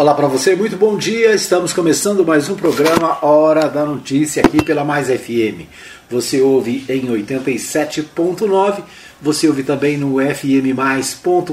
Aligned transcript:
Olá 0.00 0.14
para 0.14 0.28
você, 0.28 0.56
muito 0.56 0.78
bom 0.78 0.96
dia. 0.96 1.34
Estamos 1.34 1.74
começando 1.74 2.24
mais 2.24 2.48
um 2.48 2.54
programa 2.54 3.22
Hora 3.22 3.68
da 3.68 3.84
Notícia 3.84 4.42
aqui 4.42 4.64
pela 4.64 4.82
Mais 4.82 5.08
FM. 5.08 5.68
Você 6.08 6.40
ouve 6.40 6.86
em 6.88 7.02
87.9, 7.02 8.82
você 9.20 9.46
ouve 9.46 9.62
também 9.62 9.98
no 9.98 10.16
fmmais.com.br, 10.18 11.52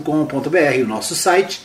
o 0.81 0.87
nosso 0.87 1.13
site. 1.13 1.59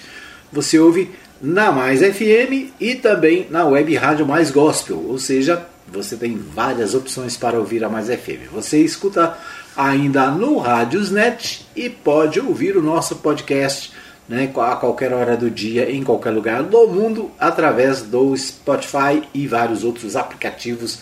Você 0.52 0.76
ouve 0.76 1.12
na 1.40 1.70
Mais 1.70 2.00
FM 2.00 2.72
e 2.80 2.96
também 2.96 3.46
na 3.48 3.64
Web 3.64 3.94
Rádio 3.94 4.26
Mais 4.26 4.50
Gospel, 4.50 5.06
ou 5.08 5.18
seja, 5.20 5.64
você 5.86 6.16
tem 6.16 6.36
várias 6.36 6.96
opções 6.96 7.36
para 7.36 7.60
ouvir 7.60 7.84
a 7.84 7.88
Mais 7.88 8.08
FM. 8.08 8.50
Você 8.52 8.78
escuta 8.78 9.38
ainda 9.76 10.32
no 10.32 10.58
Rádiosnet 10.58 11.64
e 11.76 11.88
pode 11.88 12.40
ouvir 12.40 12.76
o 12.76 12.82
nosso 12.82 13.14
podcast 13.14 14.01
né, 14.32 14.50
a 14.56 14.76
qualquer 14.76 15.12
hora 15.12 15.36
do 15.36 15.50
dia, 15.50 15.90
em 15.90 16.02
qualquer 16.02 16.30
lugar 16.30 16.62
do 16.62 16.88
mundo, 16.88 17.30
através 17.38 18.00
do 18.00 18.34
Spotify 18.34 19.22
e 19.34 19.46
vários 19.46 19.84
outros 19.84 20.16
aplicativos 20.16 21.00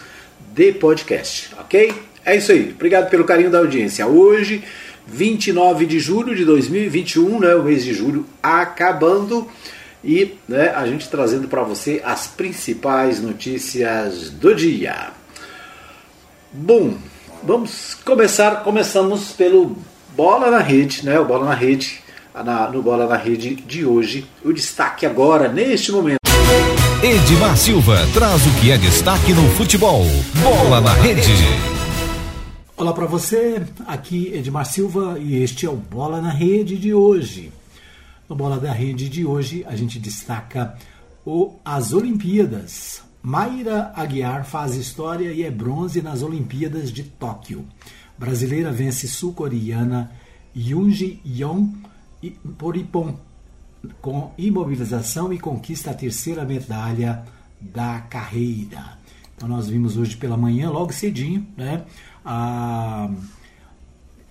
de 0.52 0.72
podcast, 0.72 1.54
ok? 1.60 1.94
É 2.24 2.36
isso 2.36 2.50
aí, 2.50 2.72
obrigado 2.74 3.08
pelo 3.08 3.22
carinho 3.22 3.48
da 3.48 3.58
audiência. 3.58 4.04
Hoje, 4.04 4.64
29 5.06 5.86
de 5.86 6.00
julho 6.00 6.34
de 6.34 6.44
2021, 6.44 7.38
né, 7.38 7.54
o 7.54 7.62
mês 7.62 7.84
de 7.84 7.94
julho 7.94 8.26
acabando 8.42 9.46
e 10.02 10.34
né, 10.48 10.70
a 10.74 10.84
gente 10.88 11.08
trazendo 11.08 11.46
para 11.46 11.62
você 11.62 12.02
as 12.04 12.26
principais 12.26 13.22
notícias 13.22 14.28
do 14.28 14.52
dia. 14.56 15.10
Bom, 16.52 16.94
vamos 17.44 17.94
começar. 18.04 18.64
Começamos 18.64 19.30
pelo 19.30 19.76
Bola 20.16 20.50
na 20.50 20.58
Rede, 20.58 21.06
né? 21.06 21.20
O 21.20 21.24
Bola 21.24 21.44
na 21.44 21.54
Rede 21.54 22.02
na, 22.34 22.70
no 22.70 22.82
Bola 22.82 23.06
na 23.06 23.16
Rede 23.16 23.54
de 23.54 23.84
hoje. 23.84 24.26
O 24.44 24.52
destaque 24.52 25.04
agora, 25.04 25.48
neste 25.48 25.92
momento. 25.92 26.20
Edmar 27.02 27.56
Silva 27.56 27.96
traz 28.12 28.46
o 28.46 28.60
que 28.60 28.70
é 28.70 28.78
destaque 28.78 29.32
no 29.32 29.48
futebol. 29.50 30.04
Bola 30.42 30.80
na 30.80 30.92
Rede. 30.92 31.32
Olá 32.76 32.92
para 32.92 33.06
você, 33.06 33.62
aqui 33.86 34.32
Edmar 34.34 34.64
Silva 34.64 35.18
e 35.18 35.42
este 35.42 35.66
é 35.66 35.70
o 35.70 35.76
Bola 35.76 36.20
na 36.20 36.30
Rede 36.30 36.78
de 36.78 36.94
hoje. 36.94 37.52
No 38.28 38.34
Bola 38.34 38.58
da 38.58 38.72
Rede 38.72 39.08
de 39.08 39.24
hoje 39.24 39.64
a 39.68 39.76
gente 39.76 39.98
destaca 39.98 40.74
o, 41.26 41.56
as 41.64 41.92
Olimpíadas. 41.92 43.02
Mayra 43.22 43.92
Aguiar 43.94 44.46
faz 44.46 44.76
história 44.76 45.30
e 45.30 45.42
é 45.42 45.50
bronze 45.50 46.00
nas 46.00 46.22
Olimpíadas 46.22 46.90
de 46.90 47.02
Tóquio. 47.02 47.66
Brasileira 48.16 48.70
vence 48.72 49.06
sul-coreana 49.08 50.10
Yoonji 50.56 51.20
Yong 51.26 51.89
por 52.58 52.76
Ipon, 52.76 53.18
com 54.00 54.32
imobilização 54.36 55.32
e 55.32 55.38
conquista 55.38 55.90
a 55.90 55.94
terceira 55.94 56.44
medalha 56.44 57.24
da 57.60 58.00
carreira. 58.00 58.98
Então 59.36 59.48
nós 59.48 59.68
vimos 59.68 59.96
hoje 59.96 60.16
pela 60.16 60.36
manhã, 60.36 60.70
logo 60.70 60.92
cedinho, 60.92 61.46
né, 61.56 61.84
a 62.24 63.10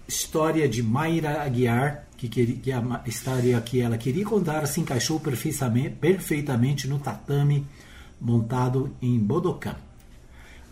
história 0.08 0.68
de 0.70 0.84
Mayra 0.84 1.42
Aguiar, 1.42 2.06
que, 2.16 2.28
queria, 2.28 2.56
que 2.58 2.72
a 2.72 3.02
história 3.08 3.60
que 3.62 3.80
ela 3.80 3.98
queria 3.98 4.26
contar 4.26 4.68
se 4.68 4.82
encaixou 4.82 5.20
perfeitamente, 5.20 6.88
no 6.88 7.00
tatame 7.00 7.66
montado 8.20 8.94
em 9.02 9.18
Bodokan. 9.18 9.76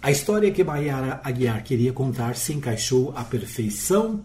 A 0.01 0.11
história 0.11 0.51
que 0.51 0.63
Mayara 0.63 1.19
Aguiar 1.23 1.63
queria 1.63 1.91
contar 1.91 2.35
se 2.35 2.53
encaixou 2.53 3.13
à 3.15 3.23
perfeição 3.23 4.23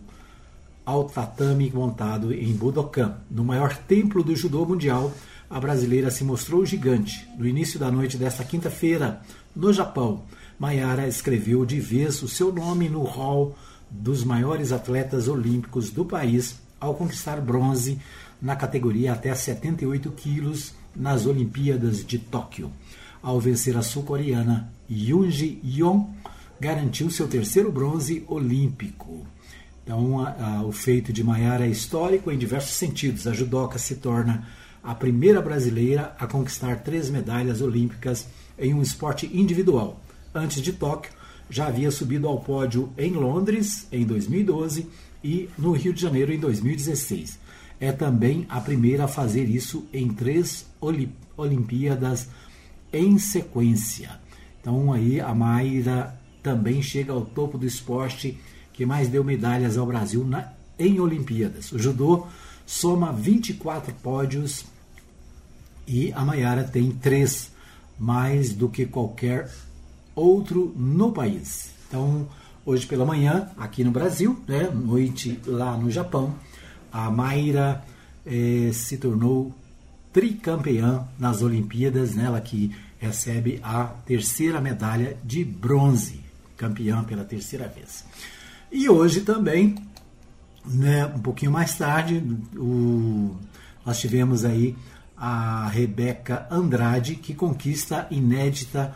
ao 0.85 1.05
tatame 1.05 1.71
montado 1.73 2.33
em 2.33 2.53
Budokan. 2.53 3.17
No 3.31 3.45
maior 3.45 3.77
templo 3.77 4.23
do 4.23 4.35
judô 4.35 4.65
mundial, 4.65 5.13
a 5.49 5.61
brasileira 5.61 6.11
se 6.11 6.25
mostrou 6.25 6.65
gigante. 6.65 7.29
No 7.39 7.47
início 7.47 7.79
da 7.79 7.91
noite 7.91 8.17
desta 8.17 8.45
quinta-feira, 8.45 9.21
no 9.55 9.73
Japão, 9.73 10.23
Mayara 10.59 11.07
escreveu 11.07 11.65
de 11.67 11.79
vez 11.79 12.23
o 12.23 12.29
seu 12.29 12.53
nome 12.53 12.89
no 12.89 13.03
hall 13.03 13.57
dos 13.91 14.25
maiores 14.25 14.73
atletas 14.73 15.29
olímpicos 15.29 15.91
do 15.91 16.05
país 16.05 16.57
ao 16.81 16.95
conquistar 16.95 17.41
bronze 17.41 17.98
na 18.41 18.57
categoria 18.57 19.13
até 19.13 19.35
78 19.35 20.11
quilos 20.13 20.75
nas 20.97 21.27
Olimpíadas 21.27 22.05
de 22.05 22.19
Tóquio. 22.19 22.71
Ao 23.23 23.39
vencer 23.39 23.77
a 23.77 23.83
sul-coreana 23.83 24.73
Yoonji 24.91 25.61
Yong, 25.65 26.07
garantiu 26.61 27.11
seu 27.11 27.29
terceiro 27.29 27.71
bronze 27.71 28.25
olímpico. 28.27 29.27
Então, 29.85 30.20
a, 30.20 30.59
a, 30.59 30.63
o 30.63 30.73
feito 30.73 31.13
de 31.13 31.25
Maiara 31.25 31.67
é 31.67 31.70
histórico 31.70 32.31
em 32.31 32.39
diversos 32.39 32.77
sentidos. 32.77 33.27
A 33.27 33.33
judoca 33.33 33.79
se 33.79 33.97
torna 33.97 34.47
a 34.83 34.95
primeira 34.95 35.41
brasileira 35.41 36.15
a 36.19 36.27
conquistar 36.27 36.83
três 36.83 37.09
medalhas 37.11 37.61
olímpicas 37.61 38.27
em 38.59 38.75
um 38.75 38.83
esporte 38.83 39.27
individual. 39.33 40.01
Antes 40.35 40.63
de 40.63 40.73
Tóquio, 40.73 41.13
já 41.48 41.67
havia 41.67 41.91
subido 41.91 42.27
ao 42.27 42.41
pódio 42.41 42.92
em 42.97 43.13
Londres 43.13 43.87
em 43.92 44.05
2012 44.05 44.89
e 45.23 45.48
no 45.59 45.73
Rio 45.73 45.92
de 45.92 46.01
Janeiro 46.01 46.33
em 46.33 46.39
2016. 46.39 47.39
É 47.79 47.92
também 47.92 48.47
a 48.48 48.61
primeira 48.61 49.05
a 49.05 49.09
fazer 49.09 49.45
isso 49.45 49.87
em 49.92 50.09
três 50.09 50.67
Olimpíadas 51.37 52.29
em 52.92 53.19
sequência. 53.19 54.21
Então 54.61 54.92
aí 54.92 55.21
a 55.21 55.35
Mayra 55.35 56.19
também 56.42 56.83
chega 56.83 57.13
ao 57.13 57.25
topo 57.25 57.59
do 57.59 57.67
esporte 57.67 58.39
que 58.73 58.87
mais 58.87 59.09
deu 59.09 59.23
medalhas 59.23 59.77
ao 59.77 59.87
Brasil 59.87 60.25
na, 60.25 60.53
em 60.79 61.01
Olimpíadas. 61.01 61.73
O 61.73 61.79
judô 61.79 62.27
soma 62.67 63.13
24 63.13 63.95
pódios 63.95 64.65
e 65.87 66.13
a 66.13 66.25
Maiara 66.25 66.65
tem 66.65 66.91
três, 66.91 67.51
mais 67.99 68.53
do 68.53 68.69
que 68.69 68.87
qualquer 68.87 69.51
outro 70.15 70.73
no 70.77 71.13
país. 71.13 71.71
Então, 71.89 72.29
hoje 72.65 72.87
pela 72.87 73.05
manhã, 73.05 73.51
aqui 73.57 73.85
no 73.85 73.91
Brasil, 73.91 74.39
né, 74.47 74.71
noite 74.71 75.39
lá 75.47 75.77
no 75.77 75.91
Japão, 75.91 76.35
a 76.91 77.11
Mayra 77.11 77.85
eh, 78.25 78.71
se 78.73 78.97
tornou 78.97 79.53
tricampeã 80.13 81.07
nas 81.19 81.43
Olimpíadas, 81.43 82.15
né, 82.15 82.41
que 82.45 82.75
recebe 82.99 83.59
a 83.63 83.85
terceira 83.85 84.61
medalha 84.61 85.17
de 85.25 85.45
bronze, 85.45 86.21
campeã 86.57 87.03
pela 87.03 87.25
terceira 87.25 87.67
vez. 87.67 88.05
E 88.73 88.89
hoje 88.89 89.21
também, 89.21 89.75
né, 90.65 91.05
um 91.05 91.19
pouquinho 91.19 91.53
mais 91.53 91.77
tarde, 91.77 92.25
o, 92.57 93.37
nós 93.85 94.01
tivemos 94.01 94.47
aí 94.47 94.75
a 95.15 95.69
Rebeca 95.69 96.47
Andrade, 96.51 97.17
que 97.17 97.35
conquista 97.35 98.09
a 98.11 98.15
inédita 98.15 98.95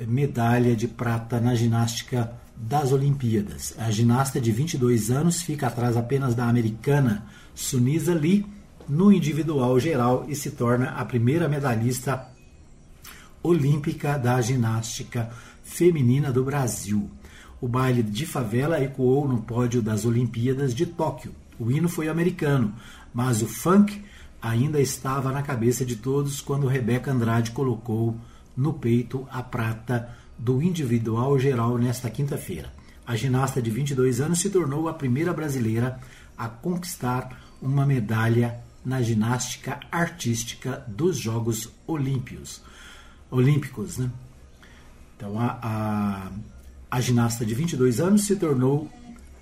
medalha 0.00 0.74
de 0.74 0.88
prata 0.88 1.38
na 1.38 1.54
ginástica 1.54 2.32
das 2.56 2.90
Olimpíadas. 2.90 3.74
A 3.78 3.90
ginasta 3.90 4.40
de 4.40 4.50
22 4.50 5.10
anos 5.10 5.42
fica 5.42 5.66
atrás 5.66 5.94
apenas 5.94 6.34
da 6.34 6.46
americana 6.46 7.26
Sunisa 7.54 8.14
Lee 8.14 8.46
no 8.88 9.12
individual 9.12 9.78
geral 9.78 10.24
e 10.26 10.34
se 10.34 10.52
torna 10.52 10.90
a 10.90 11.04
primeira 11.04 11.48
medalhista 11.48 12.28
olímpica 13.42 14.18
da 14.18 14.40
ginástica 14.40 15.30
feminina 15.62 16.32
do 16.32 16.44
Brasil. 16.44 17.10
O 17.62 17.68
baile 17.68 18.02
de 18.02 18.26
favela 18.26 18.82
ecoou 18.82 19.28
no 19.28 19.40
pódio 19.40 19.80
das 19.80 20.04
Olimpíadas 20.04 20.74
de 20.74 20.84
Tóquio. 20.84 21.32
O 21.60 21.70
hino 21.70 21.88
foi 21.88 22.08
americano, 22.08 22.74
mas 23.14 23.40
o 23.40 23.46
funk 23.46 24.04
ainda 24.42 24.80
estava 24.80 25.30
na 25.30 25.42
cabeça 25.42 25.84
de 25.84 25.94
todos 25.94 26.40
quando 26.40 26.66
Rebeca 26.66 27.12
Andrade 27.12 27.52
colocou 27.52 28.16
no 28.56 28.72
peito 28.72 29.28
a 29.30 29.44
prata 29.44 30.10
do 30.36 30.60
individual 30.60 31.38
geral 31.38 31.78
nesta 31.78 32.10
quinta-feira. 32.10 32.72
A 33.06 33.14
ginasta 33.14 33.62
de 33.62 33.70
22 33.70 34.20
anos 34.20 34.40
se 34.40 34.50
tornou 34.50 34.88
a 34.88 34.94
primeira 34.94 35.32
brasileira 35.32 36.00
a 36.36 36.48
conquistar 36.48 37.40
uma 37.62 37.86
medalha 37.86 38.58
na 38.84 39.00
ginástica 39.02 39.78
artística 39.88 40.84
dos 40.88 41.16
Jogos 41.16 41.68
Olímpicos. 41.86 42.60
Olímpicos, 43.30 43.98
né? 43.98 44.10
Então 45.16 45.38
a, 45.38 45.60
a 45.62 46.32
a 46.92 47.00
ginasta 47.00 47.44
de 47.46 47.54
22 47.54 48.00
anos 48.00 48.26
se 48.26 48.36
tornou 48.36 48.90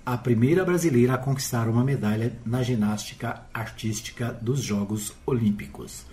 a 0.05 0.17
primeira 0.17 0.63
brasileira 0.63 1.15
a 1.15 1.17
conquistar 1.17 1.67
uma 1.67 1.83
medalha 1.83 2.39
na 2.45 2.63
ginástica 2.63 3.41
artística 3.53 4.31
dos 4.41 4.61
Jogos 4.61 5.11
Olímpicos. 5.25 6.05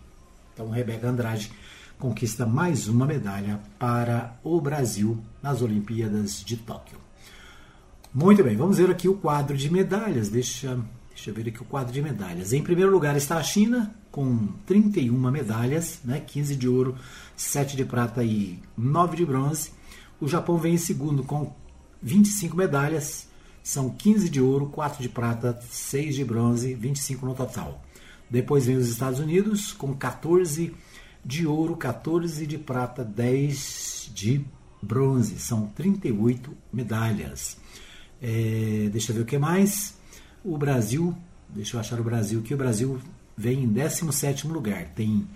Então, 0.53 0.69
Rebeca 0.71 1.09
Andrade 1.09 1.53
conquista 1.99 2.47
mais 2.47 2.89
uma 2.89 3.07
medalha 3.07 3.61
para 3.79 4.39
o 4.43 4.61
Brasil 4.61 5.23
nas 5.43 5.61
Olimpíadas 5.61 6.43
de 6.43 6.57
Tóquio. 6.57 6.99
Muito 8.13 8.43
bem, 8.43 8.57
vamos 8.57 8.79
ver 8.79 8.91
aqui 8.91 9.09
o 9.09 9.17
quadro 9.17 9.57
de 9.57 9.71
medalhas. 9.71 10.31
Deixa, 10.31 10.79
deixa 11.21 11.31
eu 11.31 11.35
ver 11.35 11.51
aqui 11.51 11.61
o 11.61 11.67
quadro 11.67 11.93
de 11.93 12.01
medalhas. 12.01 12.55
Em 12.55 12.63
primeiro 12.63 12.91
lugar 12.91 13.15
está 13.15 13.37
a 13.37 13.43
China, 13.43 13.95
com 14.11 14.49
31 14.65 15.31
medalhas, 15.31 16.01
né? 16.03 16.19
15 16.19 16.57
de 16.57 16.67
ouro, 16.67 16.97
7 17.37 17.77
de 17.77 17.85
prata 17.85 18.25
e 18.25 18.59
9 18.75 19.19
de 19.19 19.27
bronze. 19.27 19.71
O 20.19 20.27
Japão 20.27 20.57
vem 20.57 20.75
em 20.75 20.79
segundo 20.79 21.23
com 21.23 21.55
25 22.03 22.57
medalhas, 22.57 23.29
são 23.63 23.91
15 23.91 24.31
de 24.31 24.41
ouro, 24.41 24.71
4 24.71 25.03
de 25.03 25.11
prata, 25.11 25.61
6 25.69 26.15
de 26.15 26.25
bronze, 26.25 26.73
25 26.73 27.27
no 27.27 27.35
total. 27.35 27.85
Depois 28.31 28.65
vem 28.65 28.77
os 28.77 28.89
Estados 28.89 29.21
Unidos 29.21 29.73
com 29.73 29.93
14 29.93 30.75
de 31.23 31.47
ouro, 31.47 31.77
14 31.77 32.47
de 32.47 32.57
prata, 32.57 33.05
10 33.05 34.11
de 34.15 34.43
bronze. 34.81 35.39
São 35.39 35.67
38 35.67 36.51
medalhas. 36.73 37.59
É, 38.23 38.89
deixa 38.91 39.13
eu 39.13 39.17
ver 39.17 39.23
o 39.23 39.27
que 39.27 39.37
mais. 39.37 40.00
O 40.43 40.57
Brasil, 40.57 41.15
deixa 41.49 41.77
eu 41.77 41.81
achar 41.81 42.01
o 42.01 42.05
Brasil 42.05 42.41
aqui. 42.41 42.55
O 42.55 42.57
Brasil 42.57 43.01
vem 43.37 43.65
em 43.65 43.69
17 43.69 44.47
lugar. 44.47 44.87
Tem 44.95 45.27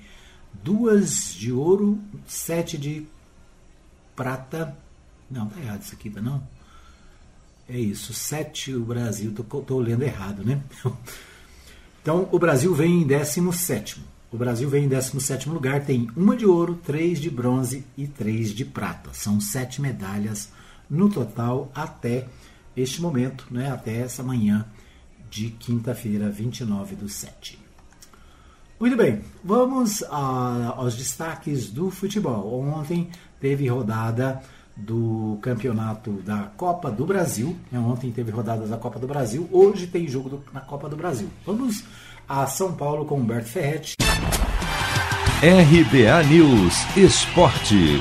duas 0.63 1.35
de 1.35 1.53
ouro, 1.53 1.99
sete 2.27 2.79
de 2.79 3.07
prata. 4.17 4.77
Não, 5.31 5.47
tá 5.47 5.61
errado 5.61 5.83
isso 5.83 5.95
aqui, 5.95 6.09
tá 6.09 6.23
não? 6.23 6.43
É 7.69 7.79
isso, 7.79 8.13
sete 8.15 8.75
o 8.75 8.85
Brasil. 8.85 9.33
Tô, 9.33 9.43
tô 9.61 9.79
lendo 9.79 10.03
errado, 10.03 10.45
né? 10.45 10.63
Então, 12.05 12.29
o 12.31 12.39
Brasil 12.39 12.75
vem 12.75 13.01
em 13.01 13.07
17. 13.07 14.05
O 14.31 14.37
Brasil 14.37 14.69
vem 14.69 14.85
em 14.85 14.89
17 14.89 15.49
lugar, 15.49 15.87
tem 15.87 16.11
uma 16.15 16.37
de 16.37 16.45
ouro, 16.45 16.79
três 16.85 17.19
de 17.19 17.31
bronze 17.31 17.83
e 17.97 18.07
três 18.07 18.51
de 18.51 18.63
prata. 18.63 19.09
São 19.15 19.41
sete 19.41 19.81
medalhas 19.81 20.51
no 20.91 21.09
total 21.09 21.73
até 21.75 22.27
este 22.77 23.01
momento, 23.01 23.47
né, 23.51 23.71
até 23.71 24.01
essa 24.01 24.23
manhã 24.23 24.67
de 25.35 25.51
quinta-feira, 25.51 26.31
29 26.31 26.95
do 26.95 27.09
7. 27.09 27.59
Muito 28.79 28.97
bem, 28.97 29.21
vamos 29.43 30.03
a, 30.05 30.75
aos 30.77 30.95
destaques 30.95 31.71
do 31.71 31.91
futebol. 31.91 32.63
Ontem 32.63 33.09
teve 33.41 33.67
rodada 33.67 34.41
do 34.77 35.37
campeonato 35.43 36.13
da 36.25 36.51
Copa 36.57 36.89
do 36.89 37.05
Brasil. 37.05 37.57
Né? 37.71 37.79
Ontem 37.81 38.13
teve 38.13 38.31
rodada 38.31 38.65
da 38.67 38.77
Copa 38.77 38.99
do 38.99 39.09
Brasil. 39.09 39.49
Hoje 39.51 39.89
tem 39.89 40.07
jogo 40.07 40.29
do, 40.29 40.45
na 40.53 40.61
Copa 40.61 40.89
do 40.89 40.97
Brasil. 40.97 41.29
Vamos 41.45 41.83
a 42.29 42.47
São 42.47 42.73
Paulo 42.73 43.05
com 43.05 43.17
Humberto 43.17 43.49
Ferretti. 43.49 43.97
RBA 45.43 46.23
News 46.29 46.97
Esporte. 46.97 48.01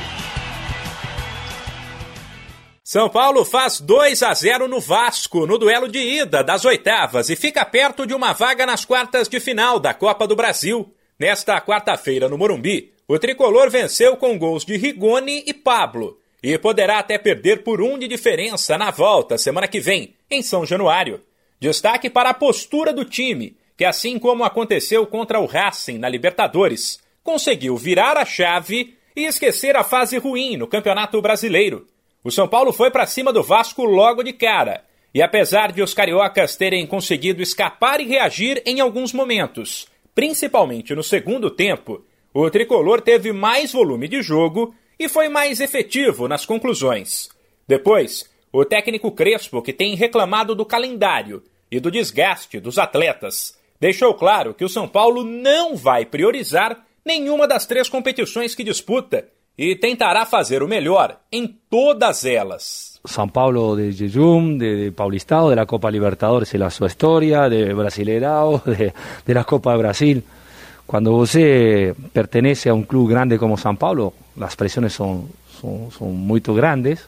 São 2.93 3.09
Paulo 3.09 3.43
faz 3.43 3.81
2 3.81 4.21
a 4.21 4.31
0 4.35 4.67
no 4.67 4.79
Vasco 4.79 5.47
no 5.47 5.57
duelo 5.57 5.87
de 5.87 5.97
ida 5.97 6.43
das 6.43 6.63
oitavas 6.63 7.27
e 7.27 7.35
fica 7.35 7.65
perto 7.65 8.05
de 8.05 8.13
uma 8.13 8.33
vaga 8.33 8.67
nas 8.67 8.85
quartas 8.85 9.27
de 9.27 9.39
final 9.39 9.79
da 9.79 9.95
Copa 9.95 10.27
do 10.27 10.35
Brasil. 10.35 10.93
Nesta 11.17 11.59
quarta-feira 11.59 12.29
no 12.29 12.37
Morumbi, 12.37 12.93
o 13.07 13.17
tricolor 13.17 13.71
venceu 13.71 14.15
com 14.15 14.37
gols 14.37 14.63
de 14.63 14.77
Rigoni 14.77 15.43
e 15.47 15.55
Pablo 15.55 16.19
e 16.43 16.55
poderá 16.59 16.99
até 16.99 17.17
perder 17.17 17.63
por 17.63 17.81
um 17.81 17.97
de 17.97 18.07
diferença 18.07 18.77
na 18.77 18.91
volta 18.91 19.39
semana 19.39 19.67
que 19.67 19.79
vem, 19.79 20.13
em 20.29 20.43
São 20.43 20.63
Januário. 20.63 21.19
Destaque 21.59 22.11
para 22.11 22.29
a 22.29 22.35
postura 22.35 22.93
do 22.93 23.03
time, 23.03 23.57
que 23.75 23.85
assim 23.85 24.19
como 24.19 24.43
aconteceu 24.43 25.07
contra 25.07 25.39
o 25.39 25.47
Racing 25.47 25.97
na 25.97 26.07
Libertadores, 26.07 26.99
conseguiu 27.23 27.75
virar 27.75 28.17
a 28.17 28.23
chave 28.23 28.95
e 29.15 29.25
esquecer 29.25 29.75
a 29.75 29.83
fase 29.83 30.19
ruim 30.19 30.57
no 30.57 30.67
Campeonato 30.67 31.19
Brasileiro. 31.23 31.87
O 32.23 32.31
São 32.31 32.47
Paulo 32.47 32.71
foi 32.71 32.89
para 32.89 33.05
cima 33.05 33.33
do 33.33 33.43
Vasco 33.43 33.83
logo 33.83 34.23
de 34.23 34.31
cara. 34.31 34.85
E 35.13 35.21
apesar 35.21 35.71
de 35.71 35.81
os 35.81 35.93
cariocas 35.93 36.55
terem 36.55 36.87
conseguido 36.87 37.41
escapar 37.41 37.99
e 37.99 38.07
reagir 38.07 38.63
em 38.65 38.79
alguns 38.79 39.11
momentos, 39.11 39.87
principalmente 40.15 40.95
no 40.95 41.03
segundo 41.03 41.51
tempo, 41.51 42.03
o 42.33 42.49
tricolor 42.49 43.01
teve 43.01 43.33
mais 43.33 43.73
volume 43.73 44.07
de 44.07 44.21
jogo 44.21 44.73
e 44.97 45.09
foi 45.09 45.27
mais 45.27 45.59
efetivo 45.59 46.27
nas 46.27 46.45
conclusões. 46.45 47.29
Depois, 47.67 48.27
o 48.51 48.63
técnico 48.63 49.11
Crespo, 49.11 49.61
que 49.61 49.73
tem 49.73 49.95
reclamado 49.95 50.55
do 50.55 50.65
calendário 50.65 51.43
e 51.69 51.79
do 51.79 51.91
desgaste 51.91 52.59
dos 52.59 52.79
atletas, 52.79 53.59
deixou 53.79 54.13
claro 54.13 54.53
que 54.53 54.63
o 54.63 54.69
São 54.69 54.87
Paulo 54.87 55.23
não 55.23 55.75
vai 55.75 56.05
priorizar 56.05 56.85
nenhuma 57.05 57.47
das 57.47 57.65
três 57.65 57.89
competições 57.89 58.55
que 58.55 58.63
disputa 58.63 59.27
e 59.57 59.75
tentará 59.75 60.25
fazer 60.25 60.63
o 60.63 60.67
melhor 60.67 61.19
em 61.31 61.47
todas 61.69 62.25
elas. 62.25 62.99
São 63.05 63.27
Paulo 63.27 63.75
de 63.75 63.91
jejum, 63.91 64.57
de, 64.57 64.85
de 64.85 64.91
Paulistado, 64.91 65.49
de 65.49 65.55
la 65.55 65.65
Copa 65.65 65.91
Libertadores, 65.91 66.53
la 66.53 66.69
su 66.69 66.85
historia, 66.85 67.49
de 67.49 67.73
Brasileirao, 67.73 68.61
de, 68.65 68.93
de 69.25 69.43
Copa 69.43 69.73
de 69.73 69.77
Brasil. 69.77 70.23
Cuando 70.85 71.11
você 71.11 71.93
pertenece 72.11 72.69
a 72.69 72.73
un 72.73 72.83
club 72.83 73.09
grande 73.09 73.37
como 73.37 73.57
São 73.57 73.77
Paulo, 73.77 74.13
las 74.37 74.55
presiones 74.55 74.93
son, 74.93 75.29
son, 75.59 75.91
son 75.91 76.15
muy 76.15 76.41
grandes. 76.41 77.07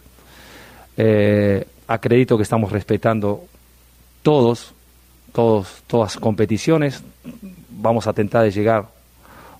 Eh, 0.97 1.65
acredito 1.87 2.37
que 2.37 2.43
estamos 2.43 2.71
respetando 2.71 3.45
todos, 4.21 4.73
todos, 5.33 5.83
todas 5.87 6.17
competiciones. 6.17 7.03
Vamos 7.69 8.07
a 8.07 8.13
tentar 8.13 8.43
de 8.43 8.51
llegar 8.51 8.87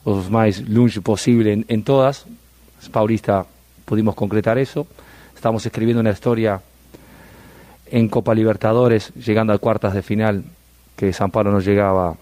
lo 0.05 0.15
más 0.29 0.61
longe 0.61 1.01
posible 1.01 1.53
en, 1.53 1.65
en 1.67 1.83
todas. 1.83 2.25
Paulista 2.89 3.45
pudimos 3.85 4.15
concretar 4.15 4.57
eso. 4.57 4.87
Estamos 5.35 5.65
escribiendo 5.65 6.01
una 6.01 6.11
historia 6.11 6.61
en 7.87 8.09
Copa 8.09 8.33
Libertadores, 8.33 9.13
llegando 9.15 9.53
a 9.53 9.57
cuartas 9.57 9.93
de 9.93 10.01
final, 10.01 10.43
que 10.95 11.13
San 11.13 11.31
Pablo 11.31 11.51
no 11.51 11.59
llegaba 11.59 12.15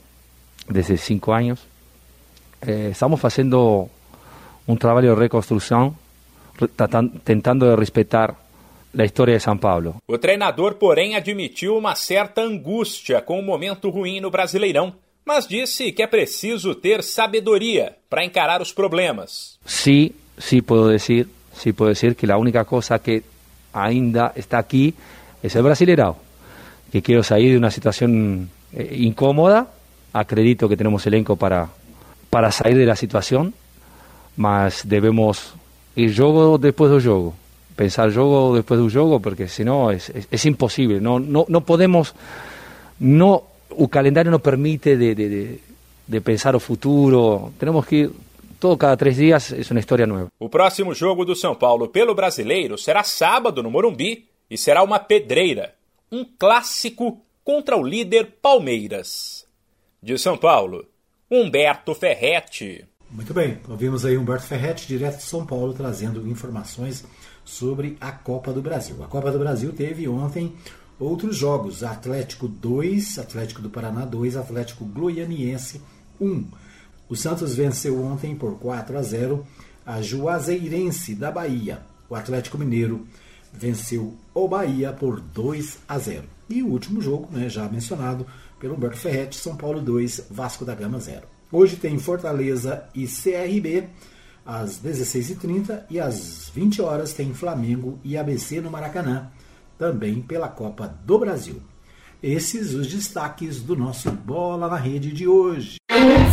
desde 0.67 0.97
cinco 0.97 1.33
años. 1.33 1.65
Eh, 2.61 2.89
estamos 2.91 3.23
haciendo 3.23 3.89
un 4.67 4.77
trabajo 4.77 5.07
de 5.07 5.15
reconstrucción, 5.15 5.95
tentando 7.23 7.65
de 7.67 7.75
respetar 7.75 8.35
la 8.93 9.05
história 9.05 9.33
de 9.33 9.39
São 9.39 9.57
Paulo. 9.57 9.95
O 10.07 10.17
treinador, 10.17 10.75
porém, 10.75 11.15
admitiu 11.15 11.77
uma 11.77 11.95
certa 11.95 12.41
angústia 12.41 13.21
com 13.21 13.39
o 13.39 13.43
momento 13.43 13.89
ruim 13.89 14.19
no 14.19 14.29
Brasileirão, 14.29 14.93
mas 15.25 15.47
disse 15.47 15.91
que 15.91 16.03
é 16.03 16.07
preciso 16.07 16.75
ter 16.75 17.03
sabedoria 17.03 17.97
para 18.09 18.23
encarar 18.23 18.61
os 18.61 18.71
problemas. 18.71 19.57
Sim, 19.65 20.11
sí 20.37 20.61
puedo 20.61 20.87
decir, 20.87 21.29
sí 21.55 21.73
puedo 21.73 21.89
decir 21.89 22.15
que 22.15 22.27
la 22.27 22.37
única 22.37 22.65
cosa 22.65 22.99
que 22.99 23.23
ainda 23.73 24.33
está 24.35 24.57
aquí 24.59 24.93
es 25.41 25.55
el 25.55 25.63
brasileirao, 25.63 26.17
que 26.91 27.01
quiero 27.01 27.23
salir 27.23 27.51
de 27.51 27.57
una 27.57 27.71
situación 27.71 28.49
eh, 28.71 28.97
incómoda, 28.99 29.67
acredito 30.13 30.69
que 30.69 30.77
tenemos 30.77 31.05
elenco 31.07 31.35
para, 31.35 31.69
para 32.29 32.51
salir 32.51 32.77
de 32.77 32.85
la 32.85 32.95
situación, 32.95 33.53
mas 34.37 34.87
debemos 34.87 35.53
ir 35.95 36.15
juego 36.15 36.57
después 36.57 36.91
del 36.91 37.01
juego, 37.01 37.33
pensar 37.75 38.13
juego 38.13 38.55
después 38.55 38.79
del 38.79 38.91
juego, 38.91 39.19
porque 39.19 39.47
si 39.47 39.63
no 39.63 39.91
es, 39.91 40.09
es, 40.09 40.45
imposible, 40.45 40.99
no, 41.01 41.19
no, 41.19 41.45
no 41.47 41.61
podemos, 41.61 42.13
no, 42.99 43.43
el 43.77 43.89
calendario 43.89 44.31
no 44.31 44.39
permite 44.39 44.97
de, 44.97 45.15
de, 45.15 46.21
pensar 46.21 46.55
o 46.55 46.59
futuro, 46.59 47.51
tenemos 47.59 47.85
que 47.85 47.95
ir 47.95 48.11
todo 48.63 48.77
cada 48.77 48.95
três 48.95 49.17
dias 49.17 49.51
é 49.51 49.61
uma 49.71 49.79
história 49.81 50.07
nova. 50.07 50.31
O 50.39 50.47
próximo 50.47 50.93
jogo 50.93 51.25
do 51.25 51.35
São 51.35 51.53
Paulo 51.53 51.89
pelo 51.89 52.15
Brasileiro 52.15 52.77
será 52.77 53.03
sábado 53.03 53.61
no 53.61 53.69
Morumbi 53.69 54.29
e 54.49 54.57
será 54.57 54.81
uma 54.81 54.99
pedreira, 54.99 55.75
um 56.09 56.23
clássico 56.23 57.21
contra 57.43 57.75
o 57.75 57.83
líder 57.83 58.37
Palmeiras. 58.41 59.45
De 60.01 60.17
São 60.17 60.37
Paulo, 60.37 60.85
Humberto 61.29 61.93
Ferretti. 61.93 62.85
Muito 63.11 63.33
bem, 63.33 63.59
ouvimos 63.67 64.05
aí 64.05 64.17
Humberto 64.17 64.45
Ferretti, 64.45 64.87
direto 64.87 65.17
de 65.17 65.23
São 65.23 65.45
Paulo, 65.45 65.73
trazendo 65.73 66.25
informações 66.25 67.03
sobre 67.43 67.97
a 67.99 68.13
Copa 68.13 68.53
do 68.53 68.61
Brasil. 68.61 69.03
A 69.03 69.07
Copa 69.07 69.29
do 69.29 69.39
Brasil 69.39 69.73
teve 69.73 70.07
ontem 70.07 70.55
outros 70.97 71.35
jogos: 71.35 71.83
Atlético 71.83 72.47
2, 72.47 73.19
Atlético 73.19 73.61
do 73.61 73.69
Paraná 73.69 74.05
2, 74.05 74.37
Atlético 74.37 74.85
Goianiense 74.85 75.81
1. 76.21 76.62
O 77.13 77.15
Santos 77.15 77.53
venceu 77.53 78.03
ontem 78.03 78.35
por 78.35 78.57
4 78.57 78.97
a 78.97 79.01
0 79.03 79.45
a 79.85 80.01
Juazeirense 80.01 81.13
da 81.13 81.31
Bahia. 81.31 81.79
O 82.09 82.15
Atlético 82.15 82.57
Mineiro 82.57 83.05
venceu 83.53 84.15
o 84.33 84.47
Bahia 84.47 84.91
por 84.91 85.19
2 85.19 85.77
a 85.87 85.99
0. 85.99 86.23
E 86.49 86.63
o 86.63 86.69
último 86.69 86.99
jogo, 87.03 87.29
né, 87.31 87.47
já 87.49 87.69
mencionado 87.69 88.25
pelo 88.59 88.73
Humberto 88.73 88.97
Ferretti, 88.97 89.35
São 89.35 89.55
Paulo 89.55 89.79
2, 89.79 90.25
Vasco 90.31 90.65
da 90.65 90.73
Gama 90.73 90.99
0. 90.99 91.21
Hoje 91.51 91.75
tem 91.75 91.99
Fortaleza 91.99 92.83
e 92.95 93.05
CRB 93.05 93.89
às 94.43 94.81
16h30 94.81 95.83
e 95.91 95.99
às 95.99 96.49
20 96.49 96.81
horas 96.81 97.13
tem 97.13 97.31
Flamengo 97.31 97.99
e 98.03 98.17
ABC 98.17 98.59
no 98.59 98.71
Maracanã 98.71 99.29
também 99.77 100.19
pela 100.19 100.47
Copa 100.47 100.87
do 101.05 101.19
Brasil. 101.19 101.61
Esses 102.23 102.73
os 102.73 102.87
destaques 102.87 103.61
do 103.61 103.75
nosso 103.75 104.09
Bola 104.09 104.67
na 104.67 104.77
Rede 104.77 105.11
de 105.11 105.27
hoje. 105.27 105.75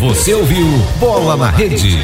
Você 0.00 0.32
ouviu 0.32 0.64
Bola 0.98 1.36
na 1.36 1.50
Rede. 1.50 1.98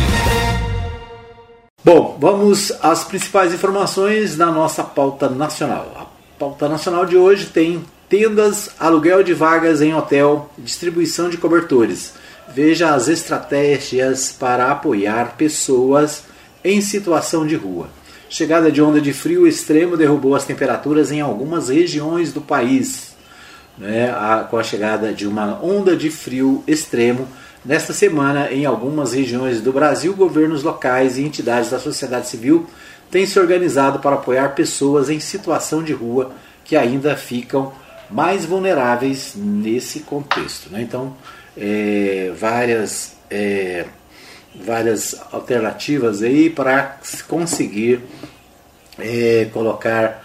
Bom, 1.83 2.19
vamos 2.21 2.71
às 2.83 3.05
principais 3.05 3.55
informações 3.55 4.37
da 4.37 4.53
nossa 4.53 4.85
pauta 4.85 5.31
nacional. 5.31 5.91
A 5.99 6.39
pauta 6.39 6.69
nacional 6.69 7.07
de 7.07 7.17
hoje 7.17 7.47
tem 7.47 7.83
tendas, 8.07 8.69
aluguel 8.79 9.23
de 9.23 9.33
vagas 9.33 9.81
em 9.81 9.95
hotel, 9.95 10.51
distribuição 10.59 11.31
de 11.31 11.39
cobertores. 11.39 12.13
Veja 12.55 12.95
as 12.95 13.09
estratégias 13.09 14.31
para 14.31 14.71
apoiar 14.71 15.35
pessoas 15.39 16.25
em 16.63 16.83
situação 16.83 17.47
de 17.47 17.57
rua. 17.57 17.89
Chegada 18.29 18.71
de 18.71 18.83
onda 18.83 19.01
de 19.01 19.15
frio 19.15 19.47
extremo 19.47 19.97
derrubou 19.97 20.35
as 20.35 20.45
temperaturas 20.45 21.11
em 21.11 21.23
algumas 21.23 21.71
regiões 21.71 22.31
do 22.31 22.43
país. 22.43 23.17
Né, 23.79 24.11
a, 24.11 24.47
com 24.51 24.59
a 24.59 24.63
chegada 24.63 25.13
de 25.13 25.27
uma 25.27 25.63
onda 25.63 25.95
de 25.95 26.11
frio 26.11 26.65
extremo, 26.67 27.29
nesta 27.67 27.93
semana, 27.93 28.51
em 28.53 28.65
algumas 28.65 29.13
regiões 29.13 29.61
do 29.61 29.73
Brasil, 29.73 30.15
governos 30.15 30.63
locais 30.63 31.19
e 31.19 31.23
entidades 31.23 31.71
da 31.71 31.79
sociedade 31.79 32.29
civil 32.29 32.67
têm 33.11 33.27
se 33.27 33.39
organizado 33.39 33.99
para 33.99 34.15
apoiar 34.17 34.55
pessoas 34.55 35.11
em 35.11 35.21
situação 35.21 35.83
de 35.83 35.93
rua 35.93 36.33
que 36.65 36.77
ainda 36.77 37.17
ficam 37.17 37.73
mais 38.11 38.45
vulneráveis 38.45 39.35
nesse 39.35 40.01
contexto. 40.01 40.71
Né? 40.71 40.83
Então, 40.83 41.17
é, 41.57 42.33
várias, 42.39 43.17
é, 43.31 43.87
várias 44.55 45.15
alternativas 45.33 46.23
aí 46.23 46.51
para 46.51 46.99
conseguir 47.29 48.01
é, 48.99 49.49
colocar 49.53 50.25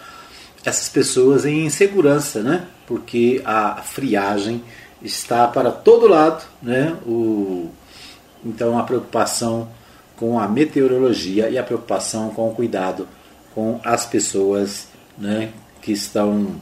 essas 0.63 0.89
pessoas 0.89 1.45
em 1.45 1.69
segurança, 1.69 2.41
né? 2.41 2.67
porque 2.85 3.41
a 3.45 3.81
friagem 3.81 4.63
está 5.03 5.47
para 5.47 5.71
todo 5.71 6.07
lado, 6.07 6.43
né? 6.61 6.95
O, 7.05 7.69
então 8.43 8.77
a 8.77 8.83
preocupação 8.83 9.67
com 10.15 10.39
a 10.39 10.47
meteorologia 10.47 11.49
e 11.49 11.57
a 11.57 11.63
preocupação 11.63 12.29
com 12.29 12.49
o 12.49 12.53
cuidado 12.53 13.07
com 13.53 13.79
as 13.83 14.05
pessoas 14.05 14.87
né, 15.17 15.51
que 15.81 15.91
estão 15.91 16.55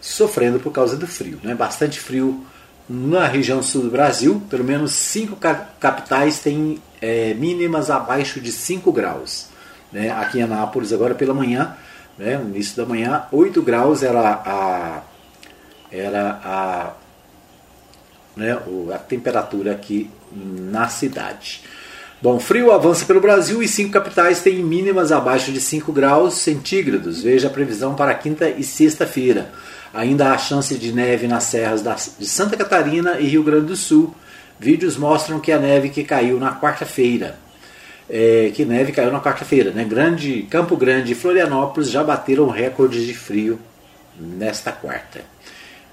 sofrendo 0.00 0.60
por 0.60 0.72
causa 0.72 0.96
do 0.96 1.06
frio. 1.06 1.40
Né? 1.42 1.54
Bastante 1.54 1.98
frio 1.98 2.44
na 2.88 3.26
região 3.26 3.62
sul 3.62 3.82
do 3.82 3.90
Brasil, 3.90 4.42
pelo 4.50 4.64
menos 4.64 4.92
cinco 4.92 5.36
capitais 5.78 6.40
têm 6.40 6.80
é, 7.00 7.34
mínimas 7.34 7.90
abaixo 7.90 8.40
de 8.40 8.50
5 8.50 8.90
graus. 8.92 9.46
Né? 9.92 10.10
Aqui 10.10 10.38
em 10.38 10.42
Anápolis, 10.42 10.92
agora 10.92 11.14
pela 11.14 11.32
manhã, 11.32 11.76
né, 12.18 12.36
no 12.36 12.50
início 12.50 12.76
da 12.76 12.84
manhã, 12.84 13.24
8 13.30 13.62
graus 13.62 14.02
era 14.02 14.42
a, 14.44 15.02
era 15.90 16.40
a, 16.44 16.92
né, 18.40 18.58
a 18.92 18.98
temperatura 18.98 19.72
aqui 19.72 20.10
na 20.32 20.88
cidade. 20.88 21.62
Bom, 22.22 22.40
frio 22.40 22.72
avança 22.72 23.04
pelo 23.04 23.20
Brasil 23.20 23.62
e 23.62 23.68
cinco 23.68 23.92
capitais 23.92 24.42
têm 24.42 24.62
mínimas 24.62 25.12
abaixo 25.12 25.52
de 25.52 25.60
5 25.60 25.92
graus 25.92 26.34
centígrados. 26.34 27.22
Veja 27.22 27.48
a 27.48 27.50
previsão 27.50 27.94
para 27.94 28.14
quinta 28.14 28.48
e 28.48 28.62
sexta-feira. 28.62 29.50
Ainda 29.92 30.32
há 30.32 30.38
chance 30.38 30.74
de 30.76 30.92
neve 30.92 31.26
nas 31.26 31.44
serras 31.44 31.82
de 32.18 32.26
Santa 32.26 32.56
Catarina 32.56 33.18
e 33.18 33.26
Rio 33.26 33.42
Grande 33.42 33.66
do 33.66 33.76
Sul. 33.76 34.14
Vídeos 34.58 34.96
mostram 34.96 35.40
que 35.40 35.50
a 35.50 35.58
neve 35.58 35.88
que 35.88 36.04
caiu 36.04 36.38
na 36.38 36.54
quarta-feira, 36.54 37.36
é, 38.08 38.50
que 38.54 38.64
neve 38.66 38.92
caiu 38.92 39.10
na 39.10 39.20
quarta-feira, 39.20 39.70
né? 39.70 39.84
Grande, 39.84 40.42
Campo 40.50 40.76
Grande 40.76 41.12
e 41.12 41.14
Florianópolis 41.14 41.90
já 41.90 42.04
bateram 42.04 42.48
recordes 42.48 43.06
de 43.06 43.14
frio 43.14 43.58
nesta 44.18 44.70
quarta. 44.70 45.22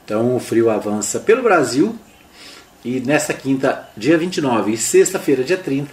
Então 0.03 0.35
o 0.35 0.39
frio 0.39 0.69
avança 0.69 1.21
pelo 1.21 1.41
Brasil 1.41 1.97
e 2.87 3.01
nesta 3.01 3.33
quinta, 3.33 3.85
dia 3.97 4.17
29 4.17 4.71
e 4.71 4.77
sexta-feira, 4.77 5.43
dia 5.43 5.57
30, 5.57 5.89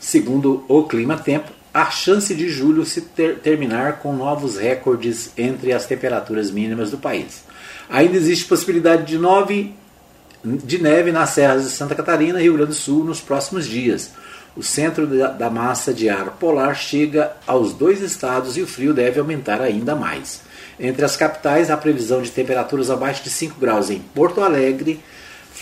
segundo 0.00 0.64
o 0.66 0.82
Clima 0.82 1.16
Tempo, 1.16 1.52
a 1.72 1.88
chance 1.92 2.34
de 2.34 2.48
julho 2.48 2.84
se 2.84 3.02
ter, 3.02 3.38
terminar 3.38 4.00
com 4.00 4.12
novos 4.12 4.56
recordes 4.56 5.30
entre 5.38 5.72
as 5.72 5.86
temperaturas 5.86 6.50
mínimas 6.50 6.90
do 6.90 6.98
país. 6.98 7.44
Ainda 7.88 8.16
existe 8.16 8.46
possibilidade 8.46 9.04
de, 9.04 9.16
nove, 9.16 9.74
de 10.44 10.82
neve 10.82 11.12
nas 11.12 11.30
serras 11.30 11.62
de 11.62 11.70
Santa 11.70 11.94
Catarina 11.94 12.40
e 12.40 12.42
Rio 12.42 12.54
Grande 12.54 12.70
do 12.70 12.74
Sul 12.74 13.04
nos 13.04 13.20
próximos 13.20 13.64
dias. 13.64 14.10
O 14.56 14.62
centro 14.62 15.06
da, 15.06 15.28
da 15.28 15.48
massa 15.48 15.94
de 15.94 16.08
ar 16.08 16.30
polar 16.32 16.74
chega 16.74 17.32
aos 17.46 17.72
dois 17.72 18.00
estados 18.00 18.56
e 18.56 18.62
o 18.62 18.66
frio 18.66 18.92
deve 18.92 19.20
aumentar 19.20 19.60
ainda 19.60 19.94
mais. 19.94 20.40
Entre 20.80 21.04
as 21.04 21.16
capitais, 21.16 21.70
há 21.70 21.76
previsão 21.76 22.20
de 22.22 22.32
temperaturas 22.32 22.90
abaixo 22.90 23.22
de 23.22 23.30
5 23.30 23.60
graus 23.60 23.88
em 23.88 24.00
Porto 24.00 24.40
Alegre, 24.40 25.00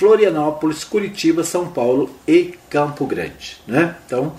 Florianópolis, 0.03 0.83
Curitiba, 0.83 1.45
São 1.45 1.69
Paulo 1.69 2.11
e 2.27 2.59
Campo 2.69 3.07
Grande. 3.07 3.59
Né? 3.69 3.95
Então, 4.05 4.35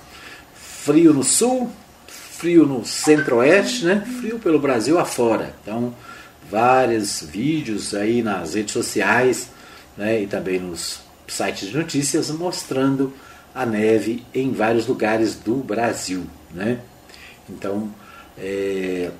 frio 0.54 1.14
no 1.14 1.24
sul, 1.24 1.72
frio 2.06 2.66
no 2.66 2.86
centro-oeste, 2.86 3.86
né? 3.86 4.06
frio 4.20 4.38
pelo 4.40 4.60
Brasil 4.60 5.00
afora. 5.00 5.56
Então, 5.62 5.96
vários 6.52 7.22
vídeos 7.22 7.96
aí 7.96 8.22
nas 8.22 8.56
redes 8.56 8.74
sociais 8.74 9.52
né? 9.96 10.24
e 10.24 10.28
também 10.28 10.60
nos 10.60 11.00
sites 11.30 11.70
de 11.70 11.78
notícias 11.78 12.30
mostrando 12.30 13.14
a 13.56 13.66
neve 13.66 14.22
em 14.36 14.52
vários 14.52 14.86
lugares 14.86 15.36
do 15.36 15.56
Brasil. 15.56 16.26
Né? 16.54 16.80
Então, 17.50 17.90
é, 18.38 19.12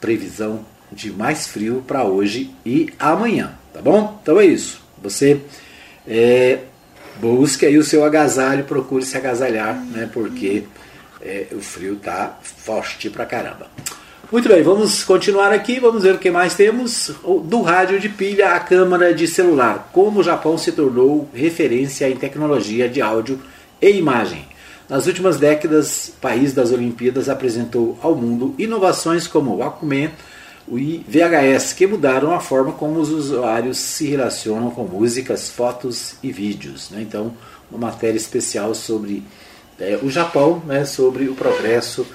previsão 0.00 0.64
de 0.90 1.12
mais 1.12 1.48
frio 1.48 1.84
para 1.86 2.02
hoje 2.02 2.50
e 2.64 2.90
amanhã, 2.98 3.52
tá 3.74 3.82
bom? 3.82 4.18
Então 4.22 4.40
é 4.40 4.46
isso. 4.46 4.80
Você 5.02 5.38
é, 6.06 6.58
busque 7.20 7.66
aí 7.66 7.78
o 7.78 7.84
seu 7.84 8.04
agasalho, 8.04 8.64
procure 8.64 9.04
se 9.04 9.16
agasalhar, 9.16 9.74
né? 9.90 10.08
Porque 10.12 10.64
é, 11.20 11.46
o 11.52 11.60
frio 11.60 11.96
tá 11.96 12.38
forte 12.42 13.08
pra 13.10 13.24
caramba. 13.24 13.68
Muito 14.30 14.48
bem, 14.48 14.62
vamos 14.62 15.04
continuar 15.04 15.52
aqui, 15.52 15.78
vamos 15.78 16.04
ver 16.04 16.14
o 16.14 16.18
que 16.18 16.30
mais 16.30 16.54
temos. 16.54 17.10
Do 17.44 17.60
rádio 17.60 18.00
de 18.00 18.08
pilha 18.08 18.54
à 18.54 18.60
câmara 18.60 19.12
de 19.12 19.28
celular. 19.28 19.90
Como 19.92 20.20
o 20.20 20.22
Japão 20.22 20.56
se 20.56 20.72
tornou 20.72 21.28
referência 21.34 22.08
em 22.08 22.16
tecnologia 22.16 22.88
de 22.88 23.02
áudio 23.02 23.38
e 23.80 23.90
imagem. 23.90 24.46
Nas 24.88 25.06
últimas 25.06 25.38
décadas, 25.38 26.08
o 26.08 26.20
país 26.20 26.54
das 26.54 26.72
Olimpíadas 26.72 27.28
apresentou 27.28 27.98
ao 28.02 28.14
mundo 28.14 28.54
inovações 28.58 29.26
como 29.26 29.50
o 29.50 29.58
Walkman 29.58 30.10
e 30.68 31.04
VHS, 31.08 31.72
que 31.72 31.86
mudaram 31.86 32.32
a 32.32 32.40
forma 32.40 32.72
como 32.72 33.00
os 33.00 33.10
usuários 33.10 33.78
se 33.78 34.06
relacionam 34.06 34.70
com 34.70 34.84
músicas, 34.84 35.50
fotos 35.50 36.14
e 36.22 36.30
vídeos. 36.30 36.90
Né? 36.90 37.02
Então, 37.02 37.34
uma 37.70 37.88
matéria 37.90 38.16
especial 38.16 38.74
sobre 38.74 39.24
é, 39.80 39.98
o 40.02 40.10
Japão 40.10 40.62
né, 40.64 40.84
sobre 40.84 41.28
o 41.28 41.34
progresso 41.34 42.06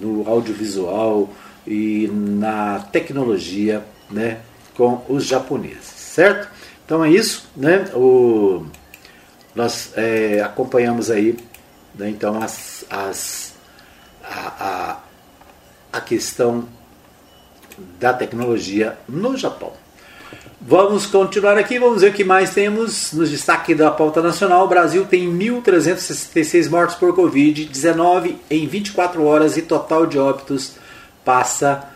no 0.00 0.28
audiovisual 0.28 1.28
e 1.66 2.08
na 2.12 2.80
tecnologia 2.92 3.84
né, 4.10 4.40
com 4.76 5.02
os 5.08 5.24
japoneses, 5.24 5.84
certo? 5.84 6.48
Então 6.84 7.04
é 7.04 7.10
isso, 7.10 7.48
né? 7.56 7.90
O, 7.94 8.64
nós 9.54 9.92
é, 9.96 10.40
acompanhamos 10.40 11.10
aí 11.10 11.36
né, 11.94 12.08
então 12.08 12.40
as, 12.40 12.84
as, 12.88 13.54
a, 14.22 15.00
a, 15.90 15.98
a 15.98 16.00
questão 16.00 16.68
da 17.98 18.12
tecnologia 18.12 18.96
no 19.08 19.36
Japão. 19.36 19.72
Vamos 20.60 21.06
continuar 21.06 21.56
aqui, 21.56 21.78
vamos 21.78 22.02
ver 22.02 22.10
o 22.10 22.12
que 22.12 22.24
mais 22.24 22.52
temos 22.52 23.12
nos 23.12 23.30
destaque 23.30 23.72
da 23.74 23.90
pauta 23.92 24.20
nacional. 24.20 24.64
O 24.64 24.68
Brasil 24.68 25.06
tem 25.06 25.32
1.366 25.32 26.68
mortos 26.68 26.96
por 26.96 27.14
Covid-19 27.14 28.34
em 28.50 28.66
24 28.66 29.24
horas 29.24 29.56
e 29.56 29.62
total 29.62 30.04
de 30.04 30.18
óbitos 30.18 30.72
passa 31.24 31.88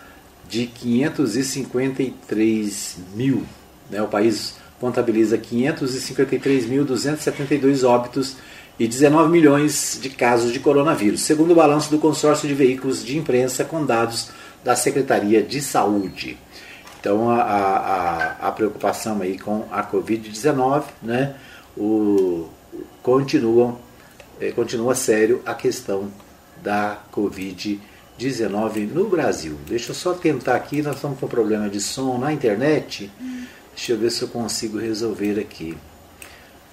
de 0.49 0.67
553 0.67 2.97
mil. 3.15 3.45
Né? 3.91 4.01
O 4.01 4.09
país 4.09 4.55
contabiliza 4.81 5.37
553.272 5.37 7.87
óbitos 7.87 8.39
e 8.79 8.87
19 8.87 9.31
milhões 9.31 9.99
de 10.01 10.09
casos 10.09 10.51
de 10.53 10.61
coronavírus, 10.61 11.23
segundo 11.23 11.51
o 11.51 11.55
balanço 11.55 11.91
do 11.91 11.99
consórcio 11.99 12.49
de 12.49 12.55
veículos 12.55 13.05
de 13.05 13.19
imprensa 13.19 13.65
com 13.65 13.85
dados 13.85 14.31
da 14.65 14.77
Secretaria 14.77 15.43
de 15.43 15.61
Saúde. 15.61 16.39
Então 17.01 17.31
a, 17.31 17.43
a, 17.43 18.49
a 18.49 18.53
preocupação 18.53 19.21
aí 19.21 19.39
com 19.39 19.67
a 19.71 19.83
Covid-19, 19.83 20.85
né? 21.03 21.35
O, 21.77 22.49
continuam, 23.03 23.79
é, 24.41 24.53
continua 24.53 24.95
sério 24.95 25.43
a 25.45 25.55
questão 25.55 26.11
da 26.63 27.01
Covid-19 27.13 28.93
no 28.93 29.09
Brasil. 29.09 29.59
Deixa 29.67 29.91
eu 29.91 29.95
só 29.95 30.15
tentar 30.15 30.55
aqui, 30.55 30.81
nós 30.81 30.97
estamos 30.97 31.19
com 31.19 31.27
problema 31.27 31.69
de 31.69 31.81
som 31.81 32.19
na 32.19 32.33
internet. 32.33 33.11
Deixa 33.75 33.93
eu 33.93 33.99
ver 33.99 34.11
se 34.11 34.23
eu 34.23 34.29
consigo 34.29 34.79
resolver 34.79 35.41
aqui. 35.41 35.77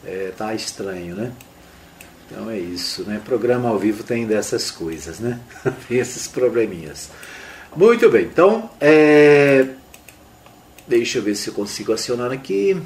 É, 0.05 0.31
tá 0.38 0.53
estranho, 0.53 1.15
né? 1.15 1.31
Então 2.27 2.50
é 2.50 2.60
isso, 2.60 3.03
né? 3.03 3.19
Programa 3.25 3.69
ao 3.69 3.79
vivo 3.79 4.03
tem 4.03 4.27
dessas 4.27 4.69
coisas, 4.69 5.19
né? 5.19 5.39
tem 5.88 5.98
esses 5.98 6.27
probleminhas. 6.27 7.10
Muito 7.75 8.09
bem, 8.09 8.25
então 8.25 8.69
é, 8.81 9.67
Deixa 10.89 11.19
eu 11.19 11.21
ver 11.21 11.35
se 11.35 11.47
eu 11.47 11.53
consigo 11.53 11.93
acionar 11.93 12.31
aqui. 12.31 12.81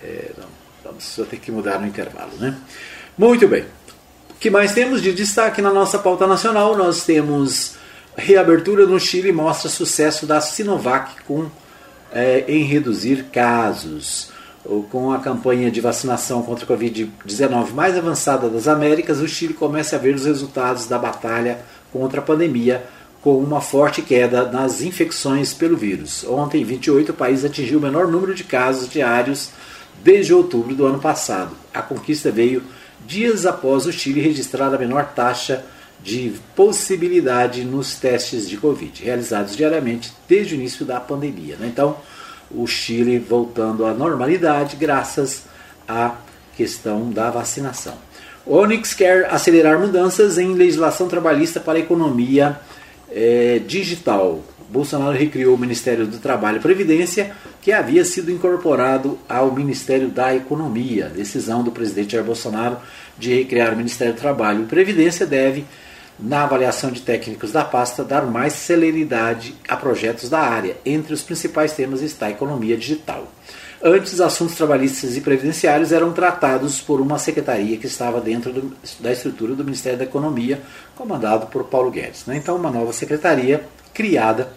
É, 0.00 0.30
não, 0.38 0.46
vamos 0.84 1.02
só 1.02 1.24
ter 1.24 1.40
que 1.40 1.50
mudar 1.50 1.80
no 1.80 1.88
intervalo, 1.88 2.30
né? 2.38 2.56
Muito 3.18 3.48
bem. 3.48 3.64
O 4.30 4.34
que 4.38 4.48
mais 4.48 4.72
temos 4.72 5.02
de 5.02 5.12
destaque 5.12 5.60
na 5.60 5.72
nossa 5.72 5.98
pauta 5.98 6.24
nacional? 6.24 6.76
Nós 6.76 7.04
temos 7.04 7.74
reabertura 8.16 8.86
no 8.86 9.00
Chile 9.00 9.32
mostra 9.32 9.68
sucesso 9.68 10.24
da 10.24 10.40
Sinovac 10.40 11.20
com, 11.22 11.50
é, 12.12 12.44
em 12.46 12.62
reduzir 12.62 13.24
casos. 13.32 14.30
Com 14.92 15.10
a 15.10 15.18
campanha 15.18 15.68
de 15.68 15.80
vacinação 15.80 16.44
contra 16.44 16.64
a 16.64 16.68
Covid-19 16.68 17.72
mais 17.72 17.98
avançada 17.98 18.48
das 18.48 18.68
Américas, 18.68 19.18
o 19.18 19.26
Chile 19.26 19.52
começa 19.52 19.96
a 19.96 19.98
ver 19.98 20.14
os 20.14 20.24
resultados 20.24 20.86
da 20.86 20.96
batalha 20.96 21.58
contra 21.92 22.20
a 22.20 22.24
pandemia 22.24 22.84
com 23.20 23.38
uma 23.38 23.60
forte 23.60 24.02
queda 24.02 24.50
nas 24.50 24.82
infecções 24.82 25.54
pelo 25.54 25.76
vírus. 25.76 26.24
Ontem, 26.24 26.64
28, 26.64 27.12
o 27.12 27.14
país 27.14 27.44
atingiu 27.44 27.78
o 27.78 27.82
menor 27.82 28.08
número 28.08 28.34
de 28.34 28.42
casos 28.42 28.88
diários 28.88 29.50
desde 30.02 30.34
outubro 30.34 30.74
do 30.74 30.86
ano 30.86 30.98
passado. 30.98 31.56
A 31.72 31.80
conquista 31.80 32.32
veio 32.32 32.62
dias 33.06 33.46
após 33.46 33.86
o 33.86 33.92
Chile 33.92 34.20
registrar 34.20 34.74
a 34.74 34.78
menor 34.78 35.12
taxa 35.14 35.64
de 36.02 36.34
possibilidade 36.56 37.64
nos 37.64 37.94
testes 37.94 38.48
de 38.48 38.56
Covid, 38.56 39.04
realizados 39.04 39.56
diariamente 39.56 40.12
desde 40.28 40.54
o 40.54 40.58
início 40.58 40.84
da 40.84 40.98
pandemia. 40.98 41.56
Né? 41.56 41.68
Então, 41.68 41.96
o 42.50 42.66
Chile 42.66 43.18
voltando 43.20 43.86
à 43.86 43.94
normalidade 43.94 44.76
graças 44.76 45.44
à 45.86 46.16
questão 46.56 47.10
da 47.10 47.30
vacinação. 47.30 47.94
Onyx 48.46 48.94
quer 48.94 49.32
acelerar 49.32 49.78
mudanças 49.78 50.36
em 50.36 50.54
legislação 50.54 51.08
trabalhista 51.08 51.60
para 51.60 51.78
a 51.78 51.80
economia 51.80 52.58
é, 53.10 53.60
digital. 53.66 54.42
Bolsonaro 54.68 55.16
recriou 55.16 55.54
o 55.54 55.58
Ministério 55.58 56.06
do 56.06 56.18
Trabalho 56.18 56.56
e 56.56 56.60
Previdência, 56.60 57.32
que 57.60 57.70
havia 57.70 58.04
sido 58.04 58.32
incorporado 58.32 59.18
ao 59.28 59.52
Ministério 59.52 60.08
da 60.08 60.34
Economia. 60.34 61.10
Decisão 61.14 61.62
do 61.62 61.70
presidente 61.70 62.12
Jair 62.12 62.24
Bolsonaro 62.24 62.78
de 63.18 63.34
recriar 63.34 63.74
o 63.74 63.76
Ministério 63.76 64.14
do 64.14 64.20
Trabalho 64.20 64.62
e 64.62 64.66
Previdência 64.66 65.26
deve, 65.26 65.66
na 66.18 66.44
avaliação 66.44 66.90
de 66.90 67.02
técnicos 67.02 67.52
da 67.52 67.64
pasta, 67.64 68.02
dar 68.02 68.24
mais 68.24 68.54
celeridade 68.54 69.54
a 69.68 69.76
projetos 69.76 70.30
da 70.30 70.40
área. 70.40 70.76
Entre 70.86 71.12
os 71.12 71.22
principais 71.22 71.72
temas 71.72 72.00
está 72.00 72.26
a 72.26 72.30
economia 72.30 72.76
digital. 72.76 73.30
Antes, 73.84 74.20
assuntos 74.20 74.54
trabalhistas 74.54 75.16
e 75.16 75.20
previdenciários 75.20 75.90
eram 75.90 76.12
tratados 76.12 76.80
por 76.80 77.00
uma 77.00 77.18
secretaria 77.18 77.76
que 77.76 77.86
estava 77.86 78.20
dentro 78.20 78.52
do, 78.52 78.76
da 79.00 79.10
estrutura 79.10 79.56
do 79.56 79.64
Ministério 79.64 79.98
da 79.98 80.04
Economia, 80.04 80.62
comandado 80.94 81.46
por 81.48 81.64
Paulo 81.64 81.90
Guedes. 81.90 82.24
Né? 82.26 82.36
Então, 82.36 82.54
uma 82.54 82.70
nova 82.70 82.92
secretaria 82.92 83.64
criada 83.92 84.52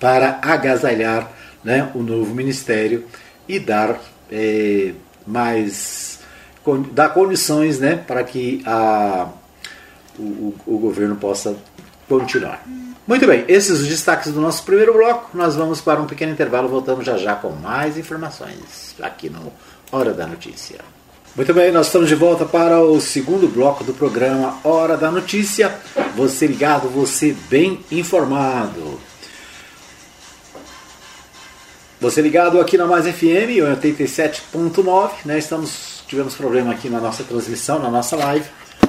para 0.00 0.40
agasalhar 0.42 1.30
né, 1.62 1.92
o 1.94 2.02
novo 2.02 2.34
ministério 2.34 3.06
e 3.48 3.60
dar 3.60 4.00
é, 4.28 4.94
mais 5.24 6.18
dar 6.92 7.10
condições 7.10 7.78
né, 7.78 7.96
para 7.96 8.24
que 8.24 8.62
a, 8.66 9.28
o, 10.18 10.54
o 10.66 10.78
governo 10.78 11.14
possa 11.14 11.56
continuar. 12.08 12.64
Muito 13.06 13.26
bem, 13.26 13.44
esses 13.48 13.80
os 13.80 13.88
destaques 13.88 14.32
do 14.32 14.40
nosso 14.40 14.62
primeiro 14.62 14.92
bloco. 14.92 15.36
Nós 15.36 15.56
vamos 15.56 15.80
para 15.80 16.00
um 16.00 16.06
pequeno 16.06 16.32
intervalo, 16.32 16.68
voltamos 16.68 17.04
já 17.04 17.16
já 17.16 17.34
com 17.34 17.50
mais 17.50 17.98
informações 17.98 18.94
aqui 19.00 19.28
no 19.28 19.52
Hora 19.90 20.12
da 20.12 20.26
Notícia. 20.26 20.78
Muito 21.34 21.52
bem, 21.52 21.72
nós 21.72 21.86
estamos 21.86 22.08
de 22.08 22.14
volta 22.14 22.44
para 22.44 22.80
o 22.80 23.00
segundo 23.00 23.48
bloco 23.48 23.82
do 23.82 23.92
programa 23.92 24.58
Hora 24.62 24.96
da 24.96 25.10
Notícia. 25.10 25.74
Você 26.14 26.46
ligado, 26.46 26.88
você 26.88 27.34
bem 27.48 27.80
informado. 27.90 29.00
Você 32.00 32.20
ligado 32.20 32.60
aqui 32.60 32.76
na 32.76 32.86
Mais 32.86 33.06
FM, 33.06 33.62
87.9, 33.80 35.10
né? 35.24 35.38
Estamos 35.38 35.92
tivemos 36.12 36.34
problema 36.34 36.72
aqui 36.72 36.90
na 36.90 37.00
nossa 37.00 37.24
transmissão, 37.24 37.78
na 37.78 37.90
nossa 37.90 38.14
live. 38.16 38.44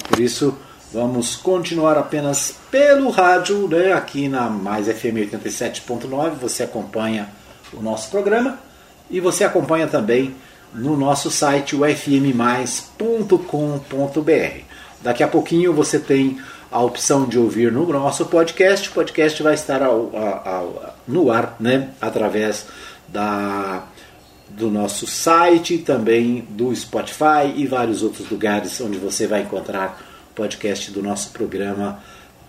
Por 0.10 0.20
isso, 0.20 0.58
Vamos 0.94 1.36
continuar 1.36 1.98
apenas 1.98 2.54
pelo 2.70 3.10
rádio, 3.10 3.68
né? 3.68 3.94
aqui 3.94 4.30
na 4.30 4.48
Mais 4.48 4.86
FM 4.86 5.26
87.9. 5.34 6.36
Você 6.40 6.62
acompanha 6.62 7.30
o 7.74 7.82
nosso 7.82 8.12
programa 8.12 8.60
e 9.10 9.20
você 9.20 9.44
acompanha 9.44 9.88
também 9.88 10.36
no 10.72 10.96
nosso 10.96 11.32
site, 11.32 11.76
o 11.76 11.80
fmmais.com.br. 11.80 13.34
Daqui 15.02 15.24
a 15.24 15.28
pouquinho 15.28 15.74
você 15.74 15.98
tem 15.98 16.40
a 16.72 16.80
opção 16.80 17.26
de 17.26 17.40
ouvir 17.40 17.72
no 17.72 17.92
nosso 17.92 18.28
podcast. 18.28 18.88
O 18.90 18.92
podcast 18.92 19.42
vai 19.42 19.56
estar 19.56 19.82
ao, 19.82 20.16
ao, 20.16 20.48
ao, 20.48 20.96
no 21.08 21.32
ar 21.32 21.56
né? 21.60 21.90
através 22.00 22.68
da, 23.08 23.84
do 24.48 24.70
nosso 24.70 25.08
site, 25.08 25.80
também 25.80 26.48
do 26.52 26.76
Spotify 26.76 27.52
e 27.56 27.66
vários 27.66 28.04
outros 28.04 28.30
lugares 28.30 28.80
onde 28.80 29.00
você 29.00 29.26
vai 29.26 29.42
encontrar 29.42 30.13
podcast 30.36 30.92
do 30.92 31.02
nosso 31.02 31.32
programa 31.32 32.04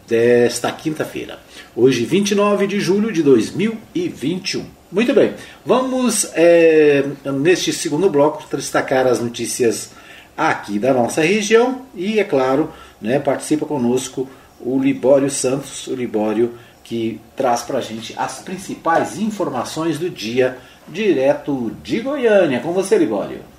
desta 0.07 0.70
quinta-feira. 0.70 1.38
Hoje, 1.75 2.05
29 2.05 2.66
de 2.66 2.81
julho 2.81 3.12
de 3.12 3.23
2021. 3.23 4.64
Muito 4.92 5.12
bem, 5.12 5.35
vamos 5.64 6.31
é, 6.35 7.05
neste 7.25 7.73
segundo 7.73 8.09
bloco 8.09 8.44
destacar 8.57 9.07
as 9.07 9.20
notícias 9.20 9.90
aqui 10.37 10.79
da 10.79 10.92
nossa 10.92 11.20
região 11.20 11.83
e, 11.94 12.20
é 12.20 12.25
claro, 12.25 12.73
né, 13.01 13.18
participa 13.18 13.66
conosco 13.66 14.29
o 14.61 14.79
Libório 14.79 15.31
Santos, 15.31 15.87
o 15.87 15.94
Libório 15.94 16.55
que 16.85 17.20
traz 17.35 17.62
para 17.62 17.79
a 17.79 17.81
gente 17.81 18.14
as 18.16 18.40
principais 18.40 19.18
informações 19.18 19.99
do 19.99 20.11
dia 20.11 20.59
direto 20.87 21.75
de 21.83 22.01
Goiânia. 22.01 22.61
Com 22.61 22.73
você, 22.73 22.99
Libório. 22.99 23.54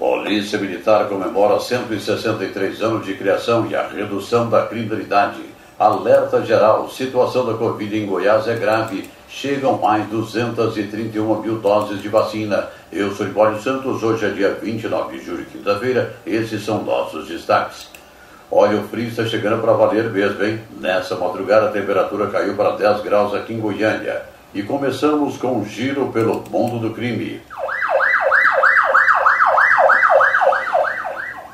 Polícia 0.00 0.58
Militar 0.58 1.10
comemora 1.10 1.60
163 1.60 2.80
anos 2.80 3.04
de 3.04 3.12
criação 3.12 3.66
e 3.66 3.76
a 3.76 3.86
redução 3.86 4.48
da 4.48 4.64
criminalidade. 4.64 5.42
Alerta 5.78 6.42
geral: 6.42 6.88
situação 6.88 7.44
da 7.44 7.52
Covid 7.52 7.98
em 7.98 8.06
Goiás 8.06 8.48
é 8.48 8.54
grave. 8.54 9.10
Chegam 9.28 9.76
mais 9.76 10.08
231 10.08 11.42
mil 11.42 11.58
doses 11.58 12.00
de 12.00 12.08
vacina. 12.08 12.70
Eu 12.90 13.14
sou 13.14 13.26
Libório 13.26 13.60
Santos. 13.60 14.02
Hoje 14.02 14.24
é 14.24 14.30
dia 14.30 14.54
29 14.54 15.18
de 15.18 15.22
julho, 15.22 15.44
quinta-feira. 15.44 16.16
Esses 16.26 16.64
são 16.64 16.82
nossos 16.82 17.28
destaques. 17.28 17.90
Olha, 18.50 18.78
o 18.78 18.88
frio 18.88 19.08
está 19.08 19.26
chegando 19.26 19.60
para 19.60 19.74
valer 19.74 20.08
mesmo, 20.08 20.42
hein? 20.42 20.60
Nessa 20.80 21.14
madrugada 21.14 21.66
a 21.66 21.72
temperatura 21.72 22.28
caiu 22.28 22.56
para 22.56 22.70
10 22.70 23.02
graus 23.02 23.34
aqui 23.34 23.52
em 23.52 23.60
Goiânia. 23.60 24.22
E 24.54 24.62
começamos 24.62 25.36
com 25.36 25.58
um 25.58 25.64
giro 25.66 26.06
pelo 26.10 26.42
mundo 26.50 26.78
do 26.78 26.94
crime. 26.94 27.42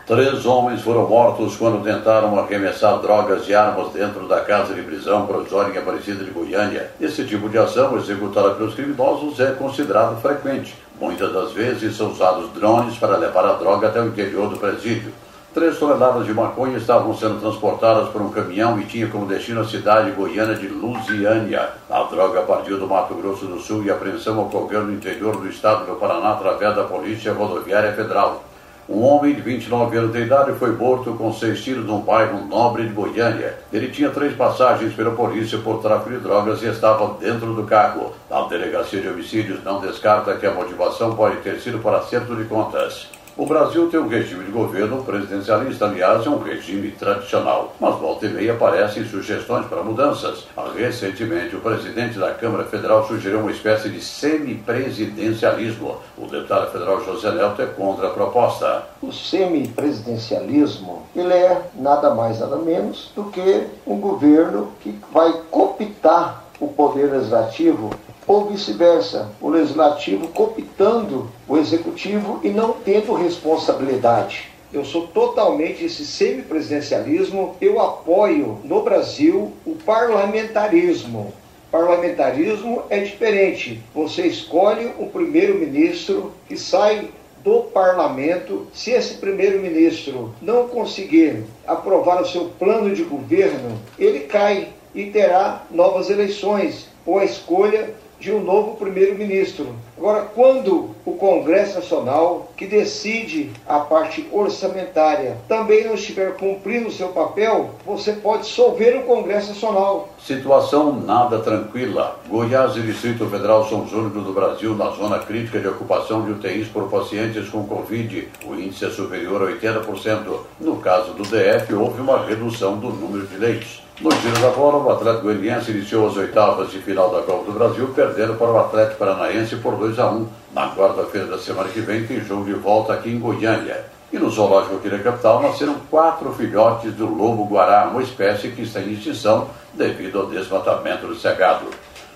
Três 0.07 0.47
homens 0.47 0.83
foram 0.83 1.09
mortos 1.09 1.57
quando 1.57 1.83
tentaram 1.83 2.39
arremessar 2.39 3.01
drogas 3.01 3.49
e 3.49 3.55
armas 3.57 3.93
dentro 3.93 4.29
da 4.29 4.39
casa 4.39 4.73
de 4.73 4.81
prisão 4.81 5.27
provisória 5.27 5.77
Aparecida 5.81 6.23
de 6.23 6.31
Goiânia. 6.31 6.93
Esse 7.01 7.25
tipo 7.25 7.49
de 7.49 7.59
ação, 7.59 7.97
executada 7.97 8.51
pelos 8.51 8.77
criminosos, 8.77 9.41
é 9.41 9.51
considerado 9.51 10.23
frequente. 10.23 10.77
Muitas 11.01 11.33
das 11.33 11.51
vezes 11.51 11.97
são 11.97 12.13
usados 12.13 12.53
drones 12.53 12.97
para 12.97 13.17
levar 13.17 13.45
a 13.47 13.55
droga 13.55 13.89
até 13.89 14.01
o 14.01 14.07
interior 14.07 14.49
do 14.49 14.57
presídio. 14.57 15.13
Três 15.53 15.77
toneladas 15.77 16.25
de 16.25 16.33
maconha 16.33 16.79
estavam 16.79 17.13
sendo 17.17 17.41
transportadas 17.41 18.09
por 18.11 18.23
um 18.23 18.31
caminhão 18.31 18.79
e 18.79 18.85
tinha 18.85 19.09
como 19.09 19.27
destino 19.27 19.63
a 19.63 19.65
cidade 19.65 20.13
goiana 20.13 20.55
de 20.55 20.69
Lusiânia. 20.69 21.71
A 21.91 22.05
droga 22.05 22.43
partiu 22.43 22.79
do 22.79 22.87
Mato 22.87 23.13
Grosso 23.15 23.47
do 23.47 23.59
Sul 23.59 23.83
e 23.83 23.91
a 23.91 23.95
apreensão 23.95 24.39
ocorreu 24.39 24.85
no 24.85 24.93
interior 24.93 25.37
do 25.37 25.49
estado 25.49 25.85
do 25.85 25.97
Paraná 25.97 26.31
através 26.31 26.77
da 26.77 26.85
Polícia 26.85 27.33
Rodoviária 27.33 27.93
Federal. 27.93 28.45
Um 28.89 29.03
homem 29.03 29.35
de 29.35 29.41
29 29.41 29.99
anos 29.99 30.13
de 30.13 30.21
idade 30.21 30.53
foi 30.53 30.71
morto 30.71 31.13
com 31.15 31.33
seis 31.33 31.61
tiros 31.61 31.85
num 31.85 32.03
bairro 32.03 32.47
nobre 32.47 32.85
de 32.85 32.95
Goiânia. 32.95 33.59
Ele 33.73 33.89
tinha 33.89 34.11
três 34.11 34.37
passagens 34.37 34.95
pela 34.95 35.11
polícia 35.11 35.59
por 35.59 35.83
tráfico 35.83 36.11
de 36.11 36.19
drogas 36.19 36.63
e 36.63 36.67
estava 36.67 37.15
dentro 37.19 37.53
do 37.53 37.65
carro. 37.65 38.13
A 38.31 38.43
delegacia 38.43 39.01
de 39.01 39.09
homicídios 39.09 39.65
não 39.65 39.81
descarta 39.81 40.37
que 40.37 40.47
a 40.47 40.55
motivação 40.55 41.17
pode 41.17 41.39
ter 41.39 41.59
sido 41.59 41.81
para 41.81 41.99
acerto 41.99 42.37
de 42.37 42.45
contas. 42.45 43.09
O 43.39 43.45
Brasil 43.45 43.91
tem 43.91 44.01
um 44.01 44.09
regime 44.09 44.45
de 44.45 44.51
governo 44.51 45.05
presidencialista, 45.05 45.85
aliás, 45.85 46.25
é 46.25 46.31
um 46.31 46.39
regime 46.39 46.91
tradicional, 46.93 47.75
mas 47.79 47.95
volta 47.97 48.25
e 48.25 48.31
meia 48.31 48.55
aparecem 48.55 49.05
sugestões 49.05 49.67
para 49.67 49.83
mudanças. 49.83 50.47
Recentemente, 50.75 51.55
o 51.55 51.61
presidente 51.61 52.19
da 52.19 52.33
Câmara 52.33 52.65
Federal 52.65 53.07
sugeriu 53.07 53.41
uma 53.41 53.51
espécie 53.51 53.91
de 53.91 54.01
semipresidencialismo. 54.01 55.97
O 56.17 56.25
deputado 56.27 56.73
federal 56.73 57.05
José 57.05 57.31
Nelto 57.33 57.61
é 57.61 57.67
contra 57.67 58.07
a 58.07 58.11
proposta. 58.11 58.85
O 59.03 59.13
semipresidencialismo, 59.13 61.03
ele 61.15 61.35
é 61.35 61.61
nada 61.75 62.15
mais 62.15 62.41
nada 62.41 62.57
menos 62.57 63.13
do 63.15 63.25
que 63.25 63.67
um 63.87 64.01
governo 64.01 64.73
que 64.81 64.99
vai 65.13 65.31
cooptar 65.51 66.43
o 66.59 66.69
poder 66.69 67.11
legislativo 67.13 67.91
ou 68.27 68.47
vice-versa, 68.47 69.31
o 69.41 69.49
legislativo 69.49 70.29
cooptando 70.29 71.31
o 71.49 71.57
executivo 71.57 72.41
e 72.43 72.49
não 72.49 72.73
tendo 72.73 73.15
responsabilidade. 73.15 74.51
eu 74.73 74.85
sou 74.85 75.07
totalmente 75.07 75.85
esse 75.85 76.05
semipresidencialismo, 76.05 77.57
eu 77.61 77.81
apoio 77.81 78.59
no 78.65 78.83
Brasil 78.83 79.53
o 79.65 79.75
parlamentarismo. 79.77 81.33
Parlamentarismo 81.71 82.83
é 82.91 82.99
diferente. 82.99 83.81
Você 83.95 84.27
escolhe 84.27 84.91
um 84.99 85.09
primeiro-ministro 85.09 86.33
que 86.49 86.57
sai 86.57 87.09
do 87.43 87.61
parlamento. 87.63 88.67
Se 88.75 88.91
esse 88.91 89.15
primeiro-ministro 89.15 90.35
não 90.43 90.69
conseguir 90.69 91.45
aprovar 91.67 92.21
o 92.21 92.27
seu 92.27 92.47
plano 92.59 92.95
de 92.95 93.05
governo, 93.05 93.79
ele 93.99 94.21
cai 94.21 94.69
e 94.95 95.07
terá 95.07 95.65
novas 95.71 96.11
eleições 96.11 96.89
ou 97.05 97.19
a 97.19 97.25
escolha 97.25 97.95
de 98.19 98.33
um 98.33 98.43
novo 98.43 98.77
primeiro-ministro. 98.77 99.75
Agora, 99.97 100.23
quando 100.35 100.91
o 101.05 101.13
Congresso 101.13 101.77
Nacional, 101.77 102.53
que 102.57 102.67
decide 102.67 103.51
a 103.67 103.79
parte 103.79 104.27
orçamentária, 104.31 105.37
também 105.49 105.85
não 105.85 105.95
estiver 105.95 106.37
cumprindo 106.37 106.89
o 106.89 106.93
seu 106.93 107.09
papel, 107.09 107.71
você 107.85 108.13
pode 108.13 108.43
dissolver 108.43 108.99
o 108.99 109.03
Congresso 109.05 109.49
Nacional. 109.49 110.09
Situação 110.19 111.01
nada 111.01 111.39
tranquila. 111.39 112.21
Goiás 112.29 112.77
e 112.77 112.81
Distrito 112.81 113.27
Federal 113.27 113.67
são 113.69 113.85
os 113.85 113.93
únicos 113.93 114.25
do 114.25 114.33
Brasil 114.33 114.75
na 114.75 114.91
zona 114.91 115.19
crítica 115.19 115.59
de 115.59 115.69
ocupação 115.69 116.25
de 116.25 116.33
UTIs 116.33 116.69
por 116.69 116.91
pacientes 116.91 117.49
com 117.49 117.65
Covid. 117.67 118.29
O 118.45 118.55
índice 118.55 118.85
é 118.85 118.91
superior 118.91 119.43
a 119.43 119.53
80%. 119.53 120.39
No 120.61 120.77
caso 120.77 121.13
do 121.13 121.23
DF, 121.23 121.73
houve 121.75 122.01
uma 122.01 122.25
redução 122.25 122.77
do 122.79 122.89
número 122.89 123.27
de 123.27 123.37
leitos. 123.37 123.86
No 123.99 124.11
giro 124.11 124.39
da 124.43 124.51
bola, 124.51 124.77
o 124.77 124.91
Atlético 124.91 125.23
Goianiense 125.23 125.71
iniciou 125.71 126.07
as 126.07 126.17
oitavas 126.19 126.71
de 126.71 126.81
final 126.81 127.11
da 127.11 127.23
Copa 127.23 127.51
do 127.51 127.53
Brasil, 127.53 127.89
perdendo 127.95 128.35
para 128.35 128.51
o 128.51 128.59
Atlético 128.59 128.99
Paranaense 128.99 129.57
por 129.57 129.75
2 129.75 129.99
a 129.99 130.11
1 130.11 130.29
Na 130.53 130.69
quarta-feira 130.75 131.27
da 131.27 131.39
semana 131.39 131.71
que 131.71 131.81
vem, 131.81 132.07
tem 132.07 132.21
jogo 132.21 132.45
de 132.45 132.53
volta 132.53 132.93
aqui 132.93 133.09
em 133.09 133.19
Goiânia. 133.19 133.87
E 134.13 134.19
no 134.19 134.29
Zoológico 134.29 134.77
aqui 134.77 134.91
da 134.91 134.99
capital 134.99 135.41
nasceram 135.41 135.77
quatro 135.91 136.31
filhotes 136.35 136.93
do 136.93 137.07
lobo-guará, 137.07 137.89
uma 137.89 138.03
espécie 138.03 138.51
que 138.51 138.63
está 138.63 138.81
em 138.81 138.93
extinção 138.93 139.49
devido 139.73 140.21
ao 140.21 140.27
desmatamento 140.27 141.07
do 141.07 141.17
cegado. 141.17 141.65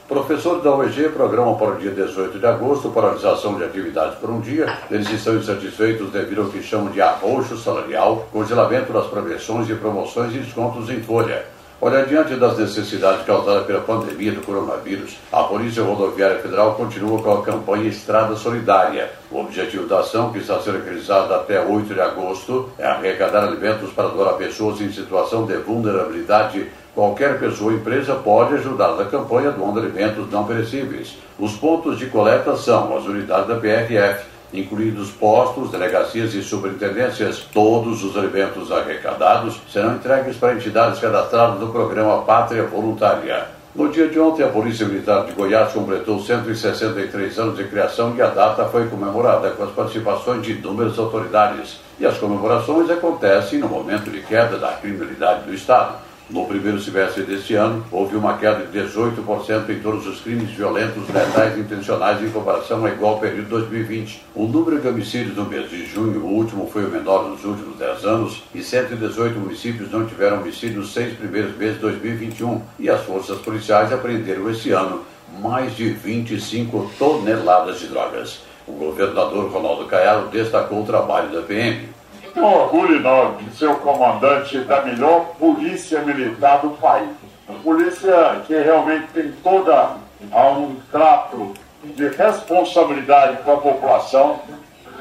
Professores 0.06 0.62
da 0.62 0.76
UEG 0.76 1.08
programam 1.08 1.56
para 1.56 1.70
o 1.70 1.76
dia 1.76 1.92
18 1.92 2.38
de 2.38 2.46
agosto 2.46 2.90
paralisação 2.90 3.54
de 3.54 3.64
atividades 3.64 4.18
por 4.18 4.28
um 4.28 4.40
dia. 4.40 4.70
Eles 4.90 5.08
estão 5.08 5.34
insatisfeitos 5.34 6.10
devido 6.10 6.42
ao 6.42 6.48
que 6.48 6.62
chamam 6.62 6.92
de 6.92 7.00
arroxo 7.00 7.56
salarial, 7.56 8.28
congelamento 8.30 8.92
das 8.92 9.06
progressões 9.06 9.70
e 9.70 9.74
promoções 9.74 10.34
e 10.34 10.40
descontos 10.40 10.90
em 10.90 11.00
folha. 11.00 11.42
Olha, 11.82 12.04
diante 12.04 12.34
das 12.34 12.58
necessidades 12.58 13.24
causadas 13.24 13.64
pela 13.64 13.80
pandemia 13.80 14.32
do 14.32 14.42
coronavírus, 14.42 15.16
a 15.32 15.44
Polícia 15.44 15.82
Rodoviária 15.82 16.38
Federal 16.38 16.74
continua 16.74 17.22
com 17.22 17.32
a 17.32 17.42
campanha 17.42 17.88
Estrada 17.88 18.36
Solidária. 18.36 19.10
O 19.30 19.40
objetivo 19.40 19.86
da 19.86 20.00
ação, 20.00 20.30
que 20.30 20.40
está 20.40 20.60
sendo 20.60 20.84
realizada 20.84 21.36
até 21.36 21.58
8 21.58 21.94
de 21.94 21.98
agosto, 21.98 22.68
é 22.76 22.86
arrecadar 22.86 23.44
alimentos 23.44 23.90
para 23.94 24.08
doar 24.08 24.28
a 24.28 24.32
pessoas 24.34 24.78
em 24.82 24.92
situação 24.92 25.46
de 25.46 25.56
vulnerabilidade. 25.56 26.66
Qualquer 26.94 27.38
pessoa 27.38 27.72
ou 27.72 27.78
empresa 27.78 28.14
pode 28.14 28.56
ajudar 28.56 28.96
na 28.96 29.06
campanha 29.06 29.50
doando 29.50 29.80
alimentos 29.80 30.30
não 30.30 30.44
perecíveis. 30.44 31.16
Os 31.38 31.52
pontos 31.52 31.98
de 31.98 32.04
coleta 32.08 32.56
são 32.56 32.94
as 32.94 33.06
unidades 33.06 33.48
da 33.48 33.54
PRF, 33.54 34.26
incluídos 34.52 35.10
postos, 35.10 35.70
delegacias 35.70 36.34
e 36.34 36.42
superintendências. 36.42 37.46
Todos 37.52 38.02
os 38.04 38.16
alimentos 38.16 38.70
arrecadados 38.70 39.60
serão 39.72 39.96
entregues 39.96 40.36
para 40.36 40.54
entidades 40.54 41.00
cadastradas 41.00 41.60
no 41.60 41.72
programa 41.72 42.22
Pátria 42.22 42.64
Voluntária. 42.64 43.60
No 43.72 43.88
dia 43.88 44.08
de 44.08 44.18
ontem, 44.18 44.42
a 44.42 44.48
Polícia 44.48 44.84
Militar 44.84 45.24
de 45.26 45.32
Goiás 45.32 45.72
completou 45.72 46.20
163 46.20 47.38
anos 47.38 47.56
de 47.56 47.64
criação 47.64 48.14
e 48.16 48.20
a 48.20 48.26
data 48.26 48.64
foi 48.64 48.88
comemorada 48.88 49.50
com 49.50 49.62
as 49.62 49.70
participações 49.70 50.42
de 50.42 50.52
inúmeras 50.52 50.98
autoridades. 50.98 51.78
E 51.98 52.04
as 52.04 52.18
comemorações 52.18 52.90
acontecem 52.90 53.60
no 53.60 53.68
momento 53.68 54.10
de 54.10 54.20
queda 54.22 54.58
da 54.58 54.72
criminalidade 54.72 55.44
do 55.44 55.54
Estado. 55.54 56.09
No 56.30 56.46
primeiro 56.46 56.80
semestre 56.80 57.24
deste 57.24 57.56
ano, 57.56 57.84
houve 57.90 58.14
uma 58.14 58.38
queda 58.38 58.64
de 58.64 58.78
18% 58.78 59.68
em 59.68 59.80
todos 59.80 60.06
os 60.06 60.20
crimes 60.20 60.48
violentos, 60.52 61.08
letais 61.12 61.58
intencionais 61.58 62.22
em 62.22 62.30
comparação 62.30 62.86
ao 62.86 62.88
igual 62.88 63.18
período 63.18 63.42
de 63.42 63.50
2020. 63.50 64.22
O 64.32 64.46
número 64.46 64.78
de 64.80 64.86
homicídios 64.86 65.34
no 65.34 65.44
mês 65.44 65.68
de 65.68 65.84
junho, 65.86 66.20
o 66.20 66.28
último 66.28 66.70
foi 66.72 66.84
o 66.84 66.88
menor 66.88 67.28
nos 67.28 67.44
últimos 67.44 67.76
10 67.76 68.04
anos, 68.04 68.44
e 68.54 68.62
118 68.62 69.40
municípios 69.40 69.90
não 69.90 70.06
tiveram 70.06 70.40
homicídio 70.40 70.78
nos 70.78 70.92
seis 70.92 71.18
primeiros 71.18 71.56
meses 71.56 71.74
de 71.74 71.80
2021. 71.80 72.62
E 72.78 72.88
as 72.88 73.00
forças 73.00 73.38
policiais 73.38 73.92
apreenderam 73.92 74.48
esse 74.48 74.70
ano 74.70 75.02
mais 75.42 75.74
de 75.74 75.90
25 75.90 76.92
toneladas 76.96 77.80
de 77.80 77.88
drogas. 77.88 78.42
O 78.68 78.72
governador 78.72 79.50
Ronaldo 79.50 79.86
Caiado 79.86 80.28
destacou 80.28 80.82
o 80.82 80.86
trabalho 80.86 81.32
da 81.32 81.42
PM 81.42 81.88
um 82.36 83.44
de 83.44 83.56
ser 83.56 83.68
o 83.68 83.76
comandante 83.76 84.58
da 84.60 84.82
melhor 84.82 85.34
polícia 85.38 86.00
militar 86.00 86.60
do 86.60 86.70
país. 86.70 87.08
Uma 87.48 87.58
polícia 87.60 88.42
que 88.46 88.54
realmente 88.54 89.08
tem 89.12 89.32
toda 89.42 89.96
um 90.32 90.76
trato 90.92 91.54
de 91.82 92.08
responsabilidade 92.08 93.38
com 93.42 93.52
a 93.52 93.56
população, 93.56 94.40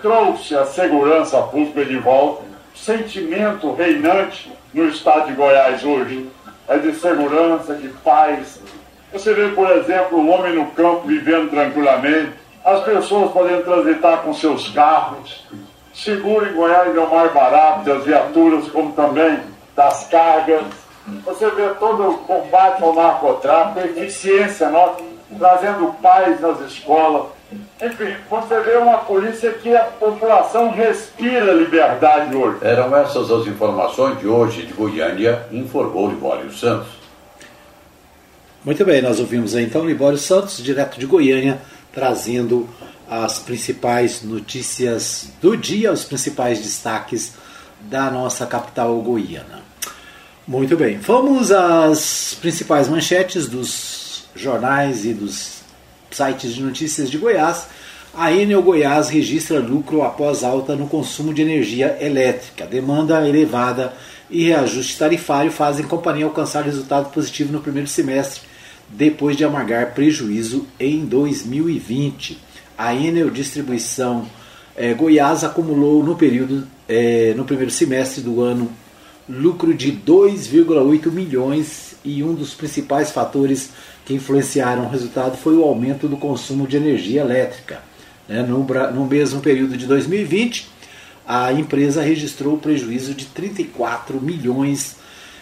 trouxe 0.01 0.55
a 0.55 0.65
segurança 0.65 1.41
pública 1.43 1.85
de 1.85 1.97
volta, 1.97 2.43
o 2.73 2.77
sentimento 2.77 3.73
reinante 3.73 4.51
no 4.73 4.87
estado 4.87 5.27
de 5.27 5.33
Goiás 5.33 5.83
hoje 5.83 6.29
é 6.67 6.77
de 6.77 6.93
segurança, 6.95 7.75
de 7.75 7.89
paz. 7.89 8.61
Você 9.11 9.33
vê, 9.33 9.49
por 9.49 9.69
exemplo, 9.71 10.19
o 10.19 10.29
homem 10.29 10.55
no 10.55 10.67
campo 10.67 11.07
vivendo 11.07 11.49
tranquilamente, 11.49 12.31
as 12.63 12.83
pessoas 12.83 13.31
podendo 13.31 13.63
transitar 13.63 14.19
com 14.19 14.33
seus 14.33 14.69
carros, 14.69 15.45
Seguro 15.93 16.47
em 16.47 16.53
Goiás 16.53 16.95
é 16.95 16.99
o 16.99 17.09
mais 17.09 17.33
barato 17.33 17.85
das 17.85 18.03
viaturas, 18.03 18.67
como 18.69 18.93
também 18.93 19.39
das 19.75 20.07
cargas. 20.07 20.63
Você 21.25 21.49
vê 21.51 21.69
todo 21.79 22.09
o 22.09 22.17
combate 22.19 22.83
ao 22.83 22.93
narcotráfico, 22.93 23.79
a 23.79 23.85
eficiência 23.85 24.69
nossa, 24.69 25.01
trazendo 25.37 25.93
paz 26.01 26.39
nas 26.39 26.59
escolas. 26.61 27.27
Enfim, 27.81 28.13
você 28.29 28.59
vê 28.61 28.77
uma 28.77 28.99
polícia 28.99 29.51
que 29.53 29.75
a 29.75 29.83
população 29.83 30.69
respira 30.69 31.51
liberdade 31.51 32.35
hoje. 32.35 32.59
Eram 32.61 32.95
essas 32.95 33.31
as 33.31 33.47
informações 33.47 34.19
de 34.19 34.27
hoje 34.27 34.67
de 34.67 34.73
Goiânia, 34.73 35.47
informou 35.51 36.09
Libório 36.09 36.51
Santos. 36.53 36.99
Muito 38.63 38.83
bem, 38.85 39.01
nós 39.01 39.19
ouvimos 39.19 39.55
aí 39.55 39.63
então 39.63 39.85
Libório 39.85 40.17
Santos, 40.17 40.61
direto 40.61 40.99
de 40.99 41.05
Goiânia, 41.07 41.59
trazendo 41.91 42.69
as 43.09 43.39
principais 43.39 44.21
notícias 44.21 45.29
do 45.41 45.57
dia, 45.57 45.91
os 45.91 46.03
principais 46.03 46.59
destaques 46.59 47.33
da 47.81 48.11
nossa 48.11 48.45
capital 48.45 48.95
goiana. 49.01 49.63
Muito 50.47 50.77
bem, 50.77 50.97
vamos 50.97 51.51
às 51.51 52.37
principais 52.39 52.87
manchetes 52.87 53.47
dos 53.47 54.25
jornais 54.35 55.05
e 55.05 55.13
dos 55.13 55.61
sites 56.11 56.53
de 56.53 56.61
notícias 56.61 57.09
de 57.09 57.17
Goiás. 57.17 57.67
A 58.13 58.31
Enel 58.31 58.61
Goiás 58.61 59.09
registra 59.09 59.59
lucro 59.59 60.03
após 60.03 60.43
alta 60.43 60.75
no 60.75 60.87
consumo 60.87 61.33
de 61.33 61.41
energia 61.41 61.97
elétrica. 62.01 62.65
Demanda 62.65 63.27
elevada 63.27 63.93
e 64.29 64.47
reajuste 64.47 64.97
tarifário 64.97 65.51
fazem 65.51 65.85
companhia 65.85 66.25
alcançar 66.25 66.63
resultado 66.63 67.11
positivo 67.11 67.51
no 67.53 67.61
primeiro 67.61 67.87
semestre, 67.87 68.41
depois 68.87 69.37
de 69.37 69.43
amargar 69.43 69.93
prejuízo 69.93 70.67
em 70.79 71.05
2020 71.05 72.48
a 72.79 72.95
Enel 72.95 73.29
Distribuição 73.29 74.25
é, 74.73 74.93
Goiás 74.93 75.43
acumulou 75.43 76.01
no 76.01 76.15
período, 76.15 76.65
é, 76.87 77.33
no 77.35 77.43
primeiro 77.43 77.69
semestre 77.69 78.21
do 78.21 78.41
ano, 78.41 78.71
lucro 79.27 79.73
de 79.73 79.91
2,8 79.91 81.11
milhões 81.11 81.95
e 82.05 82.23
um 82.23 82.33
dos 82.33 82.53
principais 82.53 83.11
fatores 83.11 83.71
que 84.05 84.13
influenciaram 84.13 84.85
o 84.85 84.89
resultado 84.89 85.35
foi 85.35 85.57
o 85.57 85.63
aumento 85.63 86.07
do 86.07 86.15
consumo 86.15 86.65
de 86.65 86.77
energia 86.77 87.19
elétrica. 87.19 87.81
Né? 88.29 88.43
No, 88.43 88.63
no 88.63 89.05
mesmo 89.05 89.41
período 89.41 89.75
de 89.75 89.85
2020, 89.85 90.69
a 91.27 91.51
empresa 91.51 92.01
registrou 92.01 92.57
prejuízo 92.57 93.13
de 93.13 93.25
34 93.25 94.21
milhões, 94.21 94.95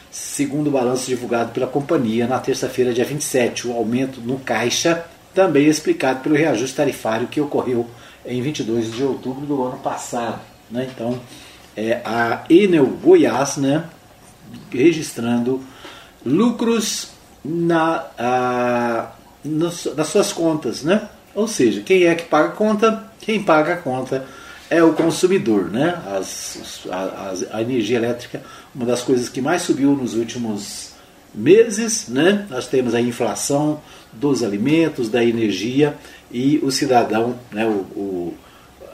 segundo 0.10 0.70
o 0.70 0.72
balanço 0.72 1.06
divulgado 1.06 1.52
pela 1.52 1.68
companhia 1.68 2.26
na 2.26 2.40
terça-feira, 2.40 2.92
dia 2.92 3.06
27. 3.06 3.68
O 3.68 3.74
aumento 3.74 4.20
no 4.22 4.40
caixa 4.40 5.06
também 5.38 5.68
explicado 5.68 6.22
pelo 6.22 6.36
reajuste 6.36 6.76
tarifário 6.76 7.28
que 7.28 7.40
ocorreu 7.40 7.86
em 8.26 8.42
22 8.42 8.92
de 8.92 9.04
outubro 9.04 9.46
do 9.46 9.64
ano 9.64 9.78
passado. 9.78 10.40
Né? 10.72 10.90
Então, 10.92 11.20
é, 11.76 12.02
a 12.04 12.44
Enel 12.50 12.88
Goiás 12.88 13.58
né, 13.58 13.84
registrando 14.72 15.62
lucros 16.26 17.10
na, 17.46 18.04
a, 18.18 19.12
nas 19.46 20.08
suas 20.08 20.34
contas. 20.34 20.82
Né? 20.82 21.08
Ou 21.36 21.48
seja, 21.48 21.82
quem 21.82 22.06
é 22.06 22.16
que 22.16 22.24
paga 22.24 22.48
a 22.48 22.54
conta? 22.54 23.12
Quem 23.22 23.44
paga 23.44 23.74
a 23.74 23.78
conta 23.78 24.26
é 24.72 24.84
o 24.84 24.94
consumidor. 24.94 25.70
Né? 25.70 26.02
As, 26.18 26.88
a, 26.90 27.58
a 27.58 27.62
energia 27.62 27.98
elétrica, 27.98 28.42
uma 28.74 28.88
das 28.88 29.04
coisas 29.04 29.30
que 29.30 29.40
mais 29.40 29.62
subiu 29.62 29.92
nos 29.92 30.16
últimos 30.16 30.94
meses. 31.32 32.08
Né? 32.08 32.48
Nós 32.50 32.66
temos 32.66 32.96
a 32.96 33.00
inflação 33.00 33.80
dos 34.20 34.44
alimentos, 34.44 35.10
da 35.10 35.24
energia 35.24 35.96
e 36.32 36.60
o 36.64 36.72
cidadão, 36.72 37.38
né, 37.52 37.66
o, 37.66 38.00
o 38.00 38.34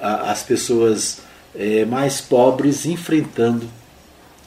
a, 0.01 0.31
as 0.31 0.43
pessoas 0.43 1.19
é, 1.55 1.85
mais 1.85 2.21
pobres 2.21 2.85
enfrentando 2.85 3.67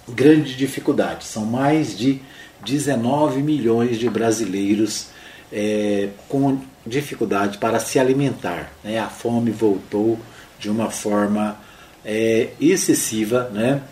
grande 0.09 0.55
dificuldade. 0.55 1.25
São 1.25 1.45
mais 1.45 1.97
de 1.97 2.21
19 2.65 3.43
milhões 3.43 3.99
de 3.99 4.09
brasileiros 4.09 5.09
é, 5.53 6.11
com 6.29 6.59
dificuldade 6.87 7.59
para 7.59 7.79
se 7.81 7.99
alimentar. 7.99 8.73
Né? 8.85 8.99
A 8.99 9.09
fome 9.09 9.51
voltou 9.51 10.19
de 10.59 10.71
uma 10.71 10.91
forma 10.91 11.59
é, 12.05 12.51
excessiva 12.61 13.51
né? 13.53 13.83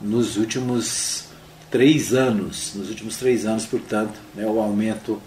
nos 0.00 0.36
últimos 0.36 1.24
três 1.70 2.12
anos. 2.12 2.72
Nos 2.74 2.88
últimos 2.90 3.16
três 3.16 3.46
anos, 3.46 3.64
portanto, 3.64 4.18
né? 4.34 4.46
o 4.46 4.60
aumento 4.60 5.20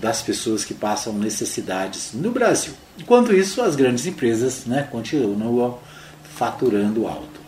das 0.00 0.22
pessoas 0.22 0.64
que 0.64 0.74
passam 0.74 1.12
necessidades 1.12 2.12
no 2.14 2.30
Brasil. 2.30 2.72
Enquanto 2.98 3.34
isso, 3.34 3.60
as 3.62 3.76
grandes 3.76 4.06
empresas 4.06 4.64
né, 4.66 4.88
continuam 4.90 5.78
faturando 6.34 7.06
alto. 7.06 7.40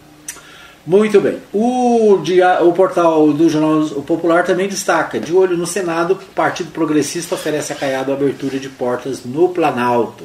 Muito 0.87 1.21
bem. 1.21 1.39
O, 1.53 2.19
dia, 2.23 2.63
o 2.63 2.73
portal 2.73 3.33
do 3.33 3.49
Jornal 3.49 4.03
Popular 4.03 4.45
também 4.45 4.69
destaca: 4.69 5.21
de 5.21 5.33
olho 5.33 5.57
no 5.57 5.67
Senado, 5.67 6.15
o 6.15 6.17
Partido 6.17 6.73
Progressista 6.73 7.37
oferece 7.37 7.73
a 7.73 7.77
Caiado 7.77 8.13
abertura 8.13 8.59
de 8.59 8.69
portas 8.69 9.25
no 9.25 9.49
Planalto. 9.49 10.25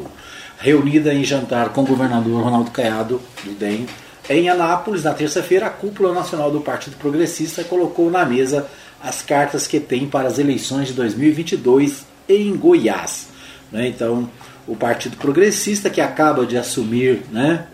Reunida 0.60 1.14
em 1.14 1.24
jantar 1.24 1.70
com 1.70 1.82
o 1.82 1.86
governador 1.86 2.44
Ronaldo 2.44 2.72
Caiado 2.72 3.22
do 3.44 3.52
DEM 3.52 3.86
em 4.30 4.50
Anápolis, 4.50 5.04
na 5.04 5.14
terça-feira, 5.14 5.68
a 5.68 5.70
cúpula 5.70 6.14
nacional 6.14 6.52
do 6.52 6.60
Partido 6.60 6.98
Progressista 6.98 7.64
colocou 7.64 8.12
na 8.12 8.26
mesa 8.26 8.68
as 9.02 9.22
cartas 9.22 9.66
que 9.66 9.80
tem 9.80 10.06
para 10.06 10.28
as 10.28 10.38
eleições 10.38 10.90
de 10.90 10.94
2022 10.96 12.06
em 12.28 12.56
Goiás. 12.56 13.30
Né? 13.72 13.88
Então, 13.88 14.30
o 14.68 14.76
Partido 14.76 15.18
Progressista, 15.18 15.90
que 15.90 16.02
acaba 16.02 16.46
de 16.46 16.58
assumir 16.58 17.24
né, 17.32 17.68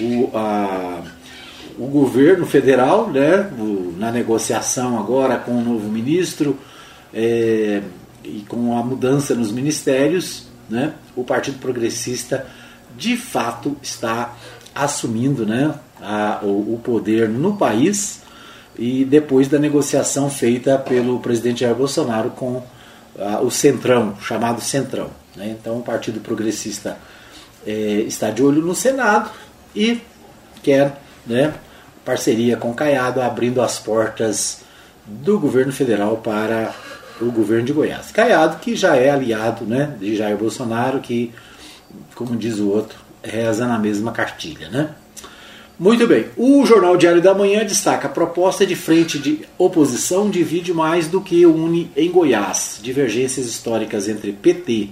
o, 0.00 0.30
a 0.34 1.02
o 1.78 1.86
governo 1.86 2.44
federal, 2.44 3.08
né, 3.08 3.48
na 3.96 4.10
negociação 4.10 4.98
agora 4.98 5.38
com 5.38 5.52
o 5.52 5.62
novo 5.62 5.88
ministro 5.88 6.58
é, 7.14 7.82
e 8.24 8.44
com 8.48 8.76
a 8.76 8.82
mudança 8.82 9.34
nos 9.34 9.52
ministérios, 9.52 10.48
né, 10.68 10.94
o 11.14 11.22
Partido 11.22 11.58
Progressista 11.58 12.46
de 12.96 13.16
fato 13.16 13.76
está 13.80 14.34
assumindo 14.74 15.46
né, 15.46 15.72
a, 16.02 16.40
o, 16.42 16.74
o, 16.74 16.80
poder 16.82 17.28
no 17.28 17.56
país 17.56 18.22
e 18.76 19.04
depois 19.04 19.46
da 19.46 19.58
negociação 19.58 20.28
feita 20.28 20.76
pelo 20.78 21.20
presidente 21.20 21.60
Jair 21.60 21.76
Bolsonaro 21.76 22.30
com 22.30 22.62
o 23.42 23.50
Centrão, 23.50 24.16
chamado 24.20 24.60
Centrão. 24.60 25.10
Né, 25.36 25.56
então 25.58 25.78
o 25.78 25.82
Partido 25.82 26.20
Progressista 26.20 26.96
é, 27.66 27.72
está 28.06 28.30
de 28.30 28.42
olho 28.42 28.62
no 28.62 28.74
Senado 28.74 29.30
e 29.74 30.00
quer 30.62 31.00
né, 31.26 31.54
parceria 32.04 32.56
com 32.56 32.72
Caiado, 32.74 33.20
abrindo 33.20 33.60
as 33.60 33.78
portas 33.78 34.62
do 35.06 35.38
governo 35.38 35.72
federal 35.72 36.16
para 36.18 36.74
o 37.20 37.30
governo 37.30 37.64
de 37.64 37.72
Goiás. 37.72 38.10
Caiado, 38.10 38.58
que 38.58 38.76
já 38.76 38.96
é 38.96 39.10
aliado 39.10 39.64
né, 39.64 39.94
de 39.98 40.16
Jair 40.16 40.36
Bolsonaro, 40.36 41.00
que, 41.00 41.32
como 42.14 42.36
diz 42.36 42.58
o 42.58 42.68
outro, 42.68 42.98
reza 43.22 43.66
na 43.66 43.78
mesma 43.78 44.12
cartilha. 44.12 44.68
Né? 44.68 44.90
Muito 45.78 46.08
bem, 46.08 46.26
o 46.36 46.66
Jornal 46.66 46.96
Diário 46.96 47.22
da 47.22 47.32
Manhã 47.32 47.64
destaca 47.64 48.08
a 48.08 48.10
proposta 48.10 48.66
de 48.66 48.74
frente 48.74 49.16
de 49.16 49.42
oposição 49.56 50.28
divide 50.28 50.74
mais 50.74 51.06
do 51.06 51.20
que 51.20 51.46
une 51.46 51.88
em 51.96 52.10
Goiás. 52.10 52.80
Divergências 52.82 53.46
históricas 53.46 54.08
entre 54.08 54.32
PT, 54.32 54.88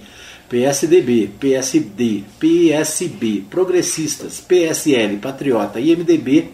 PSDB, 0.47 1.29
PSD, 1.41 2.23
PSB, 2.39 3.43
Progressistas, 3.49 4.39
PSL, 4.39 5.17
Patriota 5.17 5.77
e 5.77 5.93
MDB 5.93 6.51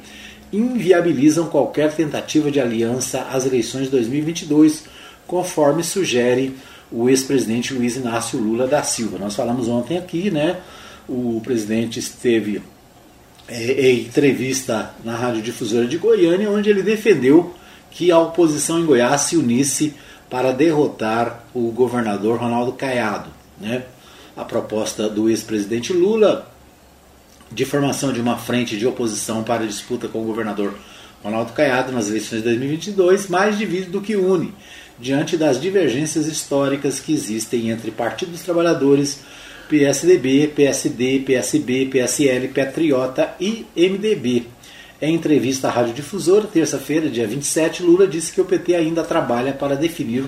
inviabilizam 0.52 1.46
qualquer 1.46 1.94
tentativa 1.94 2.50
de 2.50 2.60
aliança 2.60 3.28
às 3.32 3.46
eleições 3.46 3.84
de 3.84 3.92
2022, 3.92 4.86
conforme 5.28 5.84
sugere 5.84 6.56
o 6.92 7.08
ex-presidente 7.08 7.72
Luiz 7.72 7.98
Inácio 7.98 8.40
Lula 8.40 8.66
da 8.66 8.82
Silva. 8.82 9.20
Nós 9.20 9.36
falamos 9.36 9.68
ontem 9.68 9.96
aqui, 9.96 10.32
né? 10.32 10.58
O 11.08 11.40
presidente 11.44 12.00
esteve 12.00 12.64
é, 13.48 13.92
em 13.92 14.02
entrevista 14.02 14.94
na 15.04 15.16
Rádio 15.16 15.42
Difusora 15.42 15.86
de 15.86 15.98
Goiânia, 15.98 16.50
onde 16.50 16.70
ele 16.70 16.82
defendeu 16.82 17.54
que 17.92 18.12
a 18.12 18.20
oposição 18.20 18.80
em 18.80 18.86
Goiás 18.86 19.22
se 19.22 19.38
unisse 19.38 19.94
para 20.30 20.52
derrotar 20.52 21.44
o 21.54 21.72
governador 21.72 22.40
Ronaldo 22.40 22.72
Caiado. 22.72 23.30
Né? 23.60 23.84
A 24.36 24.44
proposta 24.44 25.08
do 25.08 25.30
ex-presidente 25.30 25.94
Lula 25.94 26.52
de 27.52 27.66
formação 27.66 28.12
de 28.12 28.20
uma 28.20 28.38
frente 28.38 28.78
de 28.78 28.88
oposição 28.88 29.44
para 29.44 29.68
disputa 29.68 30.08
com 30.08 30.22
o 30.22 30.26
governador 30.26 30.74
Ronaldo 31.24 31.54
Caiado 31.54 31.92
nas 31.92 32.10
eleições 32.10 32.40
de 32.40 32.46
2022 32.46 33.28
mais 33.28 33.58
divide 33.58 33.90
do 33.92 34.02
que 34.02 34.16
une, 34.16 34.54
diante 35.00 35.38
das 35.38 35.62
divergências 35.62 36.26
históricas 36.26 37.00
que 37.00 37.14
existem 37.14 37.70
entre 37.70 37.92
Partido 37.92 38.32
dos 38.32 38.42
Trabalhadores, 38.42 39.20
PSDB, 39.74 40.50
PSD, 40.56 41.24
PSB, 41.26 41.88
PSL, 41.88 42.50
Patriota 42.50 43.34
e 43.40 43.66
MDB. 43.76 44.46
Em 45.02 45.16
entrevista 45.16 45.68
à 45.68 45.72
Rádio 45.72 45.96
Difusora, 45.96 46.46
terça-feira, 46.46 47.10
dia 47.10 47.26
27, 47.26 47.82
Lula 47.82 48.06
disse 48.06 48.32
que 48.32 48.40
o 48.40 48.46
PT 48.46 48.76
ainda 48.76 49.04
trabalha 49.04 49.52
para 49.52 49.76
definir 49.76 50.26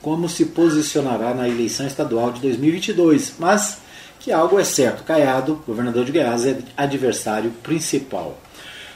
como 0.00 0.28
se 0.28 0.44
posicionará 0.44 1.34
na 1.34 1.48
eleição 1.48 1.84
estadual 1.84 2.30
de 2.30 2.40
2022, 2.40 3.34
mas 3.36 3.78
que 4.20 4.30
algo 4.30 4.60
é 4.60 4.64
certo, 4.64 5.02
Caiado, 5.02 5.60
governador 5.66 6.04
de 6.04 6.12
Goiás, 6.12 6.46
é 6.46 6.56
adversário 6.76 7.50
principal. 7.64 8.40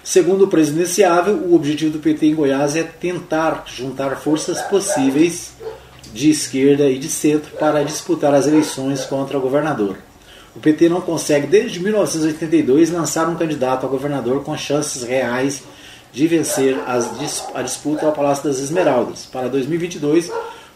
Segundo 0.04 0.44
o 0.44 0.48
presidenciável, 0.48 1.34
o 1.34 1.56
objetivo 1.56 1.90
do 1.90 1.98
PT 1.98 2.26
em 2.26 2.34
Goiás 2.36 2.76
é 2.76 2.84
tentar 2.84 3.64
juntar 3.66 4.14
forças 4.14 4.62
possíveis 4.62 5.54
de 6.18 6.30
esquerda 6.30 6.90
e 6.90 6.98
de 6.98 7.08
centro 7.08 7.56
para 7.56 7.84
disputar 7.84 8.34
as 8.34 8.46
eleições 8.46 9.04
contra 9.04 9.38
o 9.38 9.40
governador. 9.40 9.96
O 10.56 10.58
PT 10.58 10.88
não 10.88 11.00
consegue, 11.00 11.46
desde 11.46 11.78
1982, 11.78 12.90
lançar 12.90 13.28
um 13.28 13.36
candidato 13.36 13.86
a 13.86 13.88
governador 13.88 14.42
com 14.42 14.56
chances 14.56 15.04
reais 15.04 15.62
de 16.12 16.26
vencer 16.26 16.76
as, 16.86 17.46
a 17.54 17.62
disputa 17.62 18.06
ao 18.06 18.12
Palácio 18.12 18.44
das 18.44 18.58
Esmeraldas. 18.58 19.26
Para 19.26 19.48
2022, 19.48 20.30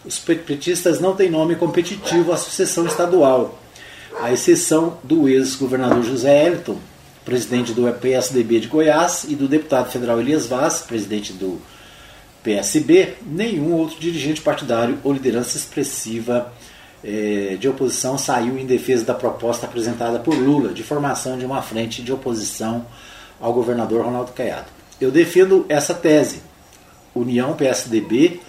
os 0.05 0.17
petistas 0.17 1.01
não 1.01 1.13
têm 1.13 1.29
nome 1.29 1.55
competitivo 1.55 2.31
à 2.31 2.37
sucessão 2.37 2.85
estadual 2.85 3.59
à 4.21 4.31
exceção 4.31 4.97
do 5.03 5.27
ex-governador 5.27 6.03
José 6.03 6.45
Eliton, 6.45 6.77
presidente 7.25 7.73
do 7.73 7.91
PSDB 7.91 8.59
de 8.59 8.67
Goiás, 8.67 9.25
e 9.27 9.35
do 9.35 9.47
deputado 9.47 9.91
federal 9.91 10.21
Elias 10.21 10.45
Vaz, 10.45 10.81
presidente 10.81 11.33
do 11.33 11.59
PSB, 12.43 13.15
nenhum 13.25 13.73
outro 13.73 13.99
dirigente 13.99 14.41
partidário 14.41 14.99
ou 15.03 15.13
liderança 15.13 15.55
expressiva 15.55 16.51
eh, 17.03 17.57
de 17.59 17.69
oposição 17.69 18.17
saiu 18.17 18.57
em 18.57 18.65
defesa 18.65 19.05
da 19.05 19.13
proposta 19.13 19.65
apresentada 19.65 20.19
por 20.19 20.35
Lula 20.35 20.73
de 20.73 20.83
formação 20.83 21.37
de 21.37 21.45
uma 21.45 21.61
frente 21.61 22.01
de 22.01 22.11
oposição 22.11 22.85
ao 23.39 23.53
governador 23.53 24.05
Ronaldo 24.05 24.33
Caiado. 24.33 24.67
Eu 24.99 25.11
defendo 25.11 25.65
essa 25.69 25.93
tese. 25.93 26.41
União 27.15 27.53
PSDB 27.53 28.39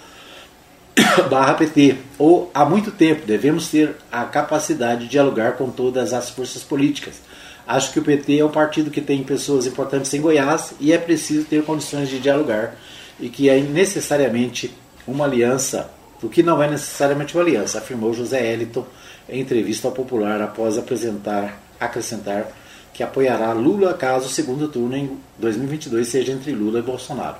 barra 1.29 1.53
PT. 1.53 1.97
Ou 2.17 2.49
há 2.53 2.65
muito 2.65 2.91
tempo 2.91 3.25
devemos 3.25 3.69
ter 3.69 3.95
a 4.11 4.23
capacidade 4.25 5.01
de 5.01 5.09
dialogar 5.09 5.53
com 5.53 5.69
todas 5.69 6.13
as 6.13 6.29
forças 6.29 6.63
políticas. 6.63 7.21
Acho 7.67 7.91
que 7.91 7.99
o 7.99 8.03
PT 8.03 8.39
é 8.39 8.45
um 8.45 8.49
partido 8.49 8.91
que 8.91 9.01
tem 9.01 9.23
pessoas 9.23 9.65
importantes 9.65 10.13
em 10.13 10.21
Goiás 10.21 10.73
e 10.79 10.93
é 10.93 10.97
preciso 10.97 11.45
ter 11.45 11.63
condições 11.63 12.09
de 12.09 12.19
dialogar 12.19 12.75
e 13.19 13.29
que 13.29 13.49
é 13.49 13.59
necessariamente 13.59 14.73
uma 15.07 15.25
aliança, 15.25 15.89
o 16.21 16.29
que 16.29 16.43
não 16.43 16.61
é 16.61 16.69
necessariamente 16.69 17.35
uma 17.35 17.43
aliança, 17.43 17.77
afirmou 17.77 18.13
José 18.13 18.53
Eliton 18.53 18.85
em 19.29 19.41
entrevista 19.41 19.87
ao 19.87 19.93
Popular 19.93 20.41
após 20.41 20.77
apresentar, 20.77 21.61
acrescentar 21.79 22.51
que 22.93 23.03
apoiará 23.03 23.51
Lula 23.51 23.93
caso 23.93 24.27
o 24.27 24.29
segundo 24.29 24.69
turno 24.69 24.95
em 24.95 25.17
2022 25.37 26.07
seja 26.07 26.31
entre 26.31 26.51
Lula 26.53 26.79
e 26.79 26.81
Bolsonaro. 26.81 27.35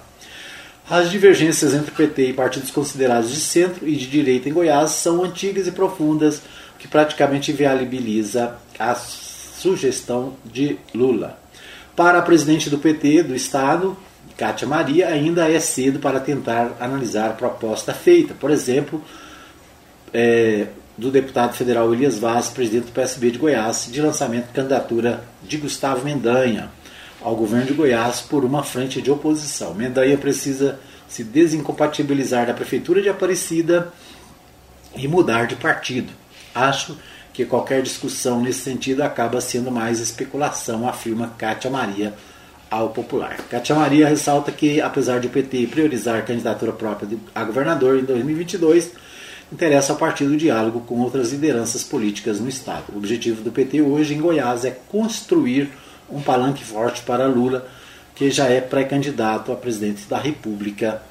As 0.87 1.09
divergências 1.09 1.73
entre 1.73 1.91
PT 1.91 2.29
e 2.29 2.33
partidos 2.33 2.69
considerados 2.69 3.31
de 3.31 3.39
centro 3.39 3.87
e 3.87 3.95
de 3.95 4.05
direita 4.05 4.49
em 4.49 4.53
Goiás 4.53 4.91
são 4.91 5.23
antigas 5.23 5.65
e 5.65 5.71
profundas, 5.71 6.37
o 6.75 6.77
que 6.77 6.87
praticamente 6.87 7.51
viabiliza 7.51 8.55
a 8.77 8.93
sugestão 8.93 10.35
de 10.45 10.77
Lula. 10.93 11.39
Para 11.95 12.19
a 12.19 12.21
presidente 12.21 12.69
do 12.69 12.77
PT 12.77 13.23
do 13.23 13.33
Estado, 13.33 13.97
Cátia 14.37 14.67
Maria, 14.67 15.07
ainda 15.07 15.49
é 15.49 15.59
cedo 15.59 15.99
para 15.99 16.19
tentar 16.19 16.75
analisar 16.79 17.29
a 17.29 17.33
proposta 17.33 17.93
feita. 17.93 18.33
Por 18.33 18.51
exemplo, 18.51 19.01
é, 20.13 20.67
do 20.97 21.09
deputado 21.09 21.53
federal 21.53 21.93
Elias 21.93 22.17
Vaz, 22.17 22.49
presidente 22.49 22.85
do 22.85 22.91
PSB 22.91 23.31
de 23.31 23.37
Goiás, 23.37 23.87
de 23.89 24.01
lançamento 24.01 24.47
de 24.47 24.53
candidatura 24.53 25.23
de 25.43 25.57
Gustavo 25.57 26.03
Mendanha 26.03 26.69
ao 27.21 27.35
governo 27.35 27.65
de 27.65 27.73
Goiás 27.73 28.21
por 28.21 28.43
uma 28.43 28.61
frente 28.61 29.01
de 29.01 29.09
oposição. 29.09 29.73
Mendanha 29.73 30.17
precisa 30.17 30.79
se 31.07 31.23
desincompatibilizar 31.23 32.45
da 32.45 32.53
prefeitura 32.53 33.01
de 33.01 33.09
Aparecida 33.09 33.91
e 34.95 35.07
mudar 35.07 35.45
de 35.47 35.55
partido. 35.55 36.11
Acho 36.53 36.97
que 37.33 37.45
qualquer 37.45 37.81
discussão 37.81 38.41
nesse 38.41 38.61
sentido 38.61 39.01
acaba 39.01 39.41
sendo 39.41 39.71
mais 39.71 39.99
especulação, 39.99 40.87
afirma 40.87 41.33
Cátia 41.37 41.69
Maria 41.69 42.13
ao 42.69 42.89
popular. 42.89 43.37
Katia 43.49 43.75
Maria 43.75 44.07
ressalta 44.07 44.51
que, 44.51 44.81
apesar 44.81 45.19
de 45.19 45.27
o 45.27 45.29
PT 45.29 45.67
priorizar 45.67 46.17
a 46.17 46.21
candidatura 46.21 46.71
própria 46.71 47.17
a 47.33 47.43
governador 47.43 47.99
em 47.99 48.03
2022, 48.03 48.91
interessa 49.51 49.93
ao 49.93 49.99
partido 49.99 50.33
o 50.33 50.37
diálogo 50.37 50.81
com 50.81 50.99
outras 50.99 51.31
lideranças 51.31 51.83
políticas 51.83 52.39
no 52.39 52.49
Estado. 52.49 52.85
O 52.93 52.97
objetivo 52.97 53.41
do 53.41 53.51
PT 53.51 53.81
hoje 53.81 54.13
em 54.13 54.19
Goiás 54.19 54.65
é 54.65 54.71
construir 54.89 55.69
um 56.09 56.21
palanque 56.21 56.63
forte 56.63 57.01
para 57.01 57.27
Lula, 57.27 57.67
que 58.15 58.29
já 58.31 58.47
é 58.47 58.61
pré-candidato 58.61 59.51
a 59.51 59.55
presidente 59.55 60.05
da 60.07 60.17
República 60.17 61.01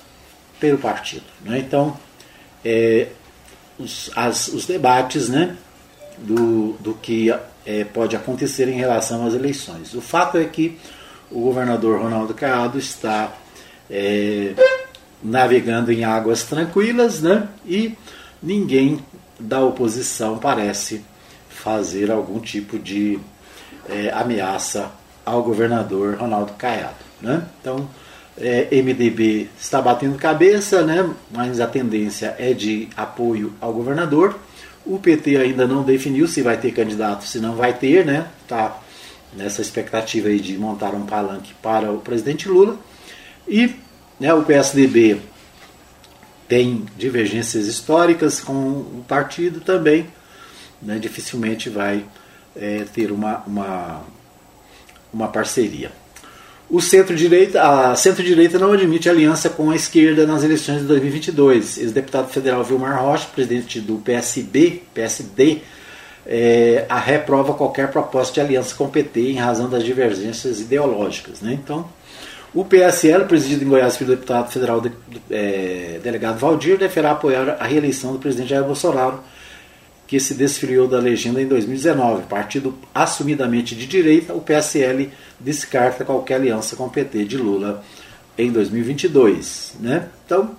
pelo 0.59 0.79
partido. 0.79 1.25
Né? 1.45 1.59
Então, 1.59 1.97
é, 2.65 3.09
os, 3.79 4.11
as, 4.17 4.49
os 4.49 4.67
debates 4.67 5.29
né, 5.29 5.57
do, 6.19 6.73
do 6.81 6.95
que 6.95 7.33
é, 7.67 7.85
pode 7.85 8.17
acontecer 8.17 8.69
em 8.69 8.77
relação 8.77 9.27
às 9.27 9.35
eleições. 9.35 9.95
O 9.95 10.01
fato 10.01 10.39
é 10.39 10.45
que 10.45 10.79
o 11.31 11.41
governador 11.41 12.01
Ronaldo 12.01 12.35
Caiado 12.35 12.79
está 12.79 13.33
é, 13.91 14.55
navegando 15.23 15.93
em 15.93 16.05
águas 16.05 16.45
tranquilas 16.45 17.21
né, 17.21 17.49
e 17.67 17.97
ninguém 18.43 19.05
da 19.39 19.61
oposição 19.61 20.39
parece 20.39 21.05
fazer 21.49 22.11
algum 22.11 22.39
tipo 22.41 22.79
de 22.79 23.19
é, 23.89 24.11
ameaça 24.11 24.91
ao 25.25 25.43
governador 25.43 26.17
Ronaldo 26.17 26.53
Caiado. 26.59 26.97
Né? 27.21 27.43
Então, 27.61 27.89
é, 28.37 28.69
MDB 28.83 29.49
está 29.59 29.81
batendo 29.81 30.19
cabeça, 30.19 30.83
né? 30.83 31.09
mas 31.31 31.61
a 31.61 31.67
tendência 31.67 32.35
é 32.39 32.53
de 32.53 32.89
apoio 32.97 33.53
ao 33.61 33.73
governador. 33.73 34.39
O 34.85 34.99
PT 34.99 35.37
ainda 35.37 35.67
não 35.67 35.83
definiu 35.83 36.29
se 36.29 36.43
vai 36.43 36.59
ter 36.59 36.73
candidato, 36.73 37.25
se 37.25 37.39
não 37.39 37.55
vai 37.55 37.73
ter, 37.73 38.05
né? 38.05 38.27
Está 38.43 38.79
nessa 39.37 39.61
expectativa 39.61 40.29
aí 40.29 40.41
de 40.41 40.57
montar 40.57 40.95
um 40.95 41.07
palanque 41.07 41.53
para 41.63 41.91
o 41.91 41.99
presidente 41.99 42.49
Lula. 42.49 42.79
E 43.47 43.75
né, 44.19 44.33
o 44.33 44.43
PSDB 44.43 45.21
tem 46.49 46.85
divergências 46.97 47.67
históricas 47.67 48.41
com 48.41 48.55
o 48.55 49.05
partido 49.07 49.61
também, 49.61 50.07
né, 50.81 50.99
dificilmente 50.99 51.69
vai 51.69 52.05
é, 52.55 52.85
ter 52.93 53.11
uma, 53.11 53.43
uma, 53.47 54.03
uma 55.13 55.29
parceria. 55.29 55.91
O 56.69 56.81
centro-direita, 56.81 57.63
a 57.63 57.95
centro-direita 57.95 58.59
não 58.59 58.73
admite 58.73 59.09
aliança 59.09 59.51
com 59.51 59.71
a 59.71 59.77
esquerda 59.77 60.27
nas 60.27 60.43
eleições 60.43 60.81
de 60.81 60.87
2022. 60.87 61.79
Ex-deputado 61.79 62.29
federal 62.31 62.65
Vilmar 62.65 63.03
Rocha, 63.03 63.29
presidente 63.35 63.81
do 63.81 63.97
PSB, 63.99 64.83
PSD, 64.95 65.61
é, 66.27 66.87
a 66.89 66.99
reprova 66.99 67.55
qualquer 67.55 67.91
proposta 67.91 68.35
de 68.35 68.41
aliança 68.41 68.75
com 68.75 68.85
o 68.85 68.89
PT 68.89 69.21
em 69.33 69.37
razão 69.37 69.69
das 69.69 69.85
divergências 69.85 70.61
ideológicas. 70.61 71.41
Né? 71.41 71.53
Então, 71.53 71.87
o 72.55 72.65
PSL, 72.65 73.25
presidido 73.25 73.65
em 73.65 73.69
Goiás 73.69 73.97
pelo 73.97 74.11
deputado 74.11 74.51
federal 74.51 74.81
de, 74.81 74.93
é, 75.31 75.99
delegado 76.03 76.39
Valdir, 76.39 76.79
deverá 76.79 77.11
apoiar 77.11 77.57
a 77.59 77.65
reeleição 77.65 78.13
do 78.13 78.19
presidente 78.19 78.51
Jair 78.51 78.65
Bolsonaro, 78.65 79.21
que 80.07 80.21
se 80.21 80.35
desfiliou 80.35 80.87
da 80.87 80.99
legenda 80.99 81.43
em 81.43 81.47
2019. 81.47 82.27
Partido 82.27 82.75
assumidamente 82.95 83.75
de 83.75 83.87
direita, 83.87 84.35
o 84.35 84.41
PSL 84.41 85.11
descarta 85.41 86.05
qualquer 86.05 86.37
aliança 86.37 86.77
com 86.77 86.85
o 86.85 86.91
PT 86.91 87.25
de 87.25 87.37
Lula 87.37 87.83
em 88.39 88.53
2022. 88.53 89.75
Né? 89.81 90.09
Então, 90.25 90.55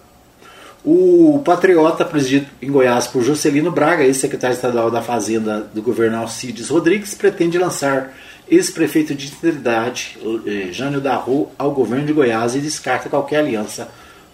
o 0.85 1.41
Patriota, 1.43 2.05
presidido 2.05 2.45
em 2.61 2.71
Goiás 2.71 3.07
por 3.07 3.23
Juscelino 3.23 3.71
Braga, 3.71 4.03
ex-secretário 4.03 4.53
estadual 4.53 4.91
da 4.91 5.01
Fazenda 5.01 5.67
do 5.73 5.81
governo 5.81 6.17
Alcides 6.17 6.69
Rodrigues, 6.69 7.15
pretende 7.15 7.57
lançar 7.57 8.13
ex-prefeito 8.47 9.15
de 9.15 9.31
Trindade, 9.31 10.15
eh, 10.45 10.71
Jânio 10.71 11.01
Darro, 11.01 11.51
ao 11.57 11.71
governo 11.71 12.05
de 12.05 12.13
Goiás 12.13 12.53
e 12.53 12.59
descarta 12.59 13.09
qualquer 13.09 13.39
aliança 13.39 13.89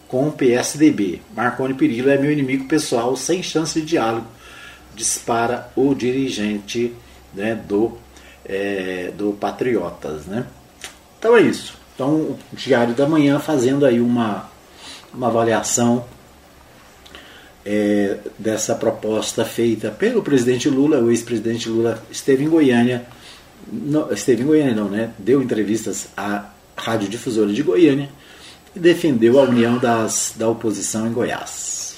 com 0.09 0.27
o 0.27 0.31
PSDB. 0.33 1.21
Marconi 1.33 1.73
Perillo 1.73 2.09
é 2.09 2.17
meu 2.17 2.29
inimigo 2.29 2.65
pessoal, 2.65 3.15
sem 3.15 3.41
chance 3.41 3.79
de 3.79 3.87
diálogo, 3.87 4.27
dispara 4.93 5.71
o 5.73 5.95
dirigente 5.95 6.93
né, 7.33 7.55
do, 7.55 7.97
é, 8.43 9.13
do 9.17 9.31
Patriotas. 9.31 10.25
Né? 10.25 10.45
Então 11.17 11.37
é 11.37 11.41
isso. 11.43 11.79
Então 11.95 12.09
o 12.09 12.39
Diário 12.51 12.93
da 12.93 13.07
Manhã 13.07 13.39
fazendo 13.39 13.85
aí 13.85 14.01
uma, 14.01 14.49
uma 15.13 15.27
avaliação 15.27 16.03
é, 17.65 18.17
dessa 18.37 18.75
proposta 18.75 19.45
feita 19.45 19.89
pelo 19.91 20.21
presidente 20.21 20.69
Lula. 20.69 20.99
O 20.99 21.09
ex-presidente 21.09 21.69
Lula 21.69 22.01
esteve 22.11 22.43
em 22.43 22.49
Goiânia 22.49 23.05
não, 23.71 24.11
esteve 24.11 24.43
em 24.43 24.45
Goiânia 24.45 24.73
não, 24.75 24.89
né? 24.89 25.11
Deu 25.17 25.41
entrevistas 25.41 26.07
à 26.15 26.45
Rádio 26.75 27.09
Difusora 27.09 27.51
de 27.51 27.61
Goiânia 27.61 28.09
e 28.75 28.79
defendeu 28.79 29.39
a 29.39 29.43
união 29.43 29.77
das, 29.77 30.33
da 30.35 30.47
oposição 30.47 31.07
em 31.07 31.11
Goiás. 31.11 31.97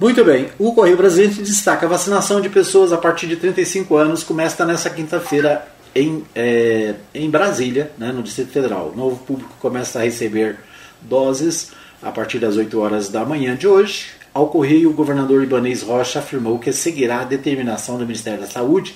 Muito 0.00 0.24
bem, 0.24 0.48
o 0.58 0.72
Correio 0.72 0.96
Brasileiro 0.96 1.42
destaca 1.42 1.86
a 1.86 1.88
vacinação 1.88 2.40
de 2.40 2.48
pessoas 2.48 2.92
a 2.92 2.98
partir 2.98 3.26
de 3.26 3.36
35 3.36 3.96
anos 3.96 4.22
começa 4.22 4.64
nessa 4.64 4.88
quinta-feira 4.88 5.66
em, 5.92 6.22
é, 6.34 6.94
em 7.12 7.28
Brasília, 7.28 7.90
né, 7.98 8.12
no 8.12 8.22
Distrito 8.22 8.52
Federal. 8.52 8.92
O 8.94 8.96
novo 8.96 9.16
público 9.24 9.52
começa 9.58 9.98
a 9.98 10.02
receber 10.02 10.56
doses 11.00 11.72
a 12.00 12.12
partir 12.12 12.38
das 12.38 12.56
8 12.56 12.78
horas 12.78 13.08
da 13.08 13.24
manhã 13.24 13.56
de 13.56 13.66
hoje. 13.66 14.10
Ao 14.38 14.46
Correio, 14.46 14.90
o 14.90 14.94
governador 14.94 15.42
Ibanês 15.42 15.82
Rocha 15.82 16.20
afirmou 16.20 16.60
que 16.60 16.72
seguirá 16.72 17.22
a 17.22 17.24
determinação 17.24 17.98
do 17.98 18.06
Ministério 18.06 18.40
da 18.40 18.46
Saúde 18.46 18.94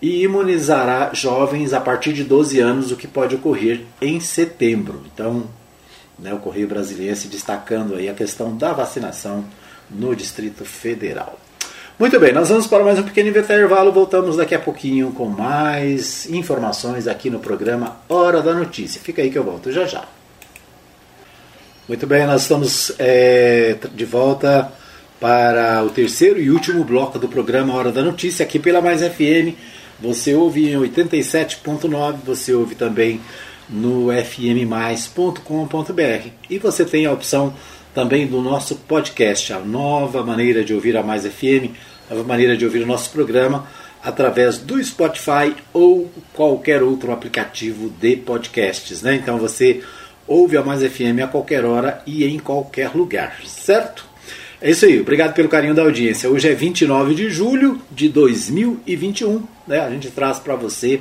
e 0.00 0.22
imunizará 0.22 1.10
jovens 1.12 1.72
a 1.72 1.80
partir 1.80 2.12
de 2.12 2.22
12 2.22 2.60
anos, 2.60 2.92
o 2.92 2.96
que 2.96 3.08
pode 3.08 3.34
ocorrer 3.34 3.80
em 4.00 4.20
setembro. 4.20 5.02
Então, 5.12 5.48
né, 6.16 6.32
o 6.32 6.38
Correio 6.38 6.68
Brasileiro 6.68 7.16
se 7.16 7.26
destacando 7.26 7.96
aí 7.96 8.08
a 8.08 8.14
questão 8.14 8.56
da 8.56 8.72
vacinação 8.72 9.44
no 9.90 10.14
Distrito 10.14 10.64
Federal. 10.64 11.36
Muito 11.98 12.20
bem, 12.20 12.32
nós 12.32 12.48
vamos 12.48 12.68
para 12.68 12.84
mais 12.84 13.00
um 13.00 13.02
pequeno 13.02 13.30
intervalo. 13.30 13.90
Voltamos 13.90 14.36
daqui 14.36 14.54
a 14.54 14.60
pouquinho 14.60 15.10
com 15.10 15.26
mais 15.26 16.30
informações 16.30 17.08
aqui 17.08 17.30
no 17.30 17.40
programa 17.40 17.96
Hora 18.08 18.40
da 18.40 18.54
Notícia. 18.54 19.00
Fica 19.00 19.22
aí 19.22 19.28
que 19.28 19.38
eu 19.38 19.42
volto 19.42 19.72
já 19.72 19.86
já. 19.86 20.04
Muito 21.88 22.06
bem, 22.06 22.26
nós 22.26 22.42
estamos 22.42 22.92
é, 22.98 23.76
de 23.94 24.04
volta 24.04 24.70
para 25.18 25.82
o 25.82 25.90
terceiro 25.90 26.40
e 26.40 26.50
último 26.50 26.84
bloco 26.84 27.18
do 27.18 27.26
programa 27.26 27.74
Hora 27.74 27.90
da 27.90 28.02
Notícia 28.02 28.44
aqui 28.44 28.58
pela 28.58 28.80
Mais 28.80 29.00
FM 29.00 29.56
você 30.00 30.32
ouve 30.32 30.70
em 30.70 30.76
87.9, 30.76 32.18
você 32.24 32.54
ouve 32.54 32.76
também 32.76 33.20
no 33.68 34.10
fmmais.com.br. 34.12 35.42
E 36.48 36.58
você 36.58 36.84
tem 36.84 37.04
a 37.04 37.12
opção 37.12 37.52
também 37.92 38.24
do 38.26 38.40
nosso 38.40 38.76
podcast, 38.76 39.52
a 39.52 39.58
nova 39.58 40.22
maneira 40.22 40.64
de 40.64 40.72
ouvir 40.72 40.96
a 40.96 41.02
Mais 41.02 41.26
FM, 41.26 41.74
a 42.08 42.14
nova 42.14 42.28
maneira 42.28 42.56
de 42.56 42.64
ouvir 42.64 42.84
o 42.84 42.86
nosso 42.86 43.10
programa 43.10 43.66
através 44.00 44.58
do 44.58 44.82
Spotify 44.82 45.52
ou 45.72 46.08
qualquer 46.32 46.80
outro 46.80 47.10
aplicativo 47.10 47.90
de 48.00 48.14
podcasts. 48.14 49.02
Né? 49.02 49.16
Então 49.16 49.36
você 49.36 49.82
ouve 50.28 50.56
a 50.56 50.62
Mais 50.62 50.82
FM 50.82 51.20
a 51.24 51.26
qualquer 51.26 51.64
hora 51.64 52.02
e 52.06 52.24
em 52.24 52.38
qualquer 52.38 52.94
lugar, 52.94 53.40
certo? 53.46 54.06
É 54.60 54.70
isso 54.70 54.84
aí, 54.84 55.00
obrigado 55.00 55.34
pelo 55.34 55.48
carinho 55.48 55.74
da 55.74 55.82
audiência. 55.82 56.28
Hoje 56.28 56.48
é 56.48 56.54
29 56.54 57.14
de 57.14 57.30
julho 57.30 57.80
de 57.90 58.08
2021, 58.08 59.42
né? 59.66 59.80
A 59.80 59.90
gente 59.90 60.10
traz 60.10 60.38
para 60.38 60.54
você 60.54 61.00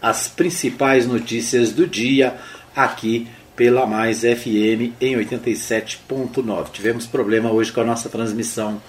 as 0.00 0.28
principais 0.28 1.06
notícias 1.06 1.72
do 1.72 1.86
dia 1.86 2.34
aqui 2.76 3.26
pela 3.56 3.86
Mais 3.86 4.20
FM 4.20 4.94
em 5.00 5.16
87.9. 5.16 6.70
Tivemos 6.70 7.06
problema 7.06 7.50
hoje 7.50 7.72
com 7.72 7.80
a 7.80 7.84
nossa 7.84 8.08
transmissão 8.08 8.80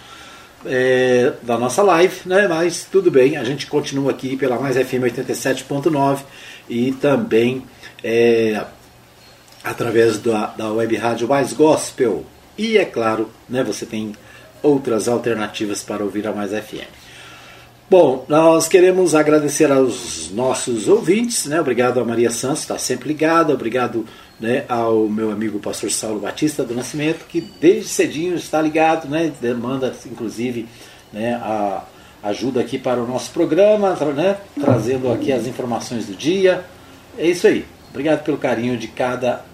é, 0.65 1.34
da 1.41 1.58
nossa 1.58 1.82
live, 1.82 2.15
né? 2.25 2.47
Mas 2.47 2.86
tudo 2.91 3.10
bem, 3.10 3.38
a 3.38 3.43
gente 3.43 3.67
continua 3.67 4.12
aqui 4.12 4.36
pela 4.36 4.60
Mais 4.60 4.75
FM 4.75 5.04
87.9 5.06 6.19
e 6.69 6.91
também 6.91 7.63
é, 8.04 8.63
através 9.63 10.17
da, 10.19 10.48
da 10.48 10.71
web 10.71 10.96
rádio 10.96 11.27
Mais 11.27 11.54
Gospel 11.54 12.25
e 12.60 12.77
é 12.77 12.84
claro, 12.84 13.29
né, 13.48 13.63
você 13.63 13.86
tem 13.86 14.13
outras 14.62 15.08
alternativas 15.08 15.81
para 15.81 16.04
ouvir 16.04 16.27
a 16.27 16.34
Mais 16.34 16.52
FM. 16.52 16.92
Bom, 17.90 18.25
nós 18.27 18.67
queremos 18.67 19.15
agradecer 19.15 19.71
aos 19.71 20.29
nossos 20.31 20.88
ouvintes, 20.88 21.46
né? 21.46 21.60
Obrigado 21.60 22.00
a 22.00 22.06
Maria 22.06 22.29
Santos, 22.29 22.60
está 22.60 22.77
sempre 22.77 23.08
ligada, 23.08 23.54
obrigado 23.54 24.06
né, 24.40 24.63
ao 24.69 25.08
meu 25.08 25.31
amigo 25.31 25.58
pastor 25.58 25.90
Saulo 25.90 26.19
Batista 26.19 26.63
do 26.63 26.75
Nascimento, 26.75 27.25
que 27.27 27.42
desde 27.42 27.88
cedinho 27.88 28.36
está 28.36 28.62
ligado, 28.62 29.08
né? 29.08 29.31
Demanda, 29.42 29.92
inclusive, 30.06 30.67
né, 31.12 31.34
a 31.36 31.84
ajuda 32.21 32.60
aqui 32.60 32.77
para 32.77 33.02
o 33.02 33.08
nosso 33.08 33.31
programa, 33.31 33.96
né, 34.13 34.38
trazendo 34.60 35.12
aqui 35.12 35.31
as 35.31 35.48
informações 35.48 36.06
do 36.06 36.13
dia. 36.13 36.65
É 37.17 37.25
isso 37.25 37.48
aí. 37.48 37.65
Obrigado 37.90 38.23
pelo 38.23 38.38
carinho 38.38 38.77
de 38.77 38.88
cada 38.88 39.46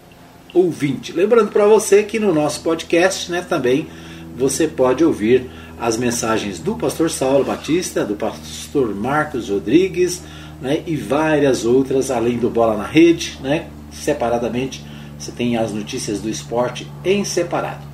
ouvinte. 0.55 1.11
Lembrando 1.11 1.51
para 1.51 1.67
você 1.67 2.01
que 2.01 2.17
no 2.17 2.33
nosso 2.33 2.61
podcast 2.61 3.29
né, 3.29 3.45
também 3.47 3.87
você 4.35 4.67
pode 4.67 5.03
ouvir 5.03 5.49
as 5.79 5.97
mensagens 5.97 6.57
do 6.57 6.75
pastor 6.75 7.11
Saulo 7.11 7.43
Batista, 7.43 8.05
do 8.05 8.15
pastor 8.15 8.95
Marcos 8.95 9.49
Rodrigues 9.49 10.23
né, 10.61 10.81
e 10.87 10.95
várias 10.95 11.65
outras, 11.65 12.09
além 12.09 12.37
do 12.37 12.49
Bola 12.49 12.77
na 12.77 12.85
Rede, 12.85 13.37
né, 13.43 13.67
separadamente. 13.91 14.83
Você 15.19 15.31
tem 15.31 15.57
as 15.57 15.73
notícias 15.73 16.21
do 16.21 16.29
esporte 16.29 16.87
em 17.03 17.25
separado. 17.25 17.85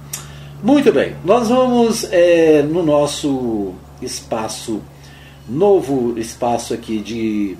Muito 0.63 0.93
bem, 0.93 1.15
nós 1.25 1.49
vamos 1.49 2.07
é, 2.11 2.61
no 2.61 2.83
nosso 2.83 3.73
espaço, 3.99 4.81
novo 5.49 6.19
espaço 6.19 6.73
aqui 6.73 6.99
de, 6.99 7.57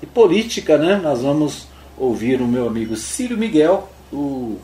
de 0.00 0.06
política, 0.06 0.78
né? 0.78 0.98
Nós 1.02 1.20
vamos 1.20 1.66
ouvir 1.98 2.40
o 2.40 2.46
meu 2.46 2.66
amigo 2.66 2.96
Círio 2.96 3.36
Miguel, 3.36 3.90
o 4.12 4.58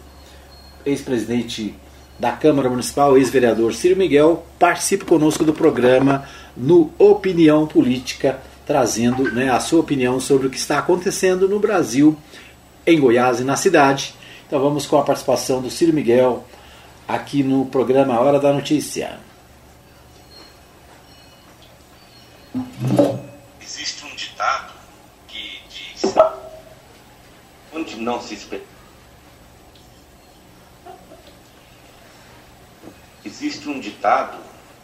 ex-presidente 0.85 1.75
da 2.19 2.33
Câmara 2.33 2.71
Municipal, 2.71 3.17
ex-vereador 3.17 3.75
Círio 3.75 3.97
Miguel, 3.97 4.45
participe 4.59 5.05
conosco 5.05 5.45
do 5.45 5.53
programa 5.53 6.29
no 6.57 6.93
Opinião 6.99 7.67
Política, 7.67 8.41
trazendo 8.67 9.31
né, 9.33 9.51
a 9.51 9.61
sua 9.61 9.81
opinião 9.81 10.21
sobre 10.21 10.47
o 10.47 10.51
que 10.51 10.57
está 10.57 10.79
acontecendo 10.79 11.49
no 11.49 11.59
Brasil, 11.59 12.17
em 12.87 13.01
Goiás 13.01 13.41
e 13.41 13.45
na 13.45 13.57
cidade. 13.57 14.15
Então 14.47 14.61
vamos 14.61 14.87
com 14.87 14.97
a 14.99 15.03
participação 15.03 15.61
do 15.61 15.71
Círio 15.71 15.95
Miguel 15.95 16.45
aqui 17.09 17.43
no 17.43 17.67
programa 17.67 18.19
Hora 18.21 18.39
da 18.39 18.53
Notícia. 18.53 19.19
Existe 23.61 24.05
um 24.05 24.15
ditado 24.15 24.73
que 25.27 25.61
diz: 25.69 26.15
onde 27.75 27.97
não 27.97 28.21
se 28.21 28.35
espera 28.35 28.74
Existe 33.25 33.69
um 33.71 33.81
ditado 33.81 34.37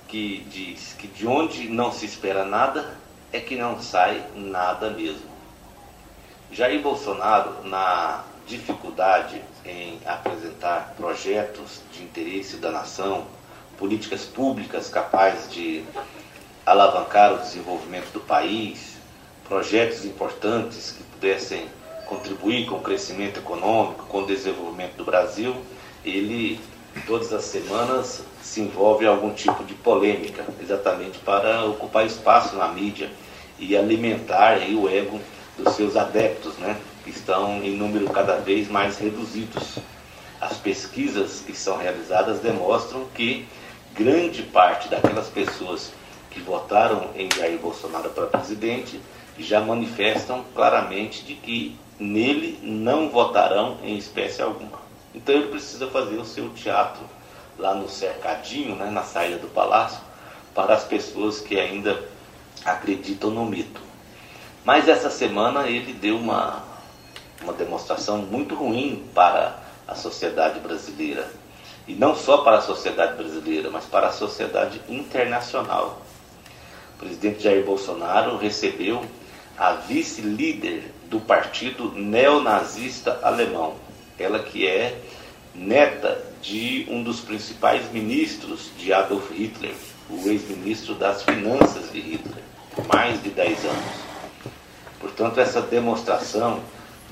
que 0.09 0.47
diz 0.51 0.95
que 0.99 1.07
de 1.07 1.27
onde 1.27 1.69
não 1.69 1.93
se 1.93 2.07
espera 2.07 2.45
nada 2.45 2.97
é 3.33 3.39
que 3.39 3.55
não 3.55 3.81
sai 3.83 4.25
nada 4.35 4.91
mesmo. 4.91 5.29
Jair 6.51 6.81
Bolsonaro, 6.81 7.69
na 7.69 8.25
dificuldade 8.47 9.43
em 9.65 10.01
apresentar 10.07 10.95
projetos 10.97 11.83
de 11.93 12.03
interesse 12.03 12.57
da 12.57 12.71
nação, 12.71 13.27
políticas 13.79 14.25
públicas 14.25 14.89
capazes 14.89 15.53
de 15.53 15.85
alavancar 16.65 17.35
o 17.35 17.39
desenvolvimento 17.39 18.11
do 18.13 18.21
país, 18.21 18.97
projetos 19.47 20.05
importantes 20.07 20.93
que 20.93 21.03
pudessem 21.05 21.69
contribuir 22.07 22.67
com 22.67 22.77
o 22.77 22.81
crescimento 22.81 23.39
econômico, 23.39 24.07
com 24.07 24.23
o 24.23 24.27
desenvolvimento 24.27 24.97
do 24.97 25.05
Brasil, 25.05 25.55
ele 26.05 26.59
todas 27.07 27.33
as 27.33 27.45
semanas 27.45 28.23
se 28.43 28.61
envolve 28.61 29.07
algum 29.07 29.33
tipo 29.33 29.65
de 29.65 29.75
polêmica, 29.75 30.45
exatamente 30.61 31.19
para 31.19 31.65
ocupar 31.65 32.05
espaço 32.07 32.57
na 32.57 32.69
mídia 32.69 33.11
e 33.59 33.77
alimentar 33.77 34.55
aí 34.55 34.75
o 34.75 34.89
ego 34.89 35.21
dos 35.57 35.75
seus 35.75 35.97
adeptos, 35.97 36.57
né, 36.57 36.77
que 37.05 37.11
estão 37.11 37.63
em 37.63 37.77
número 37.77 38.09
cada 38.11 38.37
vez 38.37 38.69
mais 38.69 38.99
reduzidos. 38.99 39.79
As 40.41 40.57
pesquisas 40.57 41.43
que 41.47 41.55
são 41.55 41.77
realizadas 41.77 42.41
demonstram 42.41 43.05
que 43.15 43.47
grande 43.95 44.43
parte 44.43 44.89
daquelas 44.89 45.29
pessoas 45.29 45.93
que 46.31 46.41
votaram 46.41 47.11
em 47.15 47.29
Jair 47.37 47.59
Bolsonaro 47.59 48.11
para 48.11 48.27
presidente 48.27 49.01
já 49.39 49.61
manifestam 49.61 50.45
claramente 50.55 51.25
de 51.25 51.35
que 51.35 51.77
nele 51.99 52.59
não 52.63 53.11
votarão 53.11 53.79
em 53.83 53.97
espécie 53.97 54.41
alguma. 54.43 54.90
Então 55.15 55.35
ele 55.35 55.49
precisa 55.49 55.87
fazer 55.89 56.17
o 56.17 56.25
seu 56.25 56.51
teatro 56.51 57.03
lá 57.59 57.75
no 57.75 57.89
cercadinho, 57.89 58.77
né, 58.77 58.91
na 58.91 59.03
saída 59.03 59.39
do 59.39 59.49
palácio, 59.49 60.01
para 60.55 60.75
as 60.75 60.85
pessoas 60.85 61.41
que 61.41 61.59
ainda 61.59 62.03
acreditam 62.65 63.31
no 63.31 63.45
mito. 63.45 63.81
Mas 64.65 64.89
essa 64.89 65.11
semana 65.11 65.69
ele 65.69 65.93
deu 65.93 66.17
uma, 66.17 66.63
uma 67.43 67.53
demonstração 67.53 68.19
muito 68.19 68.55
ruim 68.55 69.07
para 69.15 69.59
a 69.87 69.95
sociedade 69.95 70.61
brasileira. 70.61 71.29
E 71.89 71.95
não 71.95 72.15
só 72.15 72.39
para 72.39 72.59
a 72.59 72.63
sociedade 72.63 73.17
brasileira, 73.17 73.71
mas 73.71 73.85
para 73.85 74.09
a 74.09 74.13
sociedade 74.13 74.81
internacional. 74.89 76.01
O 76.95 76.99
presidente 76.99 77.43
Jair 77.43 77.65
Bolsonaro 77.65 78.37
recebeu 78.37 79.05
a 79.59 79.73
vice-líder 79.73 80.93
do 81.09 81.19
partido 81.21 81.93
neonazista 81.93 83.19
alemão, 83.23 83.75
ela 84.21 84.39
que 84.41 84.67
é 84.67 85.01
neta 85.55 86.23
de 86.43 86.87
um 86.89 87.03
dos 87.03 87.21
principais 87.21 87.91
ministros 87.93 88.71
de 88.79 88.93
Adolf 88.93 89.31
Hitler, 89.31 89.75
o 90.09 90.29
ex-ministro 90.29 90.95
das 90.95 91.23
Finanças 91.23 91.91
de 91.93 92.01
Hitler, 92.01 92.43
por 92.75 92.87
mais 92.87 93.23
de 93.23 93.31
10 93.31 93.65
anos. 93.65 94.11
Portanto, 94.99 95.41
essa 95.41 95.61
demonstração 95.61 96.61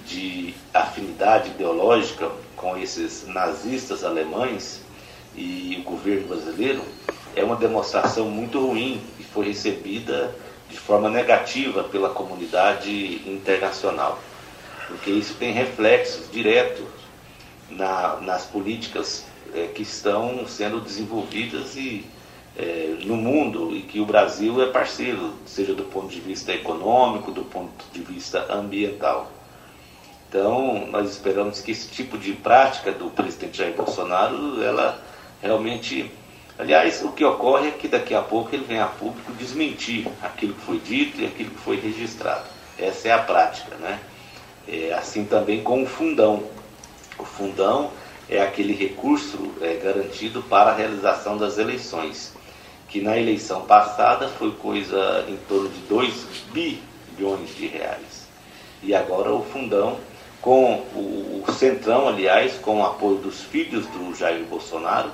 de 0.07 0.55
afinidade 0.73 1.51
ideológica 1.51 2.31
com 2.57 2.77
esses 2.77 3.27
nazistas 3.27 4.05
alemães 4.05 4.83
e 5.37 5.77
o 5.81 5.91
governo 5.91 6.29
brasileiro 6.29 6.83
é 7.37 7.45
uma 7.45 7.57
demonstração 7.57 8.29
muito 8.31 8.59
ruim 8.59 9.01
e 9.19 9.23
foi 9.23 9.47
recebida 9.47 10.35
de 10.69 10.79
forma 10.79 11.09
negativa 11.09 11.85
pela 11.85 12.11
comunidade 12.11 13.23
internacional, 13.27 14.19
porque 14.87 15.11
isso 15.11 15.35
tem 15.35 15.53
reflexos 15.53 16.31
diretos 16.31 16.98
na, 17.71 18.17
nas 18.21 18.45
políticas 18.45 19.25
é, 19.55 19.67
que 19.67 19.83
estão 19.83 20.47
sendo 20.47 20.81
desenvolvidas 20.81 21.77
e, 21.77 22.05
é, 22.57 22.97
no 23.05 23.17
mundo 23.17 23.75
e 23.75 23.83
que 23.83 24.01
o 24.01 24.07
Brasil 24.07 24.63
é 24.63 24.67
parceiro, 24.67 25.35
seja 25.47 25.75
do 25.75 25.85
ponto 25.85 26.09
de 26.09 26.21
vista 26.21 26.53
econômico, 26.53 27.31
do 27.31 27.45
ponto 27.45 27.85
de 27.93 28.01
vista 28.01 28.47
ambiental. 28.53 29.31
Então, 30.29 30.87
nós 30.89 31.09
esperamos 31.09 31.61
que 31.61 31.71
esse 31.71 31.89
tipo 31.89 32.19
de 32.19 32.33
prática 32.33 32.93
do 32.93 33.09
presidente 33.09 33.59
Jair 33.59 33.75
Bolsonaro, 33.75 34.63
ela 34.63 35.03
realmente. 35.41 36.11
Aliás, 36.59 37.03
o 37.03 37.13
que 37.13 37.25
ocorre 37.25 37.69
é 37.69 37.71
que 37.71 37.87
daqui 37.87 38.15
a 38.15 38.21
pouco 38.21 38.53
ele 38.53 38.65
vem 38.65 38.81
a 38.81 38.87
público 38.87 39.33
desmentir 39.35 40.09
aquilo 40.21 40.55
que 40.55 40.61
foi 40.63 40.79
dito 40.81 41.21
e 41.21 41.25
aquilo 41.25 41.51
que 41.51 41.61
foi 41.61 41.77
registrado. 41.77 42.45
Essa 42.77 43.09
é 43.09 43.13
a 43.13 43.19
prática, 43.19 43.77
né? 43.77 44.01
É, 44.67 44.93
assim 44.93 45.25
também 45.25 45.63
com 45.63 45.83
o 45.83 45.87
fundão. 45.87 46.43
O 47.19 47.25
fundão 47.25 47.91
é 48.29 48.41
aquele 48.41 48.73
recurso 48.73 49.53
é, 49.61 49.75
garantido 49.75 50.43
para 50.43 50.71
a 50.71 50.75
realização 50.75 51.37
das 51.37 51.59
eleições, 51.59 52.33
que 52.89 53.01
na 53.01 53.19
eleição 53.19 53.63
passada 53.63 54.29
foi 54.29 54.53
coisa 54.53 55.25
em 55.29 55.37
torno 55.49 55.69
de 55.69 55.81
2 55.81 56.27
bilhões 56.53 57.57
de 57.57 57.67
reais. 57.67 58.29
E 58.83 58.95
agora 58.95 59.33
o 59.33 59.43
fundão, 59.43 59.99
com 60.41 60.75
o, 60.95 61.45
o 61.47 61.53
Centrão, 61.53 62.07
aliás, 62.07 62.55
com 62.59 62.81
o 62.81 62.87
apoio 62.87 63.17
dos 63.17 63.41
filhos 63.41 63.87
do 63.87 64.15
Jair 64.15 64.45
Bolsonaro, 64.45 65.11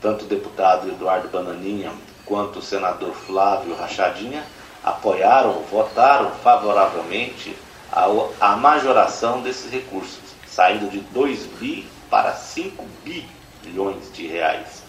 tanto 0.00 0.24
o 0.24 0.28
deputado 0.28 0.88
Eduardo 0.88 1.28
Bananinha 1.28 1.90
quanto 2.26 2.58
o 2.58 2.62
senador 2.62 3.14
Flávio 3.14 3.74
Rachadinha, 3.74 4.44
apoiaram, 4.84 5.62
votaram 5.70 6.30
favoravelmente 6.42 7.56
a, 7.90 8.06
a 8.40 8.56
majoração 8.56 9.40
desses 9.40 9.72
recursos 9.72 10.37
saindo 10.58 10.90
de 10.90 10.98
2 10.98 11.46
bi 11.60 11.86
para 12.10 12.32
5 12.32 12.84
bilhões 13.04 14.12
de 14.12 14.26
reais, 14.26 14.82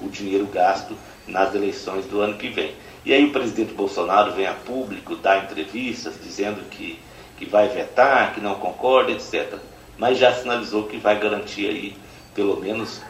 o 0.00 0.08
dinheiro 0.08 0.46
gasto 0.46 0.96
nas 1.28 1.54
eleições 1.54 2.04
do 2.06 2.20
ano 2.20 2.36
que 2.36 2.48
vem. 2.48 2.74
E 3.04 3.12
aí 3.12 3.26
o 3.26 3.30
presidente 3.30 3.72
Bolsonaro 3.72 4.32
vem 4.32 4.48
a 4.48 4.52
público, 4.52 5.14
dá 5.14 5.38
entrevistas 5.38 6.14
dizendo 6.20 6.68
que, 6.68 6.98
que 7.38 7.46
vai 7.46 7.68
vetar, 7.68 8.34
que 8.34 8.40
não 8.40 8.56
concorda, 8.56 9.12
etc. 9.12 9.60
Mas 9.96 10.18
já 10.18 10.34
sinalizou 10.34 10.88
que 10.88 10.96
vai 10.96 11.20
garantir 11.20 11.68
aí 11.68 11.96
pelo 12.34 12.58
menos 12.60 13.00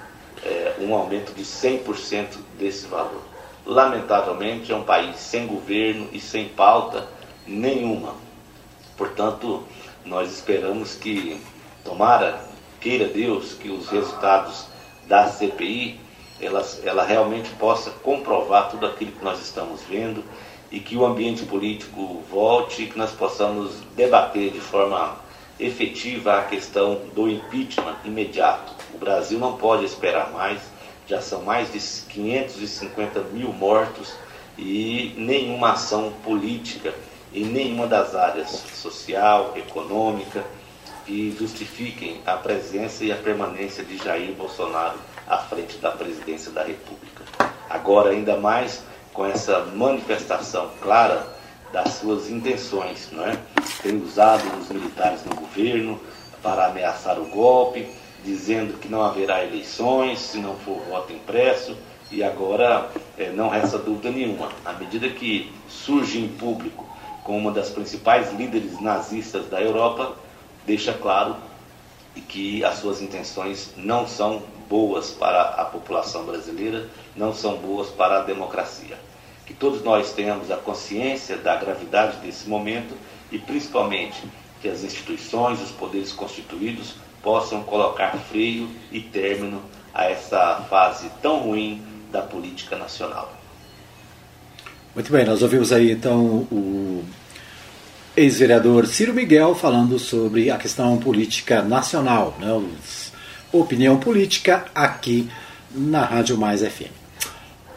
é, 0.45 0.75
um 0.81 0.95
aumento 0.95 1.33
de 1.33 1.45
100% 1.45 2.37
desse 2.59 2.89
valor. 2.89 3.23
Lamentavelmente 3.65 4.71
é 4.71 4.77
um 4.77 4.85
país 4.85 5.17
sem 5.17 5.47
governo 5.47 6.11
e 6.13 6.21
sem 6.21 6.47
pauta 6.51 7.09
nenhuma. 7.47 8.15
Portanto, 8.99 9.63
nós 10.05 10.31
esperamos 10.31 10.95
que 10.95 11.41
Tomara, 11.85 12.41
queira 12.81 13.07
Deus, 13.07 13.55
que 13.55 13.69
os 13.69 13.89
resultados 13.89 14.67
da 15.07 15.29
CPI 15.29 16.01
ela, 16.41 16.67
ela 16.85 17.05
realmente 17.05 17.51
possa 17.51 17.91
comprovar 17.91 18.71
tudo 18.71 18.87
aquilo 18.87 19.13
que 19.13 19.25
nós 19.25 19.41
estamos 19.41 19.81
vendo 19.83 20.25
e 20.71 20.81
que 20.81 20.97
o 20.97 21.05
ambiente 21.05 21.45
político 21.45 22.23
volte 22.31 22.83
e 22.83 22.87
que 22.87 22.99
nós 22.99 23.13
possamos 23.13 23.75
debater 23.95 24.51
de 24.51 24.61
forma 24.61 25.17
efetiva 25.61 26.39
a 26.39 26.45
questão 26.45 27.03
do 27.15 27.29
impeachment 27.29 27.97
imediato. 28.05 28.73
O 28.93 28.99
Brasil 28.99 29.39
não 29.39 29.57
pode 29.57 29.85
esperar 29.85 30.33
mais, 30.33 30.61
já 31.07 31.21
são 31.21 31.43
mais 31.43 31.73
de 31.73 31.79
550 31.79 33.21
mil 33.33 33.53
mortos 33.53 34.15
e 34.59 35.15
nenhuma 35.17 35.73
ação 35.73 36.13
política 36.25 36.95
em 37.35 37.45
nenhuma 37.45 37.87
das 37.87 38.15
áreas 38.15 38.51
social, 38.51 39.53
econômica, 39.57 40.45
que 41.13 41.37
justifiquem 41.39 42.23
a 42.25 42.39
presença 42.39 43.05
e 43.05 43.13
a 43.13 43.17
permanência 43.17 43.85
de 43.85 43.99
Jair 43.99 44.33
Bolsonaro 44.33 44.99
à 45.29 45.37
frente 45.37 45.77
da 45.77 45.91
presidência 45.91 46.51
da 46.51 46.63
República. 46.63 47.23
Agora, 47.69 48.13
ainda 48.13 48.39
mais 48.39 48.83
com 49.13 49.27
essa 49.27 49.61
manifestação 49.77 50.71
clara 50.81 51.27
das 51.71 51.93
suas 51.95 52.31
intenções, 52.31 53.11
não 53.13 53.27
é? 53.27 53.39
Tem 53.83 54.03
usado 54.03 54.43
os 54.59 54.71
militares 54.71 55.23
no 55.27 55.35
governo 55.37 56.01
para 56.43 56.69
ameaçar 56.69 57.21
o 57.21 57.27
golpe, 57.27 57.87
dizendo 58.25 58.79
que 58.79 58.89
não 58.89 59.03
haverá 59.03 59.45
eleições 59.45 60.19
se 60.19 60.39
não 60.39 60.57
for 60.57 60.81
voto 60.89 61.13
impresso. 61.13 61.77
E 62.11 62.25
agora 62.25 62.89
é, 63.19 63.29
não 63.29 63.51
resta 63.51 63.77
dúvida 63.77 64.11
nenhuma. 64.11 64.49
À 64.65 64.73
medida 64.73 65.11
que 65.11 65.53
surge 65.69 66.19
em 66.19 66.29
público 66.29 66.87
como 67.23 67.37
uma 67.37 67.53
das 67.53 67.69
principais 67.69 68.33
líderes 68.33 68.81
nazistas 68.81 69.47
da 69.51 69.61
Europa, 69.61 70.17
deixa 70.67 70.93
claro 70.93 71.37
que 72.29 72.65
as 72.65 72.79
suas 72.79 73.01
intenções 73.01 73.71
não 73.77 74.07
são 74.07 74.43
boas 74.69 75.11
para 75.11 75.43
a 75.43 75.65
população 75.65 76.25
brasileira, 76.25 76.89
não 77.17 77.35
são 77.35 77.57
boas 77.57 77.89
para 77.89 78.19
a 78.19 78.23
democracia. 78.23 78.99
Que 79.47 79.55
todos 79.55 79.83
nós 79.83 80.13
tenhamos 80.13 80.51
a 80.51 80.57
consciência 80.57 81.37
da 81.37 81.57
gravidade 81.57 82.19
desse 82.19 82.49
momento 82.49 82.95
e, 83.31 83.39
principalmente, 83.39 84.23
que 84.61 84.69
as 84.69 84.85
instituições, 84.85 85.61
os 85.61 85.71
poderes 85.71 86.13
constituídos 86.13 86.95
possam 87.23 87.63
colocar 87.63 88.17
freio 88.31 88.69
e 88.91 89.01
término 89.01 89.63
a 89.93 90.05
essa 90.05 90.65
fase 90.69 91.11
tão 91.21 91.39
ruim 91.39 91.83
da 92.11 92.23
política 92.23 92.77
nacional. 92.77 93.33
Muito 94.95 95.11
bem, 95.11 95.25
nós 95.25 95.43
ouvimos 95.43 95.73
aí 95.73 95.91
então 95.91 96.47
o 96.51 97.05
ex-vereador 98.17 98.87
Ciro 98.87 99.15
Miguel 99.15 99.55
falando 99.55 99.99
sobre 99.99 100.51
a 100.51 100.57
questão 100.59 100.97
política 100.99 101.63
nacional, 101.63 102.37
né, 102.39 102.63
opinião 103.51 103.99
política 103.99 104.67
aqui 104.75 105.29
na 105.75 106.05
Rádio 106.05 106.37
Mais 106.37 106.61
FM. 106.61 106.93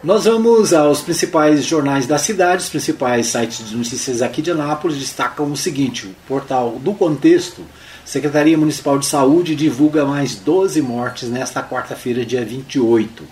Nós 0.04 0.26
vamos 0.26 0.74
aos 0.74 1.02
principais 1.02 1.66
jornais 1.66 2.06
da 2.06 2.18
cidade, 2.18 2.64
os 2.64 2.70
principais 2.70 3.28
sites 3.28 3.68
de 3.68 3.76
notícias 3.76 4.22
aqui 4.22 4.42
de 4.42 4.52
Anápolis 4.52 4.98
destacam 4.98 5.52
o 5.52 5.58
seguinte: 5.58 6.06
o 6.06 6.16
portal 6.28 6.78
do 6.80 6.94
Contexto, 6.94 7.62
Secretaria 8.04 8.58
Municipal 8.58 9.00
de 9.00 9.06
Saúde 9.06 9.56
divulga 9.56 10.06
mais 10.06 10.36
12 10.36 10.82
mortes 10.82 11.30
nesta 11.30 11.64
quarta-feira, 11.64 12.26
dia 12.26 12.46
28 12.46 13.24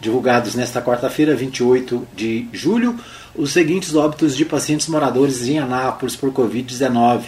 divulgados 0.00 0.54
nesta 0.54 0.80
quarta-feira, 0.80 1.34
28 1.34 2.06
de 2.14 2.48
julho, 2.52 2.98
os 3.38 3.52
seguintes 3.52 3.94
óbitos 3.94 4.36
de 4.36 4.44
pacientes 4.44 4.88
moradores 4.88 5.46
em 5.46 5.60
Anápolis 5.60 6.16
por 6.16 6.32
Covid-19, 6.32 7.22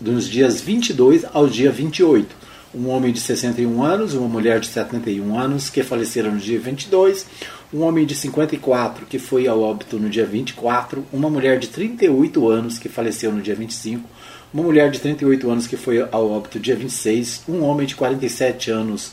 dos 0.00 0.28
dias 0.28 0.60
22 0.60 1.24
ao 1.32 1.48
dia 1.48 1.72
28. 1.72 2.36
Um 2.72 2.88
homem 2.88 3.12
de 3.12 3.18
61 3.18 3.82
anos, 3.82 4.14
uma 4.14 4.28
mulher 4.28 4.60
de 4.60 4.68
71 4.68 5.36
anos, 5.36 5.68
que 5.68 5.82
faleceram 5.82 6.30
no 6.30 6.38
dia 6.38 6.60
22, 6.60 7.26
um 7.74 7.82
homem 7.82 8.06
de 8.06 8.14
54, 8.14 9.06
que 9.06 9.18
foi 9.18 9.48
ao 9.48 9.60
óbito 9.60 9.98
no 9.98 10.08
dia 10.08 10.24
24, 10.24 11.04
uma 11.12 11.28
mulher 11.28 11.58
de 11.58 11.66
38 11.66 12.48
anos, 12.48 12.78
que 12.78 12.88
faleceu 12.88 13.32
no 13.32 13.42
dia 13.42 13.56
25, 13.56 14.08
uma 14.54 14.62
mulher 14.62 14.88
de 14.92 15.00
38 15.00 15.50
anos, 15.50 15.66
que 15.66 15.76
foi 15.76 16.00
ao 16.00 16.30
óbito 16.30 16.60
dia 16.60 16.76
26, 16.76 17.42
um 17.48 17.64
homem 17.64 17.88
de 17.88 17.96
47 17.96 18.70
anos 18.70 19.10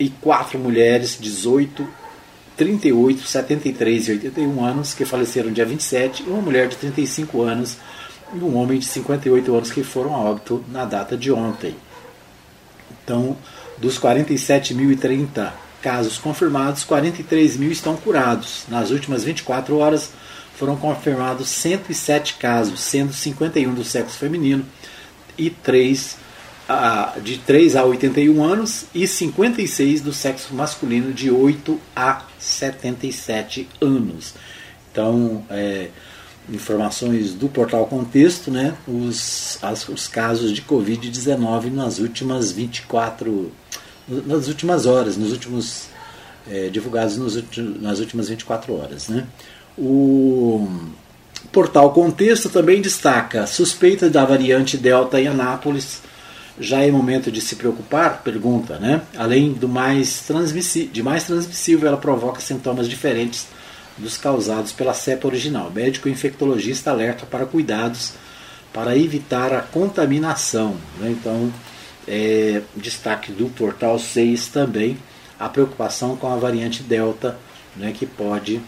e 0.00 0.08
quatro 0.08 0.58
mulheres, 0.58 1.18
18 1.20 1.86
38, 2.56 3.22
73 3.22 4.08
e 4.08 4.10
81 4.12 4.64
anos, 4.64 4.94
que 4.94 5.04
faleceram 5.04 5.52
dia 5.52 5.66
27, 5.66 6.24
e 6.24 6.30
uma 6.30 6.40
mulher 6.40 6.68
de 6.68 6.76
35 6.76 7.42
anos 7.42 7.76
e 8.34 8.38
um 8.38 8.56
homem 8.56 8.78
de 8.78 8.86
58 8.86 9.54
anos 9.54 9.70
que 9.70 9.82
foram 9.82 10.14
a 10.14 10.18
óbito 10.18 10.64
na 10.68 10.84
data 10.84 11.16
de 11.16 11.30
ontem. 11.30 11.76
Então, 13.04 13.36
dos 13.78 13.98
47.030 13.98 15.52
casos 15.80 16.18
confirmados, 16.18 16.82
43 16.82 17.56
mil 17.56 17.70
estão 17.70 17.96
curados. 17.96 18.64
Nas 18.68 18.90
últimas 18.90 19.22
24 19.22 19.76
horas 19.76 20.10
foram 20.56 20.76
confirmados 20.76 21.48
107 21.48 22.34
casos, 22.34 22.80
sendo 22.80 23.12
51 23.12 23.74
do 23.74 23.84
sexo 23.84 24.18
feminino 24.18 24.64
e 25.38 25.50
3 25.50 26.16
de 27.22 27.38
3 27.38 27.76
a 27.76 27.84
81 27.84 28.42
anos 28.42 28.86
e 28.94 29.06
56 29.06 30.00
do 30.00 30.12
sexo 30.12 30.52
masculino 30.52 31.12
de 31.12 31.30
8 31.30 31.80
a 31.94 32.22
77 32.38 33.68
anos. 33.80 34.34
Então, 34.90 35.44
é, 35.48 35.88
informações 36.50 37.34
do 37.34 37.48
portal 37.48 37.86
Contexto, 37.86 38.50
né, 38.50 38.74
os, 38.86 39.58
as, 39.62 39.88
os 39.88 40.08
casos 40.08 40.52
de 40.52 40.62
Covid-19 40.62 41.72
nas 41.72 41.98
últimas 41.98 42.50
24, 42.50 43.52
nas 44.08 44.48
últimas 44.48 44.86
horas, 44.86 45.16
nos 45.16 45.32
últimos 45.32 45.88
é, 46.50 46.68
divulgados 46.68 47.16
nos, 47.16 47.40
nas 47.80 48.00
últimas 48.00 48.28
24 48.28 48.74
horas. 48.74 49.08
Né. 49.08 49.24
O 49.78 50.68
portal 51.52 51.92
Contexto 51.92 52.48
também 52.48 52.80
destaca 52.80 53.46
suspeita 53.46 54.10
da 54.10 54.24
variante 54.24 54.76
Delta 54.76 55.20
em 55.20 55.28
Anápolis 55.28 56.00
já 56.58 56.80
é 56.80 56.90
momento 56.90 57.30
de 57.30 57.40
se 57.40 57.56
preocupar? 57.56 58.22
Pergunta, 58.22 58.78
né? 58.78 59.02
Além 59.16 59.52
do 59.52 59.68
mais 59.68 60.24
de 60.92 61.02
mais 61.02 61.24
transmissível, 61.24 61.88
ela 61.88 61.96
provoca 61.96 62.40
sintomas 62.40 62.88
diferentes 62.88 63.46
dos 63.98 64.16
causados 64.16 64.72
pela 64.72 64.94
cepa 64.94 65.26
original. 65.26 65.70
Médico 65.70 66.08
infectologista 66.08 66.90
alerta 66.90 67.26
para 67.26 67.46
cuidados 67.46 68.12
para 68.72 68.96
evitar 68.96 69.52
a 69.52 69.60
contaminação. 69.60 70.76
Né? 70.98 71.10
Então, 71.10 71.52
é, 72.06 72.62
destaque 72.76 73.32
do 73.32 73.46
portal 73.48 73.98
6 73.98 74.48
também 74.48 74.98
a 75.38 75.48
preocupação 75.48 76.16
com 76.16 76.32
a 76.32 76.36
variante 76.36 76.82
Delta, 76.82 77.38
né, 77.76 77.92
que 77.92 78.06
pode 78.06 78.60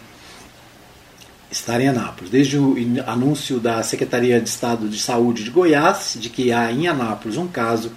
estar 1.51 1.81
em 1.81 1.87
Anápolis. 1.87 2.31
Desde 2.31 2.57
o 2.57 2.75
anúncio 3.05 3.59
da 3.59 3.81
Secretaria 3.83 4.39
de 4.39 4.49
Estado 4.49 4.87
de 4.87 4.99
Saúde 4.99 5.43
de 5.43 5.49
Goiás 5.49 6.17
de 6.19 6.29
que 6.29 6.51
há 6.51 6.71
em 6.71 6.87
Anápolis 6.87 7.37
um 7.37 7.47
caso 7.47 7.91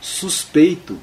suspeito 0.00 0.98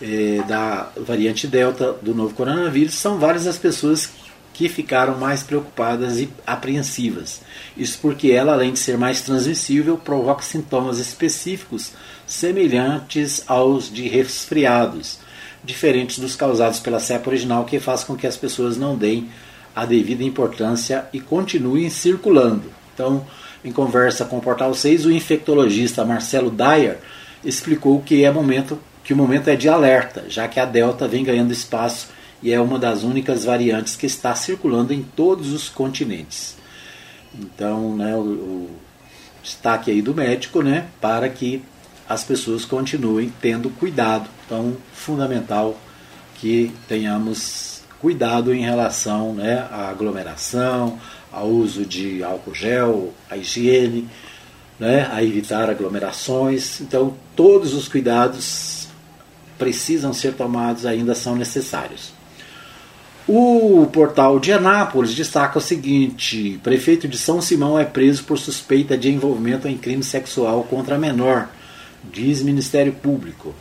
eh, 0.00 0.42
da 0.48 0.90
variante 0.96 1.46
Delta 1.46 1.92
do 2.02 2.14
novo 2.14 2.34
coronavírus, 2.34 2.94
são 2.94 3.18
várias 3.18 3.46
as 3.46 3.58
pessoas 3.58 4.10
que 4.52 4.68
ficaram 4.68 5.16
mais 5.16 5.42
preocupadas 5.42 6.18
e 6.18 6.28
apreensivas. 6.46 7.40
Isso 7.76 7.98
porque 8.02 8.30
ela, 8.30 8.52
além 8.52 8.72
de 8.72 8.78
ser 8.78 8.98
mais 8.98 9.22
transmissível, 9.22 9.96
provoca 9.96 10.42
sintomas 10.42 10.98
específicos 10.98 11.92
semelhantes 12.26 13.42
aos 13.46 13.92
de 13.92 14.08
resfriados, 14.08 15.18
diferentes 15.64 16.18
dos 16.18 16.36
causados 16.36 16.80
pela 16.80 17.00
cepa 17.00 17.30
original, 17.30 17.64
que 17.64 17.80
faz 17.80 18.04
com 18.04 18.16
que 18.16 18.26
as 18.26 18.36
pessoas 18.36 18.76
não 18.76 18.96
deem 18.96 19.30
a 19.74 19.84
devida 19.84 20.22
importância 20.22 21.06
e 21.12 21.20
continuem 21.20 21.88
circulando. 21.90 22.64
Então, 22.94 23.26
em 23.64 23.72
conversa 23.72 24.24
com 24.24 24.38
o 24.38 24.42
Portal 24.42 24.74
6, 24.74 25.06
o 25.06 25.12
infectologista 25.12 26.04
Marcelo 26.04 26.50
Dyer 26.50 26.98
explicou 27.44 28.00
que 28.00 28.24
é 28.24 28.30
momento 28.30 28.78
que 29.04 29.12
o 29.12 29.16
momento 29.16 29.48
é 29.48 29.56
de 29.56 29.68
alerta, 29.68 30.24
já 30.28 30.46
que 30.46 30.60
a 30.60 30.64
Delta 30.64 31.08
vem 31.08 31.24
ganhando 31.24 31.52
espaço 31.52 32.08
e 32.42 32.52
é 32.52 32.60
uma 32.60 32.78
das 32.78 33.02
únicas 33.02 33.44
variantes 33.44 33.96
que 33.96 34.06
está 34.06 34.34
circulando 34.34 34.92
em 34.92 35.02
todos 35.02 35.52
os 35.52 35.68
continentes. 35.68 36.56
Então, 37.34 37.96
né, 37.96 38.14
o, 38.14 38.20
o 38.20 38.70
destaque 39.42 39.90
aí 39.90 40.02
do 40.02 40.14
médico, 40.14 40.62
né, 40.62 40.86
para 41.00 41.28
que 41.28 41.62
as 42.08 42.22
pessoas 42.24 42.64
continuem 42.64 43.32
tendo 43.40 43.70
cuidado. 43.70 44.28
Então, 44.46 44.76
fundamental 44.92 45.78
que 46.36 46.72
tenhamos 46.88 47.71
cuidado 48.02 48.52
em 48.52 48.62
relação 48.62 49.32
né, 49.32 49.64
à 49.70 49.88
aglomeração, 49.88 50.98
ao 51.30 51.46
uso 51.46 51.86
de 51.86 52.22
álcool 52.24 52.52
gel, 52.52 53.14
à 53.30 53.36
higiene, 53.36 54.08
né, 54.78 55.08
a 55.12 55.22
evitar 55.22 55.70
aglomerações. 55.70 56.80
Então, 56.80 57.14
todos 57.36 57.72
os 57.72 57.86
cuidados 57.86 58.88
precisam 59.56 60.12
ser 60.12 60.34
tomados, 60.34 60.84
ainda 60.84 61.14
são 61.14 61.36
necessários. 61.36 62.12
O 63.28 63.86
portal 63.92 64.40
de 64.40 64.52
Anápolis 64.52 65.14
destaca 65.14 65.56
o 65.56 65.62
seguinte: 65.62 66.58
prefeito 66.60 67.06
de 67.06 67.16
São 67.16 67.40
Simão 67.40 67.78
é 67.78 67.84
preso 67.84 68.24
por 68.24 68.36
suspeita 68.36 68.98
de 68.98 69.12
envolvimento 69.12 69.68
em 69.68 69.78
crime 69.78 70.02
sexual 70.02 70.64
contra 70.64 70.98
menor, 70.98 71.48
diz 72.12 72.42
Ministério 72.42 72.92
Público. 72.92 73.54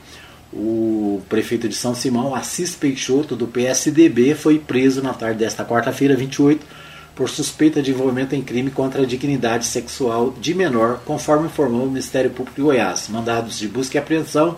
O 0.53 1.21
prefeito 1.29 1.69
de 1.69 1.75
São 1.75 1.95
Simão, 1.95 2.35
Assis 2.35 2.75
Peixoto, 2.75 3.35
do 3.35 3.47
PSDB, 3.47 4.35
foi 4.35 4.59
preso 4.59 5.01
na 5.01 5.13
tarde 5.13 5.39
desta 5.39 5.63
quarta-feira, 5.63 6.15
28, 6.15 6.65
por 7.15 7.29
suspeita 7.29 7.81
de 7.81 7.91
envolvimento 7.91 8.35
em 8.35 8.41
crime 8.41 8.69
contra 8.69 9.03
a 9.03 9.05
dignidade 9.05 9.65
sexual 9.65 10.33
de 10.39 10.53
menor, 10.53 10.99
conforme 11.05 11.45
informou 11.45 11.83
o 11.83 11.87
Ministério 11.87 12.31
Público 12.31 12.57
de 12.57 12.63
Goiás. 12.63 13.07
Mandados 13.07 13.57
de 13.59 13.67
busca 13.67 13.97
e 13.97 13.99
apreensão 13.99 14.57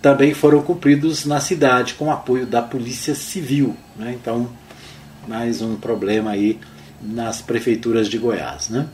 também 0.00 0.32
foram 0.32 0.62
cumpridos 0.62 1.24
na 1.24 1.40
cidade 1.40 1.94
com 1.94 2.12
apoio 2.12 2.46
da 2.46 2.62
Polícia 2.62 3.14
Civil. 3.14 3.74
Né? 3.96 4.16
Então, 4.20 4.48
mais 5.26 5.60
um 5.60 5.74
problema 5.74 6.30
aí 6.30 6.60
nas 7.00 7.40
prefeituras 7.42 8.08
de 8.08 8.18
Goiás. 8.18 8.68
Né? 8.68 8.86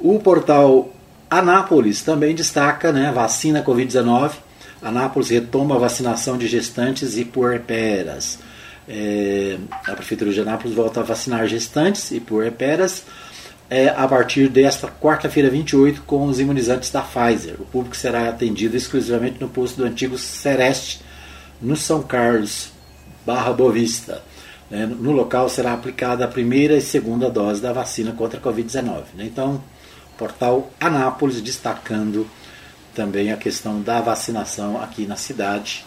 O 0.00 0.18
portal 0.18 0.90
Anápolis 1.30 2.02
também 2.02 2.34
destaca 2.34 2.90
né, 2.90 3.12
vacina 3.12 3.62
Covid-19 3.62 4.45
Anápolis 4.82 5.30
retoma 5.30 5.76
a 5.76 5.78
vacinação 5.78 6.36
de 6.36 6.46
gestantes 6.46 7.16
e 7.16 7.24
puerperas. 7.24 8.38
É, 8.88 9.58
a 9.86 9.92
Prefeitura 9.92 10.32
de 10.32 10.40
Anápolis 10.40 10.76
volta 10.76 11.00
a 11.00 11.02
vacinar 11.02 11.46
gestantes 11.46 12.10
e 12.10 12.20
puerperas. 12.20 13.04
é 13.68 13.88
a 13.88 14.06
partir 14.06 14.48
desta 14.48 14.86
quarta-feira 14.86 15.50
28 15.50 16.02
com 16.02 16.26
os 16.26 16.38
imunizantes 16.38 16.90
da 16.90 17.02
Pfizer. 17.02 17.56
O 17.58 17.64
público 17.64 17.96
será 17.96 18.28
atendido 18.28 18.76
exclusivamente 18.76 19.40
no 19.40 19.48
posto 19.48 19.78
do 19.78 19.84
antigo 19.84 20.16
Sereste, 20.16 21.00
no 21.60 21.74
São 21.74 22.02
Carlos, 22.02 22.70
Barra 23.24 23.52
Bovista. 23.52 24.22
Né? 24.70 24.86
No 24.86 25.10
local 25.10 25.48
será 25.48 25.72
aplicada 25.72 26.24
a 26.24 26.28
primeira 26.28 26.76
e 26.76 26.80
segunda 26.80 27.28
dose 27.28 27.60
da 27.60 27.72
vacina 27.72 28.12
contra 28.12 28.38
a 28.38 28.42
Covid-19. 28.42 29.02
Né? 29.14 29.24
Então, 29.24 29.60
portal 30.16 30.70
Anápolis 30.80 31.40
destacando 31.40 32.26
também 32.96 33.30
a 33.30 33.36
questão 33.36 33.82
da 33.82 34.00
vacinação 34.00 34.82
aqui 34.82 35.06
na 35.06 35.16
cidade. 35.16 35.84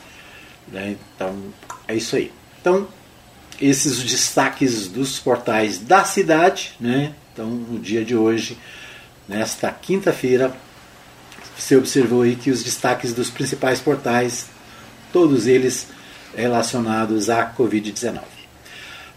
Né? 0.67 0.95
Então, 1.15 1.35
é 1.87 1.95
isso 1.95 2.15
aí. 2.15 2.31
Então, 2.61 2.87
esses 3.59 4.03
destaques 4.03 4.87
dos 4.87 5.19
portais 5.19 5.79
da 5.79 6.05
cidade. 6.05 6.73
Né? 6.79 7.13
Então, 7.33 7.47
no 7.47 7.79
dia 7.79 8.05
de 8.05 8.15
hoje, 8.15 8.57
nesta 9.27 9.71
quinta-feira, 9.71 10.53
você 11.57 11.75
observou 11.75 12.21
aí 12.21 12.35
que 12.35 12.51
os 12.51 12.63
destaques 12.63 13.11
dos 13.11 13.31
principais 13.31 13.81
portais, 13.81 14.45
todos 15.11 15.47
eles 15.47 15.87
relacionados 16.35 17.29
à 17.29 17.51
Covid-19. 17.51 18.21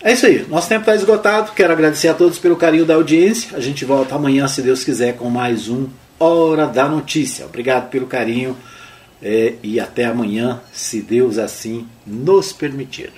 É 0.05 0.13
isso 0.13 0.27
aí, 0.27 0.45
nosso 0.49 0.69
tempo 0.69 0.81
está 0.81 0.97
esgotado. 0.97 1.53
Quero 1.53 1.73
agradecer 1.73 2.09
a 2.09 2.15
todos 2.15 2.39
pelo 2.39 2.57
carinho 2.57 2.85
da 2.85 2.95
audiência. 2.95 3.57
A 3.57 3.61
gente 3.61 3.85
volta 3.85 4.17
amanhã, 4.17 4.49
se 4.49 4.61
Deus 4.61 4.83
quiser, 4.83 5.17
com 5.17 5.31
mais 5.31 5.69
um 5.69 5.89
Hora 6.23 6.69
da 6.69 6.89
Notícia. 6.89 7.45
Obrigado 7.45 7.91
pelo 7.91 8.07
carinho 8.07 8.57
é, 9.21 9.55
e 9.61 9.81
até 9.81 10.05
amanhã, 10.05 10.61
se 10.73 11.03
Deus 11.03 11.37
assim 11.37 11.89
nos 12.07 12.53
permitir. 12.53 13.13